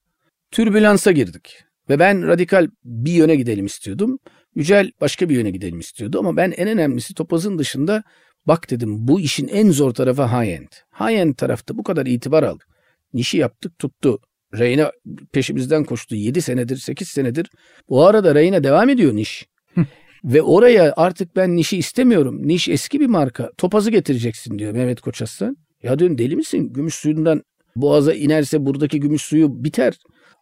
türbülansa 0.50 1.12
girdik 1.12 1.62
ve 1.90 1.98
ben 1.98 2.26
radikal 2.26 2.68
bir 2.84 3.12
yöne 3.12 3.36
gidelim 3.36 3.66
istiyordum. 3.66 4.18
Yücel 4.54 4.90
başka 5.00 5.28
bir 5.28 5.36
yöne 5.36 5.50
gidelim 5.50 5.80
istiyordu 5.80 6.18
ama 6.18 6.36
ben 6.36 6.50
en 6.56 6.68
önemlisi 6.68 7.14
topazın 7.14 7.58
dışında 7.58 8.02
bak 8.46 8.70
dedim 8.70 9.08
bu 9.08 9.20
işin 9.20 9.48
en 9.48 9.70
zor 9.70 9.94
tarafı 9.94 10.22
high 10.22 10.48
end. 10.48 10.68
High 11.00 11.20
end 11.20 11.34
tarafta 11.34 11.78
bu 11.78 11.82
kadar 11.82 12.06
itibar 12.06 12.42
aldık. 12.42 12.68
Nişi 13.12 13.38
yaptık 13.38 13.78
tuttu. 13.78 14.18
Reyna 14.58 14.92
peşimizden 15.32 15.84
koştu 15.84 16.14
7 16.14 16.42
senedir 16.42 16.76
8 16.76 17.08
senedir. 17.08 17.46
Bu 17.88 18.06
arada 18.06 18.34
Reyna 18.34 18.64
devam 18.64 18.88
ediyor 18.88 19.14
niş. 19.14 19.46
Ve 20.24 20.42
oraya 20.42 20.94
artık 20.96 21.36
ben 21.36 21.56
nişi 21.56 21.78
istemiyorum. 21.78 22.48
Niş 22.48 22.68
eski 22.68 23.00
bir 23.00 23.06
marka. 23.06 23.50
Topazı 23.58 23.90
getireceksin 23.90 24.58
diyor 24.58 24.72
Mehmet 24.72 25.00
Koçaslan. 25.00 25.56
Ya 25.82 25.98
diyorum 25.98 26.18
deli 26.18 26.36
misin? 26.36 26.72
Gümüş 26.72 26.94
suyundan 26.94 27.42
boğaza 27.76 28.12
inerse 28.12 28.66
buradaki 28.66 29.00
gümüş 29.00 29.22
suyu 29.22 29.64
biter. 29.64 29.94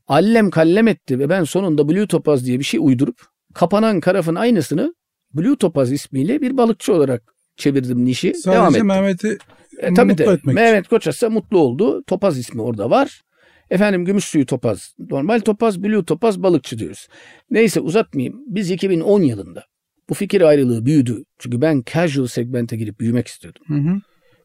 Allem 0.07 0.51
kallem 0.51 0.89
etti 0.89 1.19
ve 1.19 1.29
ben 1.29 1.45
sonunda 1.45 1.89
Blue 1.89 2.07
Topaz 2.07 2.47
diye 2.47 2.59
bir 2.59 2.65
şey 2.65 2.81
uydurup 2.83 3.23
kapanan 3.55 4.01
karafın 4.01 4.35
aynısını 4.35 4.95
Blue 5.35 5.57
Topaz 5.57 5.93
ismiyle 5.93 6.41
bir 6.41 6.57
balıkçı 6.57 6.95
olarak 6.95 7.35
çevirdim 7.57 8.05
nişi. 8.05 8.29
Devam 8.29 8.57
Sadece 8.57 8.77
ettim. 8.77 8.87
Mehmet'i 8.87 9.39
E, 9.79 9.95
tabii 9.95 10.11
mutlu 10.11 10.25
de 10.25 10.33
etmek 10.33 10.55
Mehmet 10.55 10.89
Koças'a 10.89 11.31
mutlu 11.31 11.59
oldu. 11.59 12.03
Topaz 12.07 12.39
ismi 12.39 12.63
orada 12.63 12.91
var. 12.91 13.23
Efendim 13.71 14.05
gümüş 14.05 14.25
suyu 14.25 14.47
topaz, 14.47 14.95
normal 15.11 15.41
topaz, 15.41 15.83
blue 15.83 16.05
topaz, 16.05 16.43
balıkçı 16.43 16.79
diyoruz. 16.79 17.09
Neyse 17.51 17.81
uzatmayayım. 17.81 18.43
Biz 18.47 18.71
2010 18.71 19.23
yılında 19.23 19.65
bu 20.09 20.15
fikir 20.15 20.41
ayrılığı 20.41 20.87
büyüdü. 20.87 21.25
Çünkü 21.39 21.61
ben 21.61 21.83
casual 21.93 22.27
segmente 22.27 22.77
girip 22.77 23.01
büyümek 23.01 23.27
istiyordum. 23.27 23.63
Hı 23.67 23.75
hı. 23.75 24.01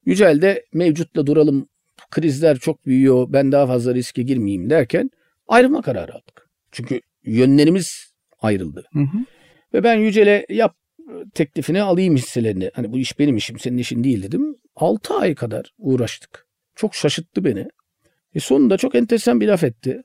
Yücel'de 0.06 0.66
mevcutla 0.74 1.28
duralım, 1.28 1.68
krizler 2.12 2.58
çok 2.58 2.86
büyüyor, 2.86 3.28
ben 3.30 3.52
daha 3.52 3.68
fazla 3.68 3.96
riske 3.96 4.22
girmeyeyim 4.22 4.70
derken 4.70 5.12
ayrılma 5.50 5.82
kararı 5.82 6.14
aldık. 6.14 6.50
Çünkü 6.72 7.02
yönlerimiz 7.24 8.14
ayrıldı. 8.42 8.86
Hı 8.94 9.00
hı. 9.00 9.18
Ve 9.74 9.84
ben 9.84 9.96
Yücel'e 9.96 10.46
yap 10.50 10.76
teklifini 11.34 11.82
alayım 11.82 12.16
hisselerini. 12.16 12.72
Hani 12.74 12.92
bu 12.92 13.00
iş 13.00 13.20
benim 13.20 13.38
işim 13.38 13.60
senin 13.60 13.78
işin 13.78 14.04
değil 14.04 14.24
dedim. 14.24 14.56
6 14.76 15.14
ay 15.14 15.36
kadar 15.36 15.74
uğraştık. 15.78 16.48
Çok 16.76 16.96
şaşırttı 16.96 17.46
beni. 17.46 17.68
E 18.36 18.40
sonunda 18.40 18.78
çok 18.78 18.96
enteresan 18.96 19.42
bir 19.42 19.48
laf 19.48 19.64
etti. 19.64 20.02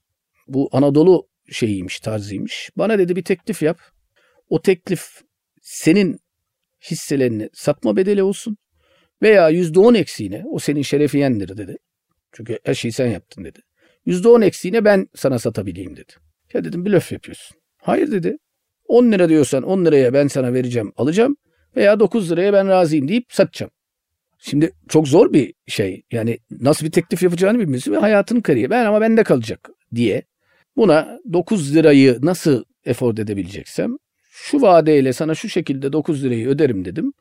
Bu 0.49 0.69
Anadolu 0.73 1.29
şeyiymiş, 1.51 2.01
tarzıymış. 2.01 2.71
Bana 2.77 2.99
dedi 2.99 3.17
bir 3.17 3.25
teklif 3.25 3.63
yap. 3.63 3.79
O 4.49 4.63
teklif 4.63 5.09
senin 5.63 6.19
hisselerini 6.91 7.49
satma 7.53 7.97
bedeli 7.97 8.23
olsun. 8.23 8.57
Veya 9.23 9.51
%10 9.51 9.97
eksiğine 9.99 10.45
o 10.51 10.59
senin 10.59 10.83
şerefiyendir 10.83 11.57
dedi. 11.57 11.77
Çünkü 12.33 12.59
her 12.65 12.75
şeyi 12.75 12.93
sen 12.93 13.07
yaptın 13.07 13.45
dedi. 13.45 13.61
%10 14.07 14.45
eksiğine 14.45 14.85
ben 14.85 15.09
sana 15.15 15.39
satabileyim 15.39 15.97
dedi. 15.97 16.13
Ya 16.55 16.65
dedim 16.65 16.87
blöf 16.87 17.13
yapıyorsun. 17.13 17.57
Hayır 17.83 18.13
dedi. 18.13 18.37
10 18.89 19.13
lira 19.13 19.29
diyorsan 19.29 19.63
10 19.63 19.85
liraya 19.85 20.13
ben 20.13 20.27
sana 20.27 20.55
vereceğim 20.55 20.93
alacağım 20.97 21.37
veya 21.77 22.01
9 22.01 22.31
liraya 22.31 22.53
ben 22.53 22.69
razıyım 22.69 23.09
deyip 23.09 23.33
satacağım. 23.33 23.71
Şimdi 24.39 24.73
çok 24.89 25.09
zor 25.09 25.33
bir 25.33 25.55
şey. 25.67 26.03
Yani 26.13 26.39
nasıl 26.51 26.87
bir 26.87 26.91
teklif 26.91 27.23
yapacağını 27.23 27.59
bilmiyorsun 27.59 27.93
ve 27.93 27.99
hayatın 27.99 28.41
kariyer. 28.41 28.71
Ben 28.71 28.85
ama 28.85 29.01
bende 29.01 29.25
kalacak 29.25 29.71
diye. 29.95 30.23
Buna 30.77 31.19
9 31.33 31.75
lirayı 31.75 32.19
nasıl 32.23 32.65
efor 32.85 33.13
edebileceksem 33.19 33.97
şu 34.31 34.63
vadeyle 34.63 35.13
sana 35.13 35.35
şu 35.35 35.49
şekilde 35.49 35.93
9 35.93 36.25
lirayı 36.25 36.49
öderim 36.49 36.85
dedim. 36.85 37.13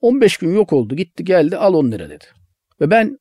15 0.00 0.36
gün 0.36 0.54
yok 0.54 0.72
oldu 0.72 0.96
gitti 0.96 1.24
geldi 1.24 1.56
al 1.56 1.74
10 1.74 1.92
lira 1.92 2.10
dedi. 2.10 2.24
Ve 2.80 2.90
ben 2.90 3.18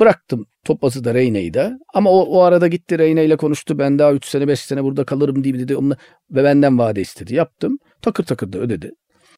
Bıraktım 0.00 0.46
Topaz'ı 0.64 1.04
da 1.04 1.14
Reyna'yı 1.14 1.54
da. 1.54 1.78
Ama 1.94 2.10
o, 2.10 2.20
o 2.20 2.42
arada 2.42 2.68
gitti 2.68 2.98
Reyna 2.98 3.20
ile 3.20 3.36
konuştu. 3.36 3.78
Ben 3.78 3.98
daha 3.98 4.12
3 4.12 4.26
sene 4.26 4.48
5 4.48 4.60
sene 4.60 4.84
burada 4.84 5.04
kalırım 5.04 5.44
diye 5.44 5.54
dedi. 5.54 5.76
Onunla, 5.76 5.96
ve 6.30 6.44
benden 6.44 6.78
vade 6.78 7.00
istedi. 7.00 7.34
Yaptım. 7.34 7.78
Takır 8.02 8.24
takır 8.24 8.52
da 8.52 8.58
ödedi. 8.58 8.92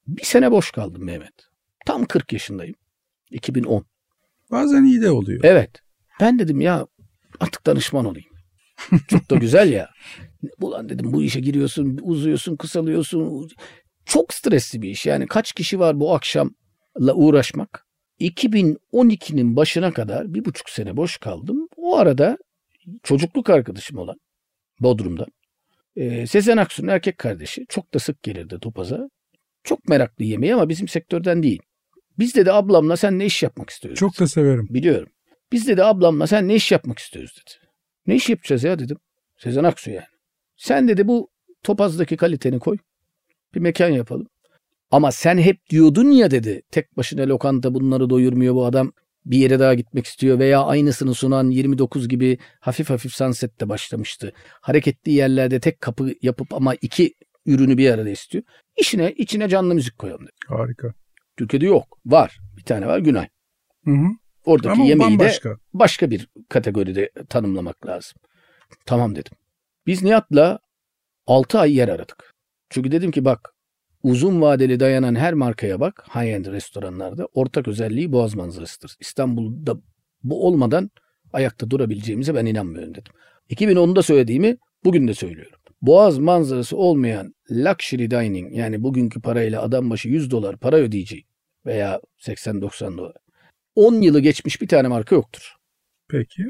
Bir 0.06 0.24
sene 0.24 0.50
boş 0.50 0.70
kaldım 0.70 1.04
Mehmet. 1.04 1.34
Tam 1.86 2.04
40 2.04 2.32
yaşındayım. 2.32 2.74
2010. 3.30 3.84
Bazen 4.50 4.84
iyi 4.84 5.02
de 5.02 5.10
oluyor. 5.10 5.40
Evet. 5.44 5.70
Ben 6.20 6.38
dedim 6.38 6.60
ya 6.60 6.86
artık 7.40 7.66
danışman 7.66 8.04
olayım. 8.04 8.30
Çok 9.08 9.30
da 9.30 9.36
güzel 9.36 9.72
ya. 9.72 9.88
Ulan 10.60 10.88
dedim 10.88 11.12
bu 11.12 11.22
işe 11.22 11.40
giriyorsun, 11.40 11.98
uzuyorsun, 12.02 12.56
kısalıyorsun. 12.56 13.48
Çok 14.04 14.34
stresli 14.34 14.82
bir 14.82 14.90
iş. 14.90 15.06
Yani 15.06 15.26
kaç 15.26 15.52
kişi 15.52 15.78
var 15.78 16.00
bu 16.00 16.14
akşamla 16.14 17.14
uğraşmak? 17.14 17.86
2012'nin 18.20 19.56
başına 19.56 19.92
kadar 19.92 20.34
bir 20.34 20.44
buçuk 20.44 20.70
sene 20.70 20.96
boş 20.96 21.16
kaldım. 21.16 21.68
O 21.76 21.96
arada 21.96 22.38
çocukluk 23.02 23.50
arkadaşım 23.50 23.98
olan 23.98 24.20
Bodrum'da 24.80 25.26
e, 25.96 26.26
Sezen 26.26 26.56
Aksu'nun 26.56 26.88
erkek 26.88 27.18
kardeşi 27.18 27.66
çok 27.68 27.94
da 27.94 27.98
sık 27.98 28.22
gelirdi 28.22 28.58
Topaz'a. 28.60 29.10
Çok 29.64 29.88
meraklı 29.88 30.24
yemeği 30.24 30.54
ama 30.54 30.68
bizim 30.68 30.88
sektörden 30.88 31.42
değil. 31.42 31.62
Biz 32.18 32.34
dedi 32.34 32.52
ablamla 32.52 32.96
sen 32.96 33.18
ne 33.18 33.26
iş 33.26 33.42
yapmak 33.42 33.70
istiyoruz? 33.70 33.98
Çok 33.98 34.20
da 34.20 34.26
severim. 34.28 34.66
Biliyorum. 34.70 35.08
Biz 35.52 35.68
dedi 35.68 35.84
ablamla 35.84 36.26
sen 36.26 36.48
ne 36.48 36.54
iş 36.54 36.72
yapmak 36.72 36.98
istiyoruz 36.98 37.36
dedi. 37.36 37.66
Ne 38.06 38.14
iş 38.14 38.28
yapacağız 38.28 38.64
ya 38.64 38.78
dedim. 38.78 38.96
Sezen 39.38 39.64
Aksu 39.64 39.90
yani. 39.90 40.06
Sen 40.56 40.88
dedi 40.88 41.08
bu 41.08 41.30
Topaz'daki 41.62 42.16
kaliteni 42.16 42.58
koy. 42.58 42.78
Bir 43.54 43.60
mekan 43.60 43.88
yapalım. 43.88 44.26
Ama 44.90 45.12
sen 45.12 45.38
hep 45.38 45.70
diyordun 45.70 46.10
ya 46.10 46.30
dedi. 46.30 46.62
Tek 46.70 46.96
başına 46.96 47.28
lokanta 47.28 47.74
bunları 47.74 48.10
doyurmuyor 48.10 48.54
bu 48.54 48.64
adam. 48.64 48.92
Bir 49.26 49.38
yere 49.38 49.58
daha 49.58 49.74
gitmek 49.74 50.06
istiyor 50.06 50.38
veya 50.38 50.62
aynısını 50.62 51.14
sunan 51.14 51.50
29 51.50 52.08
gibi 52.08 52.38
hafif 52.60 52.90
hafif 52.90 53.12
Sunset'te 53.12 53.68
başlamıştı. 53.68 54.32
Hareketli 54.60 55.12
yerlerde 55.12 55.60
tek 55.60 55.80
kapı 55.80 56.14
yapıp 56.22 56.54
ama 56.54 56.74
iki 56.74 57.14
ürünü 57.46 57.78
bir 57.78 57.90
arada 57.90 58.10
istiyor. 58.10 58.44
İşine 58.76 59.12
içine 59.12 59.48
canlı 59.48 59.74
müzik 59.74 59.98
koyalım 59.98 60.22
dedi. 60.22 60.36
Harika. 60.48 60.94
Türkiye'de 61.36 61.66
yok. 61.66 61.98
Var. 62.06 62.38
Bir 62.56 62.62
tane 62.62 62.86
var 62.86 62.98
Günay. 62.98 63.28
Hı 63.84 63.90
hı. 63.90 64.06
Oradaki 64.44 64.72
Ama 64.72 64.84
yemeği 64.84 65.10
de 65.10 65.18
bambaşka. 65.18 65.56
başka 65.74 66.10
bir 66.10 66.28
kategoride 66.48 67.10
tanımlamak 67.28 67.86
lazım. 67.86 68.14
Tamam 68.86 69.16
dedim. 69.16 69.32
Biz 69.86 70.02
Nihat'la 70.02 70.58
6 71.26 71.58
ay 71.58 71.76
yer 71.76 71.88
aradık. 71.88 72.34
Çünkü 72.70 72.92
dedim 72.92 73.10
ki 73.10 73.24
bak 73.24 73.54
uzun 74.02 74.40
vadeli 74.40 74.80
dayanan 74.80 75.14
her 75.14 75.34
markaya 75.34 75.80
bak 75.80 76.06
high-end 76.08 76.52
restoranlarda 76.52 77.28
ortak 77.34 77.68
özelliği 77.68 78.12
boğaz 78.12 78.34
manzarasıdır. 78.34 78.96
İstanbul'da 79.00 79.76
bu 80.22 80.46
olmadan 80.46 80.90
ayakta 81.32 81.70
durabileceğimize 81.70 82.34
ben 82.34 82.46
inanmıyorum 82.46 82.94
dedim. 82.94 83.12
2010'da 83.50 84.02
söylediğimi 84.02 84.56
bugün 84.84 85.08
de 85.08 85.14
söylüyorum. 85.14 85.58
Boğaz 85.82 86.18
manzarası 86.18 86.76
olmayan 86.76 87.34
luxury 87.50 88.10
dining 88.10 88.56
yani 88.56 88.82
bugünkü 88.82 89.20
parayla 89.20 89.62
adam 89.62 89.90
başı 89.90 90.08
100 90.08 90.30
dolar 90.30 90.56
para 90.56 90.76
ödeyeceği 90.76 91.24
veya 91.66 92.00
80-90 92.18 92.98
dolar. 92.98 93.12
10 93.74 93.94
yılı 93.94 94.20
geçmiş 94.20 94.62
bir 94.62 94.68
tane 94.68 94.88
marka 94.88 95.14
yoktur. 95.14 95.54
Peki. 96.08 96.42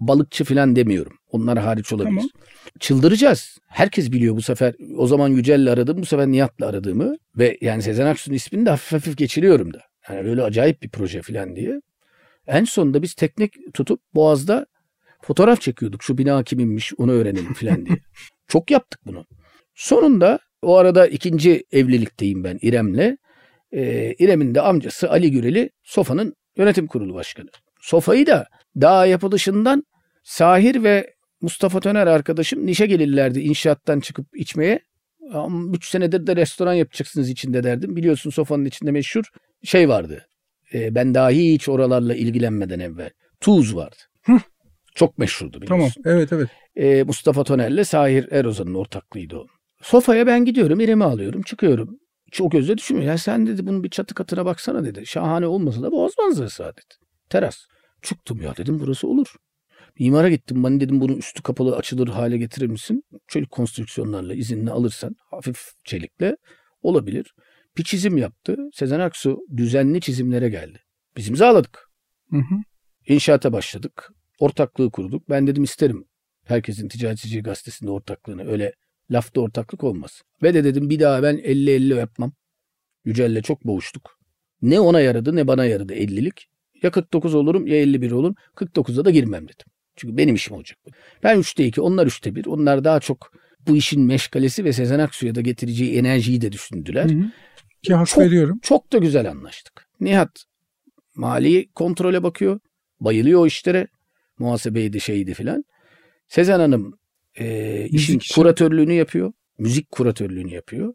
Balıkçı 0.00 0.44
falan 0.44 0.76
demiyorum. 0.76 1.12
Onlar 1.30 1.58
hariç 1.58 1.92
olabilir. 1.92 2.14
Tamam. 2.16 2.28
Çıldıracağız. 2.80 3.58
Herkes 3.68 4.12
biliyor 4.12 4.36
bu 4.36 4.42
sefer. 4.42 4.74
O 4.96 5.06
zaman 5.06 5.28
Yücel'le 5.28 5.66
aradım. 5.66 5.98
Bu 5.98 6.06
sefer 6.06 6.26
Nihat'la 6.26 6.66
aradığımı. 6.66 7.16
Ve 7.38 7.58
yani 7.60 7.82
Sezen 7.82 8.06
Aksu'nun 8.06 8.36
ismini 8.36 8.66
de 8.66 8.70
hafif 8.70 8.92
hafif 8.92 9.16
geçiriyorum 9.16 9.74
da. 9.74 9.82
Yani 10.08 10.24
böyle 10.24 10.42
acayip 10.42 10.82
bir 10.82 10.88
proje 10.88 11.22
falan 11.22 11.56
diye. 11.56 11.80
En 12.46 12.64
sonunda 12.64 13.02
biz 13.02 13.14
teknik 13.14 13.74
tutup 13.74 14.00
Boğaz'da 14.14 14.66
fotoğraf 15.22 15.60
çekiyorduk. 15.60 16.02
Şu 16.02 16.18
bina 16.18 16.42
kiminmiş 16.42 16.92
onu 16.98 17.12
öğrenelim 17.12 17.54
falan 17.54 17.86
diye. 17.86 17.98
Çok 18.48 18.70
yaptık 18.70 19.00
bunu. 19.06 19.24
Sonunda 19.74 20.38
o 20.62 20.76
arada 20.76 21.06
ikinci 21.06 21.64
evlilikteyim 21.72 22.44
ben 22.44 22.58
İrem'le. 22.62 23.16
Ee, 23.72 24.14
İrem'in 24.18 24.54
de 24.54 24.60
amcası 24.60 25.10
Ali 25.10 25.30
Güreli 25.30 25.70
Sofa'nın 25.82 26.34
yönetim 26.56 26.86
kurulu 26.86 27.14
başkanı. 27.14 27.48
Sofa'yı 27.80 28.26
da 28.26 28.46
daha 28.80 29.06
yapılışından 29.06 29.84
Sahir 30.24 30.82
ve 30.82 31.14
Mustafa 31.40 31.80
Töner 31.80 32.06
arkadaşım 32.06 32.66
nişe 32.66 32.86
gelirlerdi 32.86 33.40
inşaattan 33.40 34.00
çıkıp 34.00 34.26
içmeye. 34.36 34.80
Ama 35.32 35.76
üç 35.76 35.88
senedir 35.88 36.26
de 36.26 36.36
restoran 36.36 36.74
yapacaksınız 36.74 37.30
içinde 37.30 37.64
derdim. 37.64 37.96
Biliyorsun 37.96 38.30
Sofa'nın 38.30 38.64
içinde 38.64 38.90
meşhur 38.90 39.24
şey 39.64 39.88
vardı. 39.88 40.26
Ee, 40.74 40.94
ben 40.94 41.14
daha 41.14 41.30
hiç 41.30 41.68
oralarla 41.68 42.14
ilgilenmeden 42.14 42.80
evvel. 42.80 43.10
Tuz 43.40 43.76
vardı. 43.76 43.96
Hıh. 44.22 44.40
Çok 44.94 45.18
meşhurdu 45.18 45.62
biliyorsun. 45.62 46.02
Tamam. 46.02 46.16
Evet 46.16 46.32
evet. 46.32 46.48
Ee, 46.76 47.02
Mustafa 47.02 47.44
Toner'le 47.44 47.84
Sahir 47.84 48.32
Erozan'ın 48.32 48.74
ortaklığıydı 48.74 49.36
o. 49.36 49.46
Sofaya 49.82 50.26
ben 50.26 50.44
gidiyorum, 50.44 50.80
irimi 50.80 51.04
alıyorum, 51.04 51.42
çıkıyorum. 51.42 51.98
Çok 52.30 52.54
özle 52.54 52.78
düşünmüyor. 52.78 53.10
Ya 53.10 53.18
sen 53.18 53.46
dedi 53.46 53.66
bunun 53.66 53.84
bir 53.84 53.88
çatı 53.88 54.14
katına 54.14 54.44
baksana 54.44 54.84
dedi. 54.84 55.06
Şahane 55.06 55.46
olmasa 55.46 55.82
da 55.82 55.92
boğaz 55.92 56.12
manzarası 56.18 56.64
dedi. 56.64 56.94
Teras. 57.28 57.56
Çıktım 58.06 58.42
ya 58.42 58.56
dedim 58.56 58.80
burası 58.80 59.08
olur. 59.08 59.34
Mimara 59.98 60.28
gittim. 60.28 60.62
Bana 60.62 60.80
dedim 60.80 61.00
bunu 61.00 61.12
üstü 61.12 61.42
kapalı 61.42 61.76
açılır 61.76 62.08
hale 62.08 62.38
getirir 62.38 62.66
misin? 62.66 63.04
Çelik 63.28 63.50
konstrüksiyonlarla 63.50 64.34
izinli 64.34 64.70
alırsan 64.70 65.16
hafif 65.30 65.70
çelikle 65.84 66.36
olabilir. 66.82 67.34
Bir 67.76 67.84
çizim 67.84 68.16
yaptı. 68.16 68.56
Sezen 68.74 69.00
Aksu 69.00 69.38
düzenli 69.56 70.00
çizimlere 70.00 70.48
geldi. 70.48 70.78
Biz 71.16 71.28
imzaladık. 71.28 71.90
Hı 72.30 72.36
hı. 72.36 72.54
İnşaata 73.06 73.52
başladık. 73.52 74.12
Ortaklığı 74.38 74.90
kurduk. 74.90 75.28
Ben 75.28 75.46
dedim 75.46 75.64
isterim 75.64 76.04
herkesin 76.44 76.88
ticaretçi 76.88 77.42
gazetesinde 77.42 77.90
ortaklığını. 77.90 78.48
Öyle 78.50 78.72
lafta 79.10 79.40
ortaklık 79.40 79.84
olmaz. 79.84 80.22
Ve 80.42 80.54
de 80.54 80.64
dedim 80.64 80.90
bir 80.90 81.00
daha 81.00 81.22
ben 81.22 81.36
50-50 81.36 81.98
yapmam. 81.98 82.32
Yücel'le 83.04 83.42
çok 83.42 83.64
boğuştuk. 83.64 84.18
Ne 84.62 84.80
ona 84.80 85.00
yaradı 85.00 85.36
ne 85.36 85.46
bana 85.46 85.64
yaradı 85.64 85.94
50'lik. 85.94 86.48
Ya 86.82 86.90
49 86.90 87.34
olurum 87.34 87.66
ya 87.66 87.76
51 87.76 88.10
olurum. 88.10 88.34
49'a 88.56 89.04
da 89.04 89.10
girmem 89.10 89.44
dedim. 89.44 89.66
Çünkü 89.96 90.16
benim 90.16 90.34
işim 90.34 90.54
olacak. 90.54 90.78
Ben 91.22 91.38
3'te 91.38 91.64
2, 91.64 91.80
onlar 91.80 92.06
3'te 92.06 92.34
1. 92.34 92.46
Onlar 92.46 92.84
daha 92.84 93.00
çok 93.00 93.32
bu 93.66 93.76
işin 93.76 94.02
meşgalesi 94.02 94.64
ve 94.64 94.72
Sezen 94.72 94.98
Aksu'ya 94.98 95.34
da 95.34 95.40
getireceği 95.40 95.96
enerjiyi 95.98 96.40
de 96.40 96.52
düşündüler. 96.52 97.10
Hı 97.10 97.14
hı. 97.14 97.24
Ki 97.82 97.94
hak 97.94 98.06
Çok- 98.06 98.18
veriyorum. 98.24 98.58
Çok 98.62 98.92
da 98.92 98.98
güzel 98.98 99.30
anlaştık. 99.30 99.86
Nihat 100.00 100.44
mali 101.14 101.68
kontrole 101.74 102.22
bakıyor. 102.22 102.60
Bayılıyor 103.00 103.40
o 103.40 103.46
işlere. 103.46 103.86
Muhasebeydi 104.38 105.00
şeydi 105.00 105.34
filan. 105.34 105.64
Sezen 106.28 106.58
Hanım 106.60 106.98
e, 107.34 107.86
işin 107.90 108.16
Müzik 108.16 108.34
kuratörlüğünü 108.34 108.92
yapıyor. 108.92 109.32
Müzik 109.58 109.90
kuratörlüğünü 109.90 110.54
yapıyor. 110.54 110.94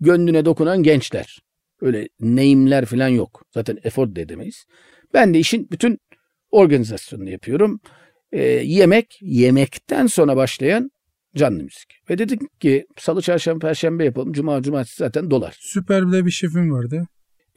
Gönlüne 0.00 0.44
dokunan 0.44 0.82
gençler. 0.82 1.38
Öyle 1.80 2.08
neyimler 2.20 2.84
filan 2.84 3.08
yok. 3.08 3.42
Zaten 3.54 3.78
efor 3.84 4.14
da 4.16 4.20
edemeyiz. 4.20 4.64
Ben 5.14 5.34
de 5.34 5.38
işin 5.38 5.70
bütün 5.70 5.98
organizasyonunu 6.50 7.30
yapıyorum. 7.30 7.80
E, 8.32 8.42
yemek, 8.44 9.18
yemekten 9.22 10.06
sonra 10.06 10.36
başlayan 10.36 10.90
canlı 11.36 11.62
müzik. 11.62 12.10
Ve 12.10 12.18
dedik 12.18 12.60
ki 12.60 12.86
salı, 12.98 13.22
çarşamba, 13.22 13.66
perşembe 13.66 14.04
yapalım. 14.04 14.32
Cuma, 14.32 14.62
cumartesi 14.62 14.96
zaten 14.96 15.30
dolar. 15.30 15.56
Süper 15.60 16.06
bir 16.06 16.12
de 16.12 16.26
bir 16.26 16.30
şefim 16.30 16.72
vardı. 16.72 17.06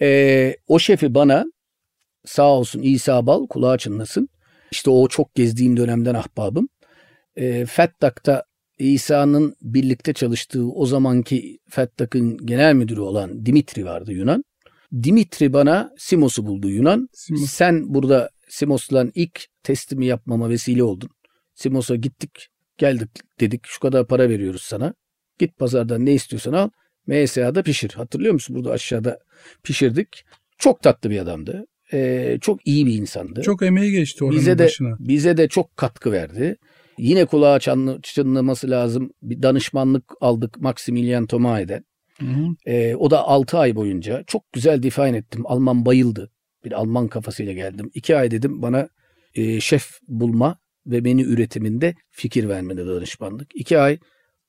Ee, 0.01 0.55
o 0.67 0.79
şefi 0.79 1.15
bana 1.15 1.45
sağ 2.25 2.51
olsun 2.51 2.81
İsa 2.81 3.25
Bal 3.25 3.47
kulağı 3.47 3.77
çınlasın. 3.77 4.29
İşte 4.71 4.89
o 4.89 5.07
çok 5.07 5.35
gezdiğim 5.35 5.77
dönemden 5.77 6.13
ahbabım. 6.13 6.69
Ee, 7.35 7.65
Fettak'ta 7.65 8.43
İsa'nın 8.79 9.55
birlikte 9.61 10.13
çalıştığı 10.13 10.71
o 10.71 10.85
zamanki 10.85 11.59
Fettak'ın 11.69 12.37
genel 12.45 12.73
müdürü 12.73 12.99
olan 12.99 13.45
Dimitri 13.45 13.85
vardı 13.85 14.13
Yunan. 14.13 14.43
Dimitri 15.03 15.53
bana 15.53 15.91
Simos'u 15.97 16.45
buldu 16.45 16.69
Yunan. 16.69 17.09
Simos. 17.13 17.49
Sen 17.49 17.93
burada 17.93 18.29
Simos'la 18.49 19.07
ilk 19.15 19.45
testimi 19.63 20.05
yapmama 20.05 20.49
vesile 20.49 20.83
oldun. 20.83 21.09
Simos'a 21.55 21.95
gittik 21.95 22.47
geldik 22.77 23.09
dedik 23.39 23.61
şu 23.65 23.79
kadar 23.79 24.07
para 24.07 24.29
veriyoruz 24.29 24.61
sana. 24.61 24.93
Git 25.39 25.57
pazardan 25.57 26.05
ne 26.05 26.13
istiyorsan 26.13 26.53
al. 26.53 26.69
MSA'da 27.07 27.63
pişir. 27.63 27.89
Hatırlıyor 27.89 28.33
musun? 28.33 28.55
Burada 28.55 28.71
aşağıda 28.71 29.19
pişirdik. 29.63 30.23
Çok 30.57 30.81
tatlı 30.81 31.09
bir 31.09 31.19
adamdı. 31.19 31.65
Ee, 31.93 32.37
çok 32.41 32.67
iyi 32.67 32.85
bir 32.85 32.93
insandı. 32.93 33.41
Çok 33.41 33.61
emeği 33.61 33.91
geçti 33.91 34.23
oranın 34.23 34.39
bize 34.39 34.57
de 34.59 34.65
başına. 34.65 34.95
bize 34.99 35.37
de 35.37 35.47
çok 35.47 35.77
katkı 35.77 36.11
verdi. 36.11 36.55
Yine 36.97 37.25
kulağa 37.25 37.59
çınlaması 38.03 38.69
lazım. 38.69 39.11
Bir 39.21 39.41
danışmanlık 39.41 40.03
aldık 40.21 40.61
Maximilian 40.61 41.27
Thomae'den. 41.27 41.83
Ee, 42.65 42.95
o 42.95 43.11
da 43.11 43.27
6 43.27 43.57
ay 43.57 43.75
boyunca 43.75 44.23
çok 44.27 44.53
güzel 44.53 44.83
define 44.83 45.17
ettim. 45.17 45.41
Alman 45.45 45.85
bayıldı. 45.85 46.31
Bir 46.65 46.71
Alman 46.71 47.07
kafasıyla 47.07 47.53
geldim. 47.53 47.91
2 47.93 48.17
ay 48.17 48.31
dedim 48.31 48.61
bana 48.61 48.89
e, 49.35 49.59
şef 49.59 49.99
bulma 50.07 50.59
ve 50.85 51.01
menü 51.01 51.21
üretiminde 51.21 51.95
fikir 52.11 52.49
vermede 52.49 52.87
danışmanlık. 52.87 53.55
2 53.55 53.79
ay 53.79 53.99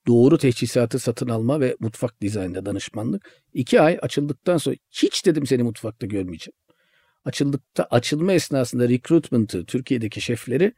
doğru 0.07 0.39
teçhizatı 0.39 0.99
satın 0.99 1.29
alma 1.29 1.61
ve 1.61 1.77
mutfak 1.81 2.21
dizaynında 2.21 2.67
danışmanlık. 2.67 3.31
2 3.53 3.81
ay 3.81 3.99
açıldıktan 4.03 4.57
sonra 4.57 4.77
hiç 4.91 5.27
dedim 5.27 5.47
seni 5.47 5.63
mutfakta 5.63 6.07
görmeyeceğim. 6.07 6.57
Açıldıkta 7.25 7.87
açılma 7.91 8.33
esnasında 8.33 8.89
recruitment'ı 8.89 9.65
Türkiye'deki 9.65 10.21
şefleri 10.21 10.73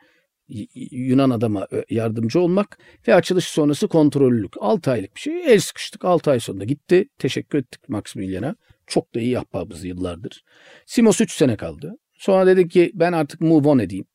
Yunan 0.91 1.31
adama 1.31 1.69
yardımcı 1.91 2.41
olmak 2.41 2.79
ve 3.09 3.15
açılış 3.15 3.45
sonrası 3.45 3.89
kontrollülük. 3.89 4.53
6 4.61 4.91
aylık 4.91 5.17
bir 5.17 5.21
şey. 5.21 5.55
El 5.55 5.61
sıkıştık 5.61 6.05
6 6.05 6.31
ay 6.31 6.41
sonunda 6.41 6.65
gitti. 6.65 7.09
Teşekkür 7.19 7.59
ettik 7.59 7.89
Maximilian'a. 7.89 8.57
Çok 8.87 9.15
da 9.15 9.21
iyi 9.21 9.39
ahbabız 9.39 9.85
yıllardır. 9.85 10.45
Simos 10.87 11.21
3 11.21 11.33
sene 11.33 11.57
kaldı. 11.57 11.97
Sonra 12.15 12.47
dedik 12.47 12.71
ki 12.71 12.91
ben 12.95 13.13
artık 13.13 13.41
move 13.41 13.69
on 13.69 13.79
edeyim. 13.79 14.07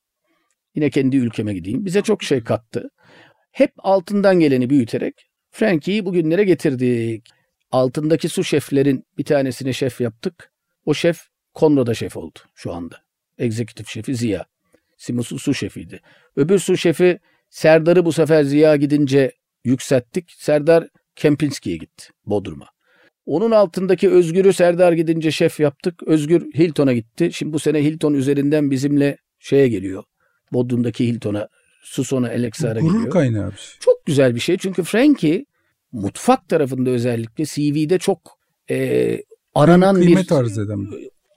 Yine 0.76 0.90
kendi 0.90 1.18
ülkeme 1.18 1.54
gideyim. 1.54 1.86
Bize 1.86 2.02
çok 2.02 2.24
şey 2.24 2.44
kattı. 2.44 2.90
Hep 3.52 3.72
altından 3.78 4.40
geleni 4.40 4.70
büyüterek 4.70 5.14
Frankie'yi 5.52 6.06
bugünlere 6.06 6.44
getirdik. 6.44 7.30
Altındaki 7.72 8.30
su 8.30 8.44
şeflerin 8.44 9.04
bir 9.18 9.24
tanesini 9.24 9.74
şef 9.74 10.02
yaptık. 10.02 10.54
O 10.86 10.94
şef 10.94 11.22
Konro'da 11.54 11.94
şef 11.94 12.18
oldu 12.18 12.40
şu 12.56 12.74
anda. 12.74 12.98
Executive 13.38 13.88
şefi 13.88 14.16
Ziya. 14.16 14.51
Simos'un 15.02 15.38
su 15.38 15.54
şefiydi. 15.54 16.00
Öbür 16.36 16.60
su 16.60 16.78
şefi 16.78 17.20
Serdar'ı 17.50 18.06
bu 18.06 18.12
sefer 18.12 18.44
Ziya 18.44 18.76
gidince 18.76 19.32
yükselttik. 19.64 20.32
Serdar 20.38 20.88
Kempinski'ye 21.16 21.78
gitti 21.78 22.10
Bodrum'a. 22.26 22.66
Onun 23.26 23.52
altındaki 23.52 24.10
Özgür'ü 24.10 24.54
Serdar 24.54 24.94
gidince 24.94 25.32
şef 25.32 25.60
yaptık. 25.60 26.04
Özgür 26.04 26.54
Hilton'a 26.54 26.94
gitti. 26.94 27.30
Şimdi 27.34 27.54
bu 27.54 27.60
sene 27.60 27.84
Hilton 27.84 28.14
üzerinden 28.14 28.72
bizimle 28.72 29.18
şeye 29.40 29.68
geliyor. 29.68 30.04
Bodrum'daki 30.54 31.08
Hilton'a, 31.08 31.48
Suson'a, 31.84 32.28
Alexar'a 32.28 32.80
geliyor. 32.80 32.94
Gurur 32.96 33.10
kaynağı 33.10 33.52
bir 33.52 33.58
şey. 33.58 33.80
Çok 33.80 34.06
güzel 34.06 34.36
bir 34.36 34.40
şey. 34.40 34.58
Çünkü 34.58 34.84
Frankie 34.84 35.46
mutfak 35.92 36.50
tarafında 36.50 36.90
özellikle 36.90 37.46
CV'de 37.46 37.98
çok 37.98 38.40
e, 38.70 39.18
aranan 39.56 40.02
bir 40.02 40.32
arz 40.32 40.58
eden. 40.58 40.88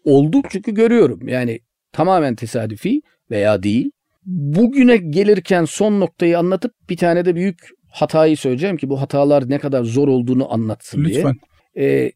oldu. 0.05 0.43
Çünkü 0.51 0.75
görüyorum. 0.75 1.29
Yani 1.29 1.61
tamamen 1.93 2.35
tesadüfi 2.35 3.03
veya 3.31 3.63
değil. 3.63 3.91
Bugüne 4.27 4.97
gelirken 4.97 5.65
son 5.65 6.01
noktayı 6.01 6.39
anlatıp 6.39 6.75
bir 6.89 6.97
tane 6.97 7.25
de 7.25 7.35
büyük 7.35 7.59
hatayı 7.89 8.37
söyleyeceğim 8.37 8.77
ki 8.77 8.89
bu 8.89 9.01
hatalar 9.01 9.51
ne 9.51 9.59
kadar 9.59 9.85
zor 9.85 10.09
olduğunu 10.09 10.53
anlatsın 10.53 11.05
diye. 11.05 11.17
Lütfen. 11.17 11.37
E, 11.77 12.13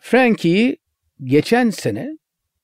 Frankie'yi 0.00 0.76
geçen 1.24 1.70
sene 1.70 2.18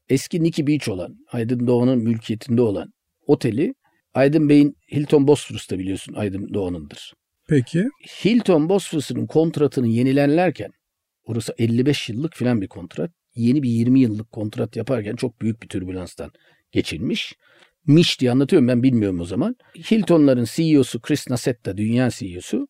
eski 0.09 0.43
Nicky 0.43 0.67
Beach 0.67 0.89
olan, 0.89 1.17
Aydın 1.33 1.67
Doğan'ın 1.67 1.99
mülkiyetinde 1.99 2.63
olan 2.63 2.93
oteli 3.27 3.75
Aydın 4.15 4.49
Bey'in 4.49 4.77
Hilton 4.93 5.29
Bosphorus'ta 5.29 5.79
biliyorsun 5.79 6.15
Aydın 6.15 6.55
Doğan'ındır. 6.55 7.13
Peki. 7.49 7.89
Hilton 8.25 8.69
Bosphorus'un 8.69 9.27
kontratını 9.27 9.89
yenilenlerken 9.89 10.71
orası 11.25 11.55
55 11.59 12.09
yıllık 12.09 12.35
filan 12.35 12.61
bir 12.61 12.69
kontrat. 12.69 13.11
Yeni 13.35 13.63
bir 13.63 13.71
20 13.71 14.01
yıllık 14.01 14.33
kontrat 14.33 14.77
yaparken 14.77 15.17
çok 15.17 15.41
büyük 15.41 15.63
bir 15.63 15.69
türbülanstan 15.69 16.31
geçilmiş. 16.73 17.35
Miş 17.89 18.21
diye 18.21 18.31
anlatıyorum 18.31 18.69
ben 18.69 18.83
bilmiyorum 18.83 19.21
o 19.21 19.25
zaman. 19.25 19.57
Hilton'ların 19.91 20.47
CEO'su 20.55 21.01
Chris 21.01 21.31
Nassetta, 21.31 21.77
dünya 21.77 22.11
CEO'su 22.11 22.69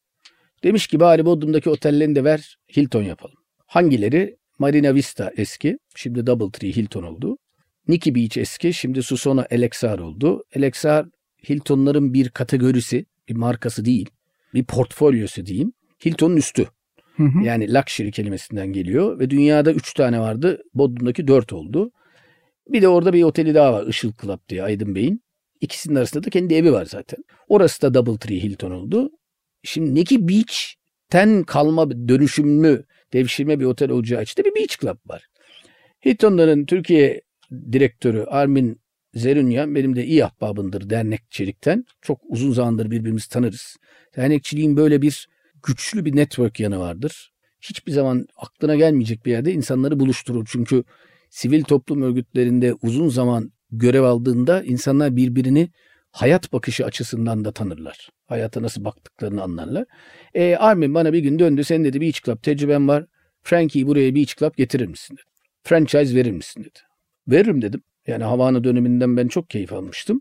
demiş 0.64 0.86
ki 0.86 1.00
bari 1.00 1.24
Bodrum'daki 1.24 1.70
otellerini 1.70 2.14
de 2.14 2.24
ver 2.24 2.58
Hilton 2.76 3.02
yapalım. 3.02 3.36
Hangileri? 3.66 4.36
Marina 4.58 4.94
Vista 4.94 5.32
eski, 5.36 5.78
şimdi 5.96 6.26
Doubletree 6.26 6.72
Hilton 6.72 7.02
oldu. 7.02 7.38
Nikki 7.88 8.14
Beach 8.14 8.38
eski, 8.38 8.74
şimdi 8.74 9.02
Susona 9.02 9.46
Alexar 9.50 9.98
oldu. 9.98 10.44
Alexar 10.56 11.06
Hilton'ların 11.48 12.14
bir 12.14 12.28
kategorisi, 12.28 13.06
bir 13.28 13.36
markası 13.36 13.84
değil, 13.84 14.10
bir 14.54 14.64
portfolyosu 14.64 15.46
diyeyim. 15.46 15.72
Hilton'un 16.04 16.36
üstü. 16.36 16.68
Hı 17.16 17.22
hı. 17.22 17.44
Yani 17.44 17.74
luxury 17.74 18.10
kelimesinden 18.10 18.72
geliyor 18.72 19.18
ve 19.18 19.30
dünyada 19.30 19.72
3 19.72 19.94
tane 19.94 20.20
vardı. 20.20 20.62
Bodrum'daki 20.74 21.28
4 21.28 21.52
oldu. 21.52 21.90
Bir 22.68 22.82
de 22.82 22.88
orada 22.88 23.12
bir 23.12 23.22
oteli 23.22 23.54
daha 23.54 23.72
var. 23.72 23.86
Işıl 23.86 24.12
Club 24.22 24.38
diye 24.48 24.62
Aydın 24.62 24.94
Bey'in. 24.94 25.22
İkisinin 25.60 25.94
arasında 25.94 26.24
da 26.24 26.30
kendi 26.30 26.54
evi 26.54 26.72
var 26.72 26.86
zaten. 26.86 27.24
Orası 27.48 27.82
da 27.82 27.94
Doubletree 27.94 28.42
Hilton 28.42 28.70
oldu. 28.70 29.10
Şimdi 29.62 29.94
Nikki 29.94 30.28
Beach'ten 30.28 31.42
kalma 31.42 31.90
dönüşümlü 31.90 32.84
devşirme 33.12 33.60
bir 33.60 33.64
otel 33.64 33.90
olacağı 33.90 34.22
için 34.22 34.44
de 34.44 34.48
bir 34.48 34.54
Beach 34.54 34.80
Club 34.80 34.96
var. 35.06 35.26
Hilton'ların 36.04 36.66
Türkiye 36.66 37.20
direktörü 37.72 38.24
Armin 38.24 38.80
Zerunyan 39.14 39.74
benim 39.74 39.96
de 39.96 40.06
iyi 40.06 40.24
ahbabımdır 40.24 40.90
dernekçilikten. 40.90 41.84
Çok 42.02 42.20
uzun 42.28 42.52
zamandır 42.52 42.90
birbirimizi 42.90 43.28
tanırız. 43.28 43.76
Dernekçiliğin 44.16 44.76
böyle 44.76 45.02
bir 45.02 45.28
güçlü 45.62 46.04
bir 46.04 46.16
network 46.16 46.60
yanı 46.60 46.78
vardır. 46.78 47.32
Hiçbir 47.60 47.92
zaman 47.92 48.26
aklına 48.36 48.76
gelmeyecek 48.76 49.26
bir 49.26 49.30
yerde 49.30 49.52
insanları 49.52 50.00
buluşturur. 50.00 50.46
Çünkü 50.50 50.84
sivil 51.30 51.62
toplum 51.62 52.02
örgütlerinde 52.02 52.74
uzun 52.82 53.08
zaman 53.08 53.52
görev 53.70 54.02
aldığında 54.02 54.62
insanlar 54.62 55.16
birbirini 55.16 55.70
hayat 56.10 56.52
bakışı 56.52 56.84
açısından 56.84 57.44
da 57.44 57.52
tanırlar. 57.52 58.08
Hayata 58.26 58.62
nasıl 58.62 58.84
baktıklarını 58.84 59.42
anlarlar. 59.42 59.84
E, 60.34 60.56
Armin 60.56 60.94
bana 60.94 61.12
bir 61.12 61.18
gün 61.18 61.38
döndü. 61.38 61.64
Sen 61.64 61.84
dedi 61.84 62.00
Beach 62.00 62.24
Club 62.24 62.42
tecrüben 62.42 62.88
var. 62.88 63.06
Frankie'yi 63.42 63.86
buraya 63.86 64.14
Beach 64.14 64.36
Club 64.38 64.56
getirir 64.56 64.86
misin 64.86 65.16
dedi. 65.16 65.22
Franchise 65.62 66.14
verir 66.14 66.30
misin 66.30 66.60
dedi. 66.60 66.78
Veririm 67.28 67.62
dedim. 67.62 67.82
Yani 68.06 68.24
Havana 68.24 68.64
döneminden 68.64 69.16
ben 69.16 69.28
çok 69.28 69.50
keyif 69.50 69.72
almıştım. 69.72 70.20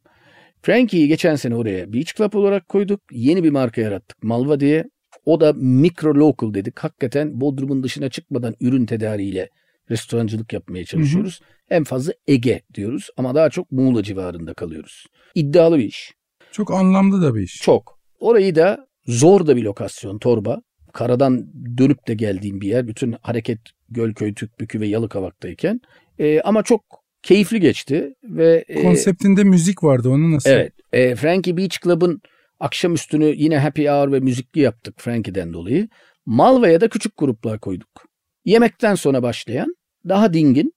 Frankie'yi 0.62 1.08
geçen 1.08 1.36
sene 1.36 1.56
oraya 1.56 1.94
Beach 1.94 2.16
Club 2.18 2.34
olarak 2.34 2.70
koyduk. 2.70 3.02
Yeni 3.12 3.44
bir 3.44 3.50
marka 3.50 3.82
yarattık. 3.82 4.24
Malva 4.24 4.60
diye. 4.60 4.86
O 5.26 5.40
da 5.40 5.54
micro 5.54 6.16
local 6.16 6.54
dedik. 6.54 6.80
Hakikaten 6.80 7.42
Bodrum'un 7.42 7.84
dışına 7.84 8.10
çıkmadan 8.10 8.56
ürün 8.62 8.86
tedariğiyle 8.86 9.50
restorancılık 9.92 10.54
yapmaya 10.54 10.86
çalışıyoruz. 10.86 11.40
Hı 11.42 11.46
hı. 11.46 11.78
En 11.78 11.84
fazla 11.84 12.14
Ege 12.28 12.62
diyoruz 12.74 13.10
ama 13.18 13.36
daha 13.36 13.50
çok 13.50 13.72
Muğla 13.72 14.04
civarında 14.04 14.54
kalıyoruz. 14.54 15.06
İddialı 15.36 15.78
bir 15.78 15.86
iş. 15.86 16.14
Çok 16.52 16.74
anlamlı 16.74 17.22
da 17.22 17.36
bir 17.36 17.42
iş. 17.42 17.62
Çok. 17.62 18.00
Orayı 18.20 18.56
da 18.56 18.88
zor 19.06 19.48
da 19.48 19.56
bir 19.56 19.64
lokasyon 19.64 20.18
Torba. 20.18 20.62
Karadan 20.94 21.48
dönüp 21.78 22.08
de 22.08 22.14
geldiğim 22.14 22.62
bir 22.62 22.68
yer. 22.68 22.88
Bütün 22.88 23.16
hareket 23.22 23.60
Gölköy, 23.90 24.34
Tükbükü 24.34 24.80
ve 24.80 24.88
Yalıkavak'tayken. 24.88 25.82
E, 26.20 26.42
ama 26.42 26.64
çok 26.64 26.82
keyifli 27.24 27.60
geçti. 27.60 28.14
ve 28.24 28.66
e, 28.68 28.82
Konseptinde 28.82 29.44
müzik 29.44 29.84
vardı 29.84 30.10
onu 30.10 30.32
nasıl? 30.32 30.50
Evet. 30.50 30.74
E, 30.94 31.16
Frankie 31.16 31.58
Beach 31.58 31.78
Club'ın 31.84 32.22
akşam 32.60 32.94
üstünü 32.94 33.34
yine 33.36 33.58
happy 33.60 33.88
hour 33.88 34.12
ve 34.12 34.20
müzikli 34.20 34.62
yaptık 34.62 34.96
Frankie'den 34.98 35.54
dolayı. 35.54 35.88
Malva'ya 36.26 36.82
da 36.82 36.90
küçük 36.90 37.18
gruplar 37.18 37.60
koyduk. 37.60 38.07
Yemekten 38.48 38.96
sonra 38.96 39.24
başlayan 39.24 39.76
daha 40.10 40.34
dingin 40.34 40.74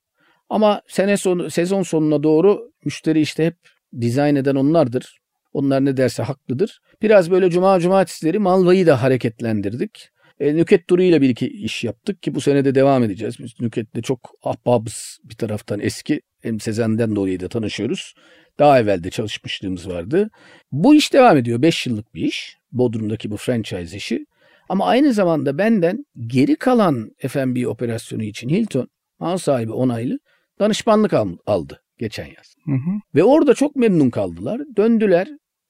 ama 0.48 0.82
sene 0.88 1.16
sonu 1.16 1.50
sezon 1.50 1.82
sonuna 1.82 2.22
doğru 2.22 2.72
müşteri 2.84 3.20
işte 3.20 3.46
hep 3.46 3.56
dizayn 4.00 4.36
eden 4.36 4.54
onlardır. 4.54 5.18
Onlar 5.52 5.84
ne 5.84 5.96
derse 5.96 6.22
haklıdır. 6.22 6.80
Biraz 7.02 7.30
böyle 7.30 7.50
cuma 7.50 7.80
cumartesileri 7.80 8.38
Malva'yı 8.38 8.86
da 8.86 9.02
hareketlendirdik. 9.02 10.08
E, 10.40 10.56
Nüket 10.56 10.90
Duru 10.90 11.02
ile 11.02 11.20
bir 11.20 11.28
iki 11.28 11.48
iş 11.48 11.84
yaptık 11.84 12.22
ki 12.22 12.34
bu 12.34 12.40
sene 12.40 12.64
de 12.64 12.74
devam 12.74 13.04
edeceğiz. 13.04 13.38
Biz 13.38 13.60
Nüket'le 13.60 14.02
çok 14.02 14.30
ahbabız 14.42 15.18
bir 15.24 15.34
taraftan 15.34 15.80
eski. 15.80 16.20
Hem 16.42 16.60
Sezen'den 16.60 17.16
dolayı 17.16 17.40
da 17.40 17.48
tanışıyoruz. 17.48 18.14
Daha 18.58 18.80
evvel 18.80 19.04
de 19.04 19.10
çalışmışlığımız 19.10 19.88
vardı. 19.88 20.30
Bu 20.72 20.94
iş 20.94 21.12
devam 21.12 21.36
ediyor. 21.36 21.62
5 21.62 21.86
yıllık 21.86 22.14
bir 22.14 22.22
iş. 22.22 22.56
Bodrum'daki 22.72 23.30
bu 23.30 23.36
franchise 23.36 23.96
işi. 23.96 24.26
Ama 24.70 24.86
aynı 24.86 25.12
zamanda 25.12 25.58
benden 25.58 26.06
geri 26.26 26.56
kalan 26.56 27.10
F&B 27.18 27.68
operasyonu 27.68 28.22
için 28.22 28.48
Hilton 28.48 28.88
mal 29.18 29.36
sahibi 29.36 29.72
onaylı 29.72 30.18
danışmanlık 30.58 31.12
aldı 31.46 31.82
geçen 31.98 32.26
yaz. 32.26 32.54
Hı 32.64 32.72
hı. 32.72 33.00
Ve 33.14 33.24
orada 33.24 33.54
çok 33.54 33.76
memnun 33.76 34.10
kaldılar. 34.10 34.60
Döndüler 34.76 35.28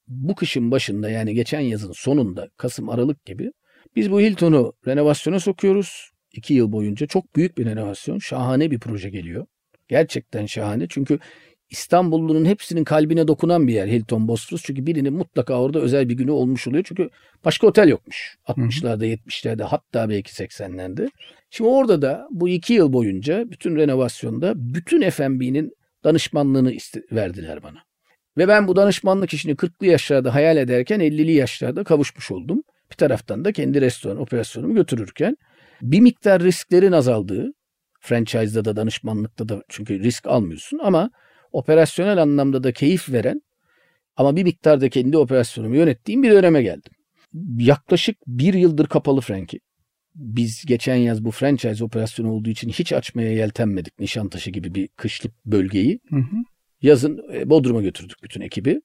bu 0.08 0.34
kışın 0.34 0.70
başında 0.70 1.10
yani 1.10 1.34
geçen 1.34 1.60
yazın 1.60 1.92
sonunda 1.92 2.48
Kasım 2.56 2.88
Aralık 2.88 3.24
gibi 3.24 3.52
biz 3.96 4.10
bu 4.10 4.20
Hilton'u 4.20 4.72
renovasyona 4.86 5.40
sokuyoruz. 5.40 6.10
iki 6.32 6.54
yıl 6.54 6.72
boyunca 6.72 7.06
çok 7.06 7.36
büyük 7.36 7.58
bir 7.58 7.66
renovasyon. 7.66 8.18
Şahane 8.18 8.70
bir 8.70 8.80
proje 8.80 9.10
geliyor. 9.10 9.46
Gerçekten 9.88 10.46
şahane. 10.46 10.86
Çünkü 10.88 11.18
İstanbullunun 11.70 12.44
hepsinin 12.44 12.84
kalbine 12.84 13.28
dokunan 13.28 13.68
bir 13.68 13.74
yer 13.74 13.86
Hilton 13.86 14.28
Bosphorus. 14.28 14.62
Çünkü 14.64 14.86
birinin 14.86 15.12
mutlaka 15.12 15.60
orada 15.60 15.80
özel 15.80 16.08
bir 16.08 16.14
günü 16.14 16.30
olmuş 16.30 16.68
oluyor. 16.68 16.84
Çünkü 16.86 17.10
başka 17.44 17.66
otel 17.66 17.88
yokmuş. 17.88 18.36
60'larda 18.48 19.06
70'lerde 19.06 19.62
hatta 19.62 20.08
belki 20.08 20.32
80'lerde. 20.32 21.10
Şimdi 21.50 21.70
orada 21.70 22.02
da 22.02 22.28
bu 22.30 22.48
iki 22.48 22.72
yıl 22.72 22.92
boyunca 22.92 23.50
bütün 23.50 23.76
renovasyonda 23.76 24.52
bütün 24.56 25.10
F&B'nin 25.10 25.76
danışmanlığını 26.04 26.72
verdiler 27.12 27.62
bana. 27.62 27.78
Ve 28.38 28.48
ben 28.48 28.68
bu 28.68 28.76
danışmanlık 28.76 29.34
işini 29.34 29.52
40'lı 29.52 29.86
yaşlarda 29.86 30.34
hayal 30.34 30.56
ederken 30.56 31.00
50'li 31.00 31.32
yaşlarda 31.32 31.84
kavuşmuş 31.84 32.30
oldum. 32.30 32.62
Bir 32.90 32.96
taraftan 32.96 33.44
da 33.44 33.52
kendi 33.52 33.80
restoran 33.80 34.20
operasyonumu 34.20 34.74
götürürken 34.74 35.36
bir 35.82 36.00
miktar 36.00 36.42
risklerin 36.42 36.92
azaldığı, 36.92 37.52
franchise'da 38.00 38.64
da 38.64 38.76
danışmanlıkta 38.76 39.48
da 39.48 39.62
çünkü 39.68 40.00
risk 40.00 40.26
almıyorsun 40.26 40.80
ama 40.82 41.10
operasyonel 41.52 42.22
anlamda 42.22 42.62
da 42.62 42.72
keyif 42.72 43.12
veren 43.12 43.42
ama 44.16 44.36
bir 44.36 44.44
miktarda 44.44 44.88
kendi 44.88 45.18
operasyonumu 45.18 45.76
yönettiğim 45.76 46.22
bir 46.22 46.30
döneme 46.30 46.62
geldim. 46.62 46.92
Yaklaşık 47.58 48.16
bir 48.26 48.54
yıldır 48.54 48.86
kapalı 48.86 49.20
Frankie. 49.20 49.60
biz 50.14 50.64
geçen 50.66 50.96
yaz 50.96 51.24
bu 51.24 51.30
franchise 51.30 51.84
operasyonu 51.84 52.32
olduğu 52.32 52.50
için 52.50 52.68
hiç 52.68 52.92
açmaya 52.92 53.32
yeltenmedik 53.32 53.98
Nişantaşı 54.00 54.50
gibi 54.50 54.74
bir 54.74 54.88
kışlık 54.88 55.46
bölgeyi. 55.46 56.00
Hı 56.10 56.16
hı. 56.16 56.36
Yazın 56.82 57.20
e, 57.32 57.50
Bodrum'a 57.50 57.82
götürdük 57.82 58.22
bütün 58.22 58.40
ekibi. 58.40 58.80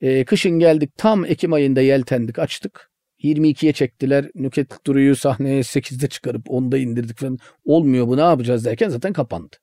E, 0.00 0.24
kışın 0.24 0.58
geldik 0.58 0.90
tam 0.96 1.24
Ekim 1.24 1.52
ayında 1.52 1.80
yeltendik 1.80 2.38
açtık. 2.38 2.90
22'ye 3.22 3.72
çektiler. 3.72 4.30
Nüket 4.34 4.86
Duru'yu 4.86 5.16
sahneye 5.16 5.60
8'de 5.60 6.08
çıkarıp 6.08 6.46
10'da 6.46 6.78
indirdik 6.78 7.18
falan. 7.18 7.38
Olmuyor 7.64 8.08
bu 8.08 8.16
ne 8.16 8.20
yapacağız 8.20 8.64
derken 8.64 8.88
zaten 8.88 9.12
kapandı. 9.12 9.56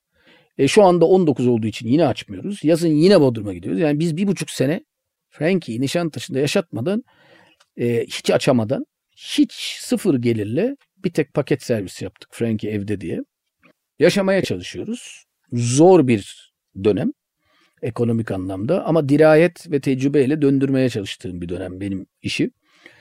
E, 0.57 0.67
şu 0.67 0.83
anda 0.83 1.05
19 1.05 1.47
olduğu 1.47 1.67
için 1.67 1.87
yine 1.87 2.07
açmıyoruz. 2.07 2.63
Yazın 2.63 2.87
yine 2.87 3.21
Bodrum'a 3.21 3.53
gidiyoruz. 3.53 3.81
Yani 3.81 3.99
biz 3.99 4.17
bir 4.17 4.27
buçuk 4.27 4.49
sene 4.49 4.83
Frankie'yi 5.29 5.81
Nişantaşı'nda 5.81 6.39
yaşatmadan 6.39 7.03
e, 7.77 8.03
hiç 8.03 8.31
açamadan 8.31 8.85
hiç 9.15 9.77
sıfır 9.79 10.15
gelirle 10.15 10.75
bir 10.97 11.09
tek 11.09 11.33
paket 11.33 11.63
servis 11.63 12.01
yaptık 12.01 12.29
Frankie 12.33 12.71
evde 12.71 13.01
diye. 13.01 13.19
Yaşamaya 13.99 14.43
çalışıyoruz. 14.43 15.25
Zor 15.53 16.07
bir 16.07 16.53
dönem 16.83 17.11
ekonomik 17.81 18.31
anlamda 18.31 18.85
ama 18.85 19.09
dirayet 19.09 19.71
ve 19.71 19.79
tecrübeyle 19.79 20.41
döndürmeye 20.41 20.89
çalıştığım 20.89 21.41
bir 21.41 21.49
dönem 21.49 21.81
benim 21.81 22.05
işi. 22.21 22.51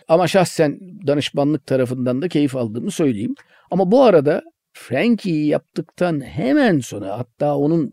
Ama 0.08 0.28
şahsen 0.28 0.80
danışmanlık 1.06 1.66
tarafından 1.66 2.22
da 2.22 2.28
keyif 2.28 2.56
aldığımı 2.56 2.90
söyleyeyim. 2.90 3.34
Ama 3.70 3.90
bu 3.90 4.02
arada 4.02 4.42
Frankie'yi 4.72 5.46
yaptıktan 5.46 6.20
hemen 6.20 6.80
sonra 6.80 7.18
hatta 7.18 7.56
onun 7.56 7.92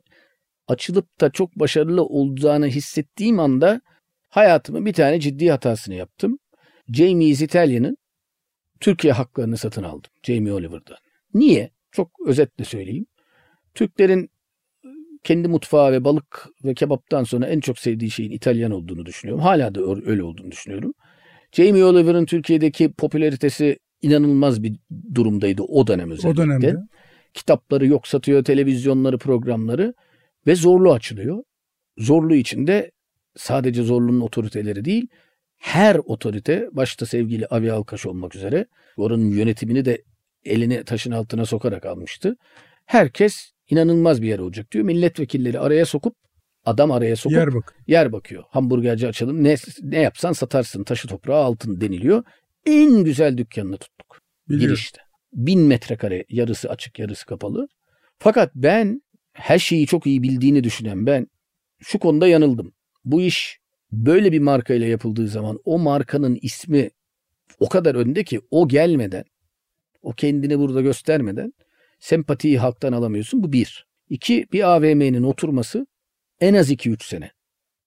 açılıp 0.68 1.22
da 1.22 1.30
çok 1.30 1.56
başarılı 1.56 2.04
olacağını 2.04 2.68
hissettiğim 2.68 3.40
anda 3.40 3.82
hayatımın 4.30 4.86
bir 4.86 4.94
tane 4.94 5.20
ciddi 5.20 5.52
hatasını 5.52 5.96
yaptım. 5.96 6.40
Jamie 6.94 7.30
Italian'ın 7.30 7.98
Türkiye 8.80 9.14
haklarını 9.14 9.58
satın 9.58 9.84
aldım. 9.84 10.12
Jamie 10.24 10.54
Oliver'dan. 10.54 10.98
Niye? 11.34 11.72
Çok 11.92 12.12
özetle 12.28 12.64
söyleyeyim. 12.64 13.06
Türklerin 13.74 14.30
kendi 15.24 15.48
mutfağı 15.48 15.92
ve 15.92 16.04
balık 16.04 16.48
ve 16.64 16.74
kebaptan 16.74 17.24
sonra 17.24 17.46
en 17.46 17.60
çok 17.60 17.80
sevdiği 17.80 18.12
şeyin 18.12 18.32
İtalyan 18.32 18.72
olduğunu 18.72 19.06
düşünüyorum. 19.06 19.44
Hala 19.44 19.76
da 19.76 19.82
öyle 20.06 20.24
olduğunu 20.24 20.52
düşünüyorum. 20.52 20.94
Jamie 21.52 21.84
Oliver'ın 21.84 22.26
Türkiye'deki 22.26 22.94
popülaritesi 22.94 23.80
inanılmaz 24.02 24.64
bir 24.64 24.76
durumdaydı 25.16 25.62
o 25.62 25.88
dönem 25.88 26.12
özellikle. 26.12 26.42
O 26.42 26.46
dönemde. 26.46 26.76
Kitapları 27.34 27.88
yok 27.88 28.08
satıyor, 28.08 28.44
televizyonları, 28.44 29.18
programları 29.18 29.94
ve 30.48 30.56
zorlu 30.56 30.94
açılıyor. 30.94 31.44
Zorlu 31.98 32.36
içinde 32.36 32.92
sadece 33.36 33.84
zorlunun 33.84 34.22
otoriteleri 34.22 34.86
değil, 34.86 35.08
her 35.58 35.96
otorite 35.96 36.68
başta 36.72 37.06
sevgili 37.06 37.48
Avi 37.48 37.72
Alkaş 37.72 38.06
olmak 38.06 38.36
üzere 38.36 38.66
oranın 38.98 39.30
yönetimini 39.32 39.86
de 39.86 40.04
elini 40.46 40.84
taşın 40.84 41.12
altına 41.12 41.46
sokarak 41.46 41.86
almıştı. 41.86 42.36
Herkes 42.86 43.52
inanılmaz 43.70 44.22
bir 44.22 44.28
yer 44.28 44.40
olacak 44.40 44.72
diyor. 44.72 44.86
Milletvekilleri 44.86 45.60
araya 45.60 45.86
sokup 45.86 46.16
adam 46.66 46.92
araya 46.92 47.16
sokup 47.16 47.38
Yer 47.38 47.54
bak. 47.54 47.76
yer 47.88 48.12
bakıyor. 48.12 48.44
Hamburgerci 48.50 49.08
açalım 49.08 49.44
ne, 49.44 49.56
ne 49.82 50.00
yapsan 50.00 50.34
satarsın 50.34 50.84
taşı 50.84 51.08
toprağı 51.08 51.44
altın 51.44 51.82
deniliyor. 51.82 52.24
En 52.68 53.04
güzel 53.04 53.38
dükkanını 53.38 53.78
tuttuk 53.78 54.22
Biliyorum. 54.50 54.76
girişte. 54.76 55.02
Bin 55.34 55.62
metrekare 55.62 56.26
yarısı 56.30 56.70
açık 56.70 57.00
yarısı 57.00 57.26
kapalı. 57.26 57.68
Fakat 58.20 58.52
ben 58.56 59.02
her 59.34 59.60
şeyi 59.60 59.88
çok 59.88 60.08
iyi 60.08 60.24
bildiğini 60.24 60.64
düşünen 60.64 61.06
ben 61.06 61.28
şu 61.80 62.00
konuda 62.00 62.28
yanıldım. 62.28 62.74
Bu 63.06 63.22
iş 63.22 63.60
böyle 63.92 64.32
bir 64.32 64.40
markayla 64.40 64.88
yapıldığı 64.88 65.28
zaman 65.28 65.60
o 65.66 65.80
markanın 65.80 66.40
ismi 66.42 66.90
o 67.60 67.70
kadar 67.70 67.96
önde 67.96 68.24
ki 68.24 68.42
o 68.52 68.68
gelmeden 68.68 69.24
o 70.02 70.12
kendini 70.12 70.60
burada 70.60 70.82
göstermeden 70.82 71.54
sempatiyi 72.00 72.60
halktan 72.60 72.94
alamıyorsun. 72.94 73.44
Bu 73.44 73.54
bir. 73.54 73.88
İki, 74.10 74.48
bir 74.54 74.76
AVM'nin 74.76 75.24
oturması 75.24 75.88
en 76.40 76.54
az 76.54 76.72
2-3 76.72 77.04
sene. 77.04 77.32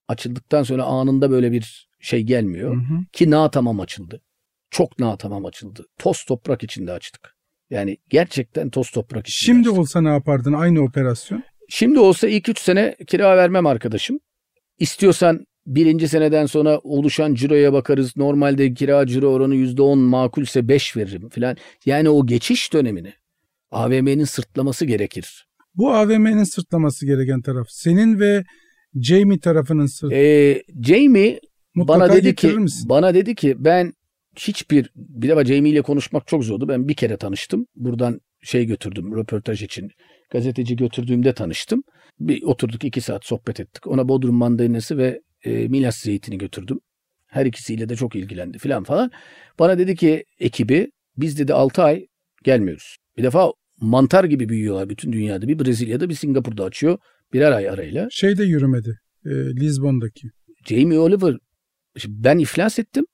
Açıldıktan 0.09 0.63
sonra 0.63 0.85
anında 0.85 1.31
böyle 1.31 1.53
bir 1.53 1.89
şey 2.01 2.23
gelmiyor. 2.23 2.77
Hı 2.77 2.81
hı. 2.81 3.05
Ki 3.13 3.31
na 3.31 3.51
tamam 3.51 3.81
açıldı. 3.81 4.21
Çok 4.71 4.99
na 4.99 5.17
tamam 5.17 5.45
açıldı. 5.45 5.87
Toz 5.99 6.25
toprak 6.25 6.63
içinde 6.63 6.93
açtık. 6.93 7.35
Yani 7.71 7.97
gerçekten 8.09 8.71
toz 8.71 8.91
toprak 8.91 9.29
içinde 9.29 9.47
Şimdi 9.47 9.69
açtık. 9.69 9.81
olsa 9.81 10.01
ne 10.01 10.09
yapardın 10.09 10.53
aynı 10.53 10.81
operasyon? 10.85 11.43
Şimdi 11.69 11.99
olsa 11.99 12.29
ilk 12.29 12.49
3 12.49 12.59
sene 12.59 12.97
kira 13.07 13.37
vermem 13.37 13.67
arkadaşım. 13.67 14.21
İstiyorsan 14.79 15.47
birinci 15.67 16.09
seneden 16.09 16.47
sonra 16.47 16.79
oluşan 16.79 17.35
ciroya 17.35 17.73
bakarız. 17.73 18.17
Normalde 18.17 18.75
kira 18.75 19.07
ciro 19.07 19.27
oranı 19.29 19.55
%10 19.55 19.99
makulse 19.99 20.69
5 20.69 20.97
veririm 20.97 21.29
falan. 21.29 21.57
Yani 21.87 22.09
o 22.09 22.27
geçiş 22.27 22.73
dönemini 22.73 23.13
AVM'nin 23.71 24.25
sırtlaması 24.25 24.85
gerekir. 24.85 25.47
Bu 25.75 25.95
AVM'nin 25.95 26.45
sırtlaması 26.45 27.07
gereken 27.07 27.43
taraf. 27.43 27.67
Senin 27.71 28.21
ve 28.21 28.45
Jamie 29.03 29.39
tarafının 29.41 29.87
sırt. 29.87 30.13
Ee, 30.13 30.63
Jamie 30.83 31.41
Mutlaka 31.75 32.01
bana 32.01 32.13
dedi 32.13 32.35
ki 32.35 32.47
misin? 32.47 32.89
bana 32.89 33.15
dedi 33.15 33.35
ki 33.35 33.55
ben 33.59 33.93
hiçbir 34.37 34.91
bir 34.97 35.29
defa 35.29 35.45
Jamie 35.45 35.73
ile 35.73 35.83
konuşmak 35.83 36.27
çok 36.27 36.45
zordu. 36.45 36.69
Ben 36.69 36.89
bir 36.89 36.95
kere 36.95 37.17
tanıştım. 37.17 37.67
Buradan 37.77 38.21
şey 38.43 38.65
götürdüm 38.67 39.17
röportaj 39.17 39.63
için. 39.63 39.91
Gazeteci 40.31 40.77
götürdüğümde 40.77 41.33
tanıştım. 41.33 41.83
Bir 42.21 42.43
oturduk 42.43 42.85
iki 42.85 43.01
saat 43.01 43.25
sohbet 43.25 43.61
ettik. 43.61 43.87
Ona 43.87 44.09
Bodrum 44.09 44.35
mandalinası 44.35 44.99
ve 44.99 45.21
e, 45.45 45.69
Milas 45.69 45.97
zeytini 45.97 46.39
götürdüm. 46.39 46.81
Her 47.27 47.47
ikisiyle 47.47 47.89
de 47.89 47.97
çok 47.97 48.17
ilgilendi 48.17 48.59
filan 48.59 48.85
falan. 48.85 49.11
Bana 49.59 49.79
dedi 49.79 49.97
ki 49.97 50.25
ekibi 50.39 50.91
biz 51.17 51.39
dedi 51.39 51.55
6 51.55 51.83
ay 51.83 52.07
gelmiyoruz. 52.45 52.97
Bir 53.17 53.23
defa 53.23 53.53
mantar 53.81 54.25
gibi 54.25 54.49
büyüyorlar 54.49 54.89
bütün 54.89 55.13
dünyada. 55.13 55.49
Bir 55.49 55.59
Brezilya'da 55.59 56.09
bir 56.09 56.15
Singapur'da 56.15 56.65
açıyor. 56.65 56.99
Birer 57.33 57.53
ay 57.53 57.69
arayla. 57.69 58.09
Şey 58.11 58.39
de 58.39 58.45
yürümedi. 58.45 58.99
E, 59.27 59.31
Lizbon'daki. 59.31 60.29
Jamie 60.67 60.99
Oliver 60.99 61.37
şimdi 61.97 62.25
ben 62.25 62.39
iflas 62.39 62.79
ettim. 62.79 63.05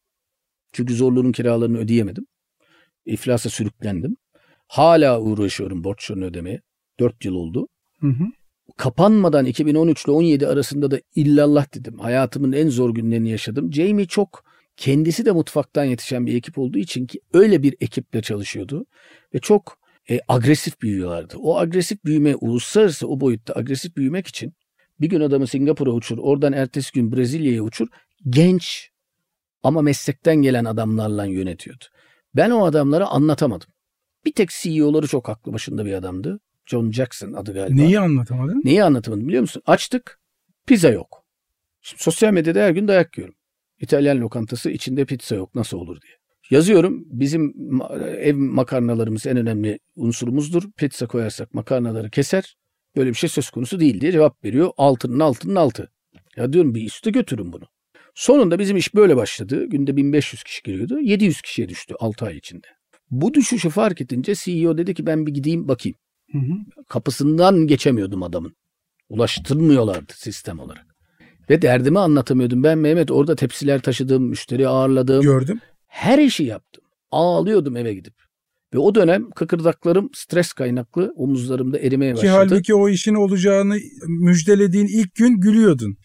Çünkü 0.76 0.94
zorluğun 0.94 1.32
kiralarını 1.32 1.78
ödeyemedim. 1.78 2.26
İflasa 3.06 3.50
sürüklendim. 3.50 4.16
Hala 4.68 5.20
uğraşıyorum 5.20 5.84
borçlarını 5.84 6.24
ödemeye. 6.24 6.60
4 7.00 7.24
yıl 7.24 7.34
oldu. 7.34 7.68
Hı 8.00 8.06
hı. 8.06 8.24
Kapanmadan 8.76 9.46
2013 9.46 10.04
ile 10.04 10.12
17 10.12 10.46
arasında 10.46 10.90
da 10.90 11.00
illallah 11.14 11.74
dedim. 11.74 11.98
Hayatımın 11.98 12.52
en 12.52 12.68
zor 12.68 12.94
günlerini 12.94 13.30
yaşadım. 13.30 13.72
Jamie 13.72 14.06
çok 14.06 14.44
kendisi 14.76 15.26
de 15.26 15.32
mutfaktan 15.32 15.84
yetişen 15.84 16.26
bir 16.26 16.34
ekip 16.34 16.58
olduğu 16.58 16.78
için 16.78 17.06
ki 17.06 17.20
öyle 17.32 17.62
bir 17.62 17.74
ekiple 17.80 18.22
çalışıyordu. 18.22 18.86
Ve 19.34 19.38
çok 19.38 19.78
e, 20.10 20.20
agresif 20.28 20.80
büyüyorlardı. 20.82 21.36
O 21.38 21.58
agresif 21.58 22.04
büyüme, 22.04 22.36
uluslararası 22.36 23.08
o 23.08 23.20
boyutta 23.20 23.54
agresif 23.56 23.96
büyümek 23.96 24.26
için 24.26 24.52
bir 25.00 25.08
gün 25.08 25.20
adamı 25.20 25.46
Singapur'a 25.46 25.90
uçur, 25.90 26.18
oradan 26.18 26.52
ertesi 26.52 26.92
gün 26.92 27.12
Brezilya'ya 27.12 27.62
uçur. 27.62 27.88
Genç 28.30 28.90
ama 29.66 29.82
meslekten 29.82 30.36
gelen 30.36 30.64
adamlarla 30.64 31.24
yönetiyordu. 31.24 31.84
Ben 32.34 32.50
o 32.50 32.64
adamlara 32.64 33.06
anlatamadım. 33.06 33.68
Bir 34.24 34.32
tek 34.32 34.50
CEO'ları 34.50 35.06
çok 35.06 35.28
aklı 35.28 35.52
başında 35.52 35.86
bir 35.86 35.92
adamdı. 35.92 36.40
John 36.66 36.90
Jackson 36.90 37.32
adı 37.32 37.54
galiba. 37.54 37.74
Neyi 37.74 38.00
anlatamadın? 38.00 38.62
Neyi 38.64 38.84
anlatamadım 38.84 39.28
biliyor 39.28 39.40
musun? 39.40 39.62
Açtık. 39.66 40.20
Pizza 40.66 40.88
yok. 40.88 41.24
Şimdi 41.82 42.02
sosyal 42.02 42.32
medyada 42.32 42.60
her 42.60 42.70
gün 42.70 42.88
dayak 42.88 43.18
yiyorum. 43.18 43.34
İtalyan 43.80 44.20
lokantası 44.20 44.70
içinde 44.70 45.04
pizza 45.04 45.34
yok 45.34 45.54
nasıl 45.54 45.76
olur 45.76 46.00
diye. 46.00 46.12
Yazıyorum 46.50 47.04
bizim 47.06 47.54
ev 48.18 48.36
makarnalarımız 48.36 49.26
en 49.26 49.36
önemli 49.36 49.78
unsurumuzdur. 49.96 50.62
Pizza 50.76 51.06
koyarsak 51.06 51.54
makarnaları 51.54 52.10
keser. 52.10 52.56
Böyle 52.96 53.10
bir 53.10 53.14
şey 53.14 53.30
söz 53.30 53.50
konusu 53.50 53.80
değil 53.80 54.00
diye 54.00 54.12
cevap 54.12 54.44
veriyor. 54.44 54.70
Altının 54.76 55.20
altının 55.20 55.54
altı. 55.54 55.90
Ya 56.36 56.52
diyorum 56.52 56.74
bir 56.74 56.86
üste 56.86 57.10
götürün 57.10 57.52
bunu. 57.52 57.64
Sonunda 58.16 58.58
bizim 58.58 58.76
iş 58.76 58.94
böyle 58.94 59.16
başladı. 59.16 59.64
Günde 59.66 59.96
1500 59.96 60.42
kişi 60.42 60.62
giriyordu. 60.62 61.00
700 61.00 61.40
kişiye 61.40 61.68
düştü 61.68 61.94
6 61.98 62.26
ay 62.26 62.36
içinde. 62.36 62.66
Bu 63.10 63.34
düşüşü 63.34 63.70
fark 63.70 64.00
edince 64.00 64.34
CEO 64.34 64.78
dedi 64.78 64.94
ki 64.94 65.06
ben 65.06 65.26
bir 65.26 65.34
gideyim 65.34 65.68
bakayım. 65.68 65.96
Hı 66.32 66.38
hı. 66.38 66.82
Kapısından 66.88 67.66
geçemiyordum 67.66 68.22
adamın. 68.22 68.56
Ulaştırmıyorlardı 69.08 70.12
sistem 70.16 70.58
olarak. 70.58 70.86
Ve 71.50 71.62
derdimi 71.62 71.98
anlatamıyordum. 71.98 72.62
Ben 72.62 72.78
Mehmet 72.78 73.10
orada 73.10 73.36
tepsiler 73.36 73.80
taşıdım, 73.82 74.22
müşteri 74.28 74.68
ağırladım. 74.68 75.22
Gördüm. 75.22 75.60
Her 75.86 76.18
işi 76.18 76.44
yaptım. 76.44 76.84
Ağlıyordum 77.10 77.76
eve 77.76 77.94
gidip. 77.94 78.14
Ve 78.74 78.78
o 78.78 78.94
dönem 78.94 79.30
kıkırdaklarım 79.30 80.10
stres 80.14 80.52
kaynaklı 80.52 81.12
omuzlarımda 81.16 81.78
erimeye 81.78 82.12
Ki 82.12 82.16
başladı. 82.16 82.32
halbuki 82.32 82.74
o 82.74 82.88
işin 82.88 83.14
olacağını 83.14 83.76
müjdelediğin 84.06 84.86
ilk 84.86 85.14
gün 85.14 85.40
gülüyordun. 85.40 85.96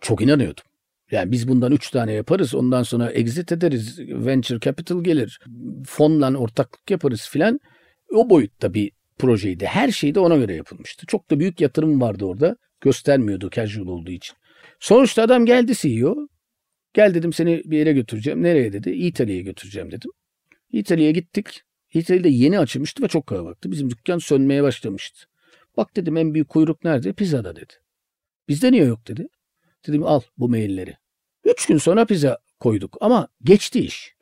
Çok 0.00 0.22
inanıyordum. 0.22 0.64
Yani 1.10 1.32
biz 1.32 1.48
bundan 1.48 1.72
üç 1.72 1.90
tane 1.90 2.12
yaparız. 2.12 2.54
Ondan 2.54 2.82
sonra 2.82 3.10
exit 3.10 3.52
ederiz. 3.52 3.98
Venture 3.98 4.60
capital 4.60 5.04
gelir. 5.04 5.40
Fonla 5.86 6.38
ortaklık 6.38 6.90
yaparız 6.90 7.28
filan. 7.28 7.60
O 8.14 8.30
boyutta 8.30 8.74
bir 8.74 8.92
projeydi. 9.18 9.66
Her 9.66 9.90
şey 9.90 10.14
de 10.14 10.20
ona 10.20 10.36
göre 10.36 10.54
yapılmıştı. 10.54 11.06
Çok 11.06 11.30
da 11.30 11.40
büyük 11.40 11.60
yatırım 11.60 12.00
vardı 12.00 12.24
orada. 12.24 12.56
Göstermiyordu 12.80 13.50
casual 13.50 13.86
olduğu 13.86 14.10
için. 14.10 14.36
Sonuçta 14.80 15.22
adam 15.22 15.46
geldi 15.46 15.74
CEO. 15.74 16.16
Gel 16.94 17.14
dedim 17.14 17.32
seni 17.32 17.62
bir 17.64 17.78
yere 17.78 17.92
götüreceğim. 17.92 18.42
Nereye 18.42 18.72
dedi? 18.72 18.90
İtalya'ya 18.90 19.42
götüreceğim 19.42 19.90
dedim. 19.90 20.10
İtalya'ya 20.72 21.10
gittik. 21.10 21.62
Hitler'de 21.94 22.28
yeni 22.28 22.58
açılmıştı 22.58 23.02
ve 23.02 23.08
çok 23.08 23.26
kalabalıktı. 23.26 23.70
Bizim 23.70 23.90
dükkan 23.90 24.18
sönmeye 24.18 24.62
başlamıştı. 24.62 25.26
Bak 25.76 25.96
dedim 25.96 26.16
en 26.16 26.34
büyük 26.34 26.48
kuyruk 26.48 26.84
nerede? 26.84 27.12
Pizzada 27.12 27.56
dedi. 27.56 27.72
Bizde 28.48 28.72
niye 28.72 28.84
yok 28.84 29.08
dedi. 29.08 29.28
Dedim 29.86 30.02
al 30.04 30.20
bu 30.38 30.48
mailleri. 30.48 30.94
Üç 31.44 31.66
gün 31.66 31.78
sonra 31.78 32.04
pizza 32.04 32.38
koyduk 32.60 32.96
ama 33.00 33.28
geçti 33.42 33.80
iş. 33.80 34.14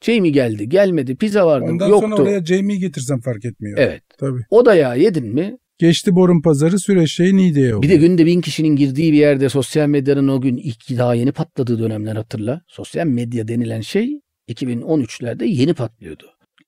Jamie 0.00 0.30
geldi 0.30 0.68
gelmedi 0.68 1.16
pizza 1.16 1.46
vardı 1.46 1.66
Ondan 1.70 1.88
yoktu. 1.88 2.08
sonra 2.10 2.22
oraya 2.22 2.44
Jamie'yi 2.44 2.80
getirsem 2.80 3.20
fark 3.20 3.44
etmiyor. 3.44 3.78
Evet. 3.78 4.02
Tabii. 4.18 4.40
O 4.50 4.66
da 4.66 4.74
ya 4.74 4.94
yedin 4.94 5.26
mi? 5.26 5.58
Geçti 5.78 6.14
borun 6.14 6.42
pazarı 6.42 6.78
süreç 6.78 7.12
şey 7.12 7.36
Niğde'ye 7.36 7.74
oldu. 7.74 7.82
Bir 7.82 7.88
de 7.88 7.96
günde 7.96 8.26
bin 8.26 8.40
kişinin 8.40 8.76
girdiği 8.76 9.12
bir 9.12 9.18
yerde 9.18 9.48
sosyal 9.48 9.88
medyanın 9.88 10.28
o 10.28 10.40
gün 10.40 10.56
ilk 10.56 10.90
daha 10.98 11.14
yeni 11.14 11.32
patladığı 11.32 11.78
dönemler 11.78 12.16
hatırla. 12.16 12.62
Sosyal 12.68 13.06
medya 13.06 13.48
denilen 13.48 13.80
şey 13.80 14.20
2013'lerde 14.48 15.44
yeni 15.44 15.74
patlıyordu. 15.74 16.26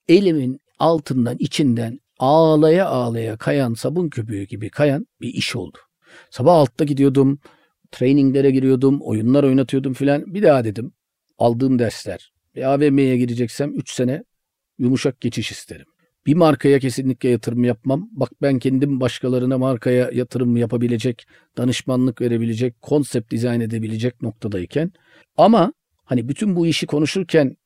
Elimin 0.08 0.60
altından 0.78 1.36
içinden 1.38 2.00
ağlaya 2.18 2.86
ağlaya 2.86 3.36
kayan 3.36 3.74
sabun 3.74 4.08
köpüğü 4.08 4.42
gibi 4.42 4.70
kayan 4.70 5.06
bir 5.20 5.28
iş 5.28 5.56
oldu. 5.56 5.78
Sabah 6.30 6.54
altta 6.54 6.84
gidiyordum, 6.84 7.38
traininglere 7.92 8.50
giriyordum, 8.50 9.00
oyunlar 9.00 9.44
oynatıyordum 9.44 9.92
filan. 9.92 10.34
Bir 10.34 10.42
daha 10.42 10.64
dedim 10.64 10.92
aldığım 11.38 11.78
dersler. 11.78 12.32
Bir 12.54 12.74
AVM'ye 12.74 13.16
gireceksem 13.16 13.74
3 13.74 13.90
sene 13.90 14.24
yumuşak 14.78 15.20
geçiş 15.20 15.52
isterim. 15.52 15.86
Bir 16.26 16.34
markaya 16.34 16.78
kesinlikle 16.78 17.28
yatırım 17.28 17.64
yapmam. 17.64 18.08
Bak 18.12 18.30
ben 18.42 18.58
kendim 18.58 19.00
başkalarına 19.00 19.58
markaya 19.58 20.10
yatırım 20.12 20.56
yapabilecek, 20.56 21.26
danışmanlık 21.56 22.20
verebilecek, 22.20 22.82
konsept 22.82 23.30
dizayn 23.32 23.60
edebilecek 23.60 24.22
noktadayken. 24.22 24.92
Ama 25.36 25.72
hani 26.04 26.28
bütün 26.28 26.56
bu 26.56 26.66
işi 26.66 26.86
konuşurken 26.86 27.56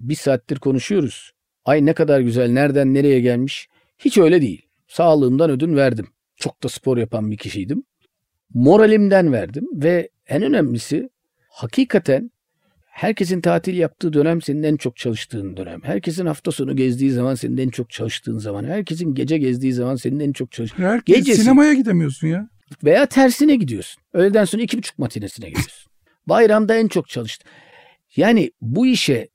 bir 0.00 0.14
saattir 0.14 0.58
konuşuyoruz. 0.58 1.32
Ay 1.64 1.86
ne 1.86 1.92
kadar 1.92 2.20
güzel, 2.20 2.50
nereden 2.50 2.94
nereye 2.94 3.20
gelmiş. 3.20 3.68
Hiç 3.98 4.18
öyle 4.18 4.42
değil. 4.42 4.62
Sağlığımdan 4.88 5.50
ödün 5.50 5.76
verdim. 5.76 6.06
Çok 6.36 6.62
da 6.62 6.68
spor 6.68 6.98
yapan 6.98 7.30
bir 7.30 7.36
kişiydim. 7.36 7.84
Moralimden 8.54 9.32
verdim 9.32 9.66
ve 9.74 10.08
en 10.26 10.42
önemlisi 10.42 11.08
hakikaten 11.48 12.30
herkesin 12.86 13.40
tatil 13.40 13.76
yaptığı 13.76 14.12
dönem 14.12 14.42
senin 14.42 14.62
en 14.62 14.76
çok 14.76 14.96
çalıştığın 14.96 15.56
dönem. 15.56 15.80
Herkesin 15.82 16.26
hafta 16.26 16.50
sonu 16.52 16.76
gezdiği 16.76 17.10
zaman 17.10 17.34
senin 17.34 17.56
en 17.56 17.68
çok 17.68 17.90
çalıştığın 17.90 18.38
zaman. 18.38 18.64
Herkesin 18.64 19.14
gece 19.14 19.38
gezdiği 19.38 19.72
zaman 19.72 19.96
senin 19.96 20.20
en 20.20 20.32
çok 20.32 20.52
çalıştığın 20.52 20.82
Herkes 20.82 21.16
Gecesi. 21.16 21.42
sinemaya 21.42 21.72
gidemiyorsun 21.74 22.28
ya. 22.28 22.48
veya 22.84 23.06
tersine 23.06 23.56
gidiyorsun. 23.56 24.02
Öğleden 24.12 24.44
sonra 24.44 24.62
iki 24.62 24.78
buçuk 24.78 24.98
matinesine 24.98 25.48
gidiyorsun. 25.48 25.90
Bayramda 26.26 26.74
en 26.74 26.88
çok 26.88 27.08
çalıştın. 27.08 27.50
Yani 28.16 28.50
bu 28.60 28.86
işe 28.86 29.28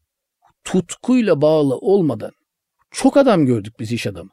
tutkuyla 0.63 1.41
bağlı 1.41 1.77
olmadan 1.77 2.31
çok 2.91 3.17
adam 3.17 3.45
gördük 3.45 3.73
biz 3.79 3.91
iş 3.91 4.07
adamı. 4.07 4.29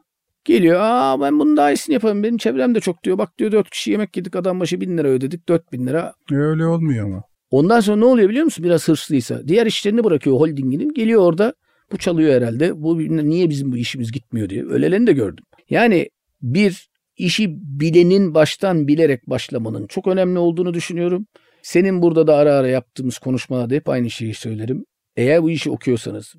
Geliyor 0.47 0.81
aa 0.81 1.21
ben 1.21 1.39
bunun 1.39 1.57
daha 1.57 1.73
iyisini 1.73 1.95
yaparım 1.95 2.23
benim 2.23 2.37
çevremde 2.37 2.81
çok 2.81 3.05
diyor. 3.05 3.19
Bak 3.19 3.39
diyor 3.39 3.53
dört 3.53 3.71
kişi 3.71 3.91
yemek 3.91 4.17
yedik 4.17 4.37
adam 4.37 4.61
başı 4.61 4.81
bin 4.81 4.99
lira 4.99 5.09
ödedik 5.09 5.49
dört 5.49 5.73
bin 5.73 5.87
lira. 5.87 6.13
Öyle 6.33 6.67
olmuyor 6.67 7.07
ama. 7.07 7.23
Ondan 7.51 7.81
sonra 7.81 7.97
ne 7.97 8.05
oluyor 8.05 8.29
biliyor 8.29 8.45
musun? 8.45 8.65
Biraz 8.65 8.89
hırslıysa. 8.89 9.49
Diğer 9.49 9.67
işlerini 9.67 10.05
bırakıyor 10.05 10.37
holdinginin. 10.37 10.95
Geliyor 10.95 11.23
orada 11.23 11.55
bu 11.93 11.97
çalıyor 11.99 12.35
herhalde. 12.35 12.83
Bu 12.83 12.99
niye 12.99 13.51
bizim 13.51 13.73
bu 13.73 13.77
işimiz 13.77 14.13
gitmiyor 14.13 14.49
diye. 14.49 14.67
Öylelerini 14.67 15.07
de 15.07 15.13
gördüm. 15.13 15.45
Yani 15.71 16.09
bir 16.43 16.89
işi 17.17 17.49
bilenin 17.51 18.35
baştan 18.35 18.89
bilerek 18.89 19.31
başlamanın 19.31 19.87
çok 19.87 20.07
önemli 20.07 20.39
olduğunu 20.39 20.75
düşünüyorum. 20.75 21.27
Senin 21.63 22.03
burada 22.03 22.27
da 22.27 22.37
ara 22.37 22.55
ara 22.55 22.69
yaptığımız 22.69 23.19
konuşmalarda 23.19 23.75
hep 23.75 23.89
aynı 23.89 24.11
şeyi 24.11 24.35
söylerim. 24.35 24.85
Eğer 25.17 25.43
bu 25.43 25.51
işi 25.51 25.71
okuyorsanız 25.71 26.35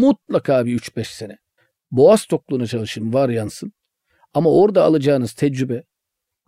mutlaka 0.00 0.66
bir 0.66 0.78
3-5 0.78 1.04
sene 1.04 1.36
boğaz 1.90 2.26
tokluğuna 2.26 2.66
çalışın 2.66 3.12
var 3.12 3.28
yansın. 3.28 3.72
Ama 4.34 4.50
orada 4.50 4.84
alacağınız 4.84 5.32
tecrübe 5.32 5.82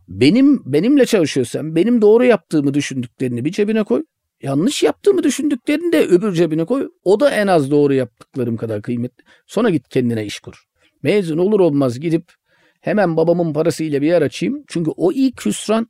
benim 0.08 0.72
benimle 0.72 1.06
çalışıyorsan 1.06 1.76
benim 1.76 2.02
doğru 2.02 2.24
yaptığımı 2.24 2.74
düşündüklerini 2.74 3.44
bir 3.44 3.52
cebine 3.52 3.84
koy. 3.84 4.04
Yanlış 4.42 4.82
yaptığımı 4.82 5.22
düşündüklerini 5.22 5.92
de 5.92 6.00
öbür 6.00 6.32
cebine 6.32 6.64
koy. 6.64 6.88
O 7.04 7.20
da 7.20 7.30
en 7.30 7.46
az 7.46 7.70
doğru 7.70 7.94
yaptıklarım 7.94 8.56
kadar 8.56 8.82
kıymetli. 8.82 9.24
Sonra 9.46 9.70
git 9.70 9.88
kendine 9.88 10.26
iş 10.26 10.40
kur. 10.40 10.64
Mezun 11.02 11.38
olur 11.38 11.60
olmaz 11.60 12.00
gidip 12.00 12.32
hemen 12.80 13.16
babamın 13.16 13.52
parasıyla 13.52 14.02
bir 14.02 14.06
yer 14.06 14.22
açayım. 14.22 14.64
Çünkü 14.68 14.90
o 14.96 15.12
ilk 15.12 15.46
hüsran 15.46 15.86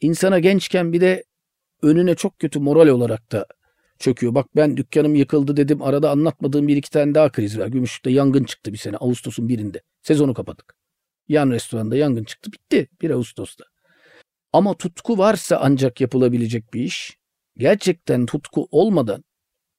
insana 0.00 0.38
gençken 0.38 0.92
bir 0.92 1.00
de 1.00 1.24
önüne 1.82 2.14
çok 2.14 2.38
kötü 2.38 2.60
moral 2.60 2.88
olarak 2.88 3.32
da 3.32 3.46
çöküyor. 4.02 4.34
Bak 4.34 4.46
ben 4.56 4.76
dükkanım 4.76 5.14
yıkıldı 5.14 5.56
dedim. 5.56 5.82
Arada 5.82 6.10
anlatmadığım 6.10 6.68
bir 6.68 6.76
iki 6.76 6.90
tane 6.90 7.14
daha 7.14 7.32
kriz 7.32 7.58
var. 7.58 7.66
Gümüşlük'te 7.66 8.10
yangın 8.10 8.44
çıktı 8.44 8.72
bir 8.72 8.78
sene. 8.78 8.96
Ağustos'un 8.96 9.48
birinde. 9.48 9.82
Sezonu 10.02 10.34
kapadık. 10.34 10.76
Yan 11.28 11.50
restoranda 11.50 11.96
yangın 11.96 12.24
çıktı. 12.24 12.52
Bitti. 12.52 12.88
1 13.02 13.10
Ağustos'ta. 13.10 13.64
Ama 14.52 14.74
tutku 14.74 15.18
varsa 15.18 15.58
ancak 15.62 16.00
yapılabilecek 16.00 16.74
bir 16.74 16.80
iş. 16.80 17.16
Gerçekten 17.56 18.26
tutku 18.26 18.68
olmadan 18.70 19.24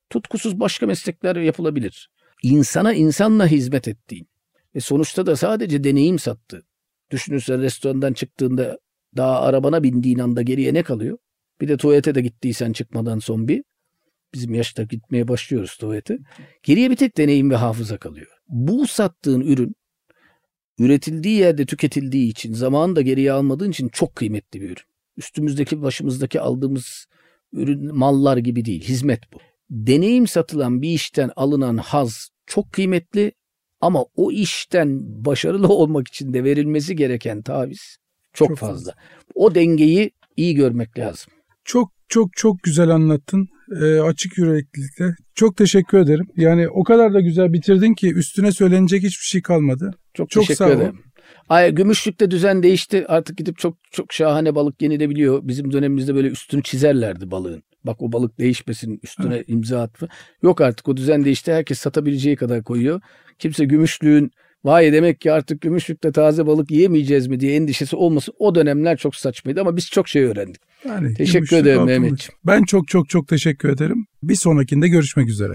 tutkusuz 0.09 0.59
başka 0.59 0.85
meslekler 0.85 1.35
yapılabilir. 1.35 2.09
İnsana 2.43 2.93
insanla 2.93 3.47
hizmet 3.47 3.87
ettiğin 3.87 4.27
ve 4.75 4.79
sonuçta 4.79 5.25
da 5.25 5.35
sadece 5.35 5.83
deneyim 5.83 6.19
sattı. 6.19 6.63
Düşünürsen 7.11 7.61
restorandan 7.61 8.13
çıktığında 8.13 8.79
daha 9.17 9.41
arabana 9.41 9.83
bindiğin 9.83 10.19
anda 10.19 10.41
geriye 10.41 10.73
ne 10.73 10.83
kalıyor? 10.83 11.17
Bir 11.61 11.67
de 11.67 11.77
tuvalete 11.77 12.15
de 12.15 12.21
gittiysen 12.21 12.73
çıkmadan 12.73 13.19
son 13.19 13.47
bir. 13.47 13.63
Bizim 14.33 14.53
yaşta 14.53 14.83
gitmeye 14.83 15.27
başlıyoruz 15.27 15.77
tuvalete. 15.77 16.17
Geriye 16.63 16.89
bir 16.91 16.95
tek 16.95 17.17
deneyim 17.17 17.51
ve 17.51 17.55
hafıza 17.55 17.97
kalıyor. 17.97 18.27
Bu 18.47 18.87
sattığın 18.87 19.41
ürün 19.41 19.75
üretildiği 20.79 21.37
yerde 21.37 21.65
tüketildiği 21.65 22.29
için 22.29 22.53
zamanı 22.53 22.95
da 22.95 23.01
geriye 23.01 23.31
almadığın 23.31 23.71
için 23.71 23.89
çok 23.89 24.15
kıymetli 24.15 24.61
bir 24.61 24.65
ürün. 24.65 24.83
Üstümüzdeki 25.17 25.81
başımızdaki 25.81 26.41
aldığımız 26.41 27.05
ürün 27.53 27.95
mallar 27.95 28.37
gibi 28.37 28.65
değil 28.65 28.83
hizmet 28.83 29.33
bu. 29.33 29.37
Deneyim 29.69 30.27
satılan 30.27 30.81
bir 30.81 30.89
işten 30.89 31.31
alınan 31.35 31.77
haz 31.77 32.29
çok 32.45 32.71
kıymetli 32.71 33.31
ama 33.81 34.05
o 34.15 34.31
işten 34.31 34.99
başarılı 35.25 35.67
olmak 35.73 36.07
için 36.07 36.33
de 36.33 36.43
verilmesi 36.43 36.95
gereken 36.95 37.41
taviz 37.41 37.97
çok, 38.33 38.47
Çok 38.47 38.57
fazla. 38.57 38.75
fazla. 38.75 38.93
O 39.35 39.55
dengeyi 39.55 40.11
iyi 40.37 40.55
görmek 40.55 40.99
lazım. 40.99 41.33
Çok 41.65 41.91
çok 42.09 42.33
çok 42.35 42.63
güzel 42.63 42.89
anlattın. 42.89 43.47
Ee, 43.81 43.99
açık 43.99 44.37
yüreklilikle. 44.37 45.15
Çok 45.35 45.57
teşekkür 45.57 45.97
ederim. 45.97 46.27
Yani 46.35 46.69
o 46.69 46.83
kadar 46.83 47.13
da 47.13 47.21
güzel 47.21 47.53
bitirdin 47.53 47.93
ki 47.93 48.13
üstüne 48.13 48.51
söylenecek 48.51 49.03
hiçbir 49.03 49.25
şey 49.25 49.41
kalmadı. 49.41 49.91
Çok, 50.13 50.29
Çok 50.29 50.43
teşekkür 50.43 50.57
sağ 50.57 50.71
ederim. 50.71 50.99
Ay, 51.49 51.71
Gümüşlük'te 51.71 52.31
düzen 52.31 52.63
değişti. 52.63 53.05
Artık 53.07 53.37
gidip 53.37 53.57
çok 53.57 53.77
çok 53.91 54.13
şahane 54.13 54.55
balık 54.55 54.81
yenilebiliyor. 54.81 55.47
Bizim 55.47 55.71
dönemimizde 55.71 56.15
böyle 56.15 56.27
üstünü 56.27 56.63
çizerlerdi 56.63 57.31
balığın. 57.31 57.63
Bak 57.83 58.01
o 58.01 58.11
balık 58.11 58.39
değişmesin 58.39 58.99
üstüne 59.03 59.43
imza 59.47 59.81
atma. 59.81 60.07
Yok 60.41 60.61
artık 60.61 60.87
o 60.87 60.97
düzen 60.97 61.25
değişti. 61.25 61.53
Herkes 61.53 61.79
satabileceği 61.79 62.35
kadar 62.35 62.63
koyuyor. 62.63 63.01
Kimse 63.39 63.65
Gümüşlük'ün 63.65 64.31
vay 64.63 64.93
demek 64.93 65.21
ki 65.21 65.31
artık 65.31 65.61
Gümüşlük'te 65.61 66.11
taze 66.11 66.47
balık 66.47 66.71
yiyemeyeceğiz 66.71 67.27
mi 67.27 67.39
diye 67.39 67.55
endişesi 67.55 67.95
olmasın. 67.95 68.33
O 68.39 68.55
dönemler 68.55 68.97
çok 68.97 69.15
saçmaydı 69.15 69.61
ama 69.61 69.75
biz 69.75 69.89
çok 69.89 70.07
şey 70.07 70.23
öğrendik. 70.23 70.61
Yani 70.87 71.13
Teşekkür 71.13 71.33
gümüşlük 71.33 71.59
ederim. 71.59 71.83
Mehmetciğim. 71.85 72.39
Ben 72.45 72.63
çok 72.63 72.87
çok 72.87 73.09
çok 73.09 73.27
teşekkür 73.27 73.69
ederim. 73.69 74.05
Bir 74.23 74.35
sonrakinde 74.35 74.87
görüşmek 74.87 75.29
üzere. 75.29 75.53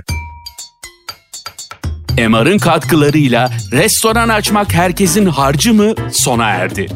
MR'ın 2.28 2.58
katkılarıyla 2.58 3.50
restoran 3.72 4.28
açmak 4.28 4.74
herkesin 4.74 5.26
harcı 5.26 5.74
mı 5.74 5.94
sona 6.12 6.50
erdi. 6.50 6.86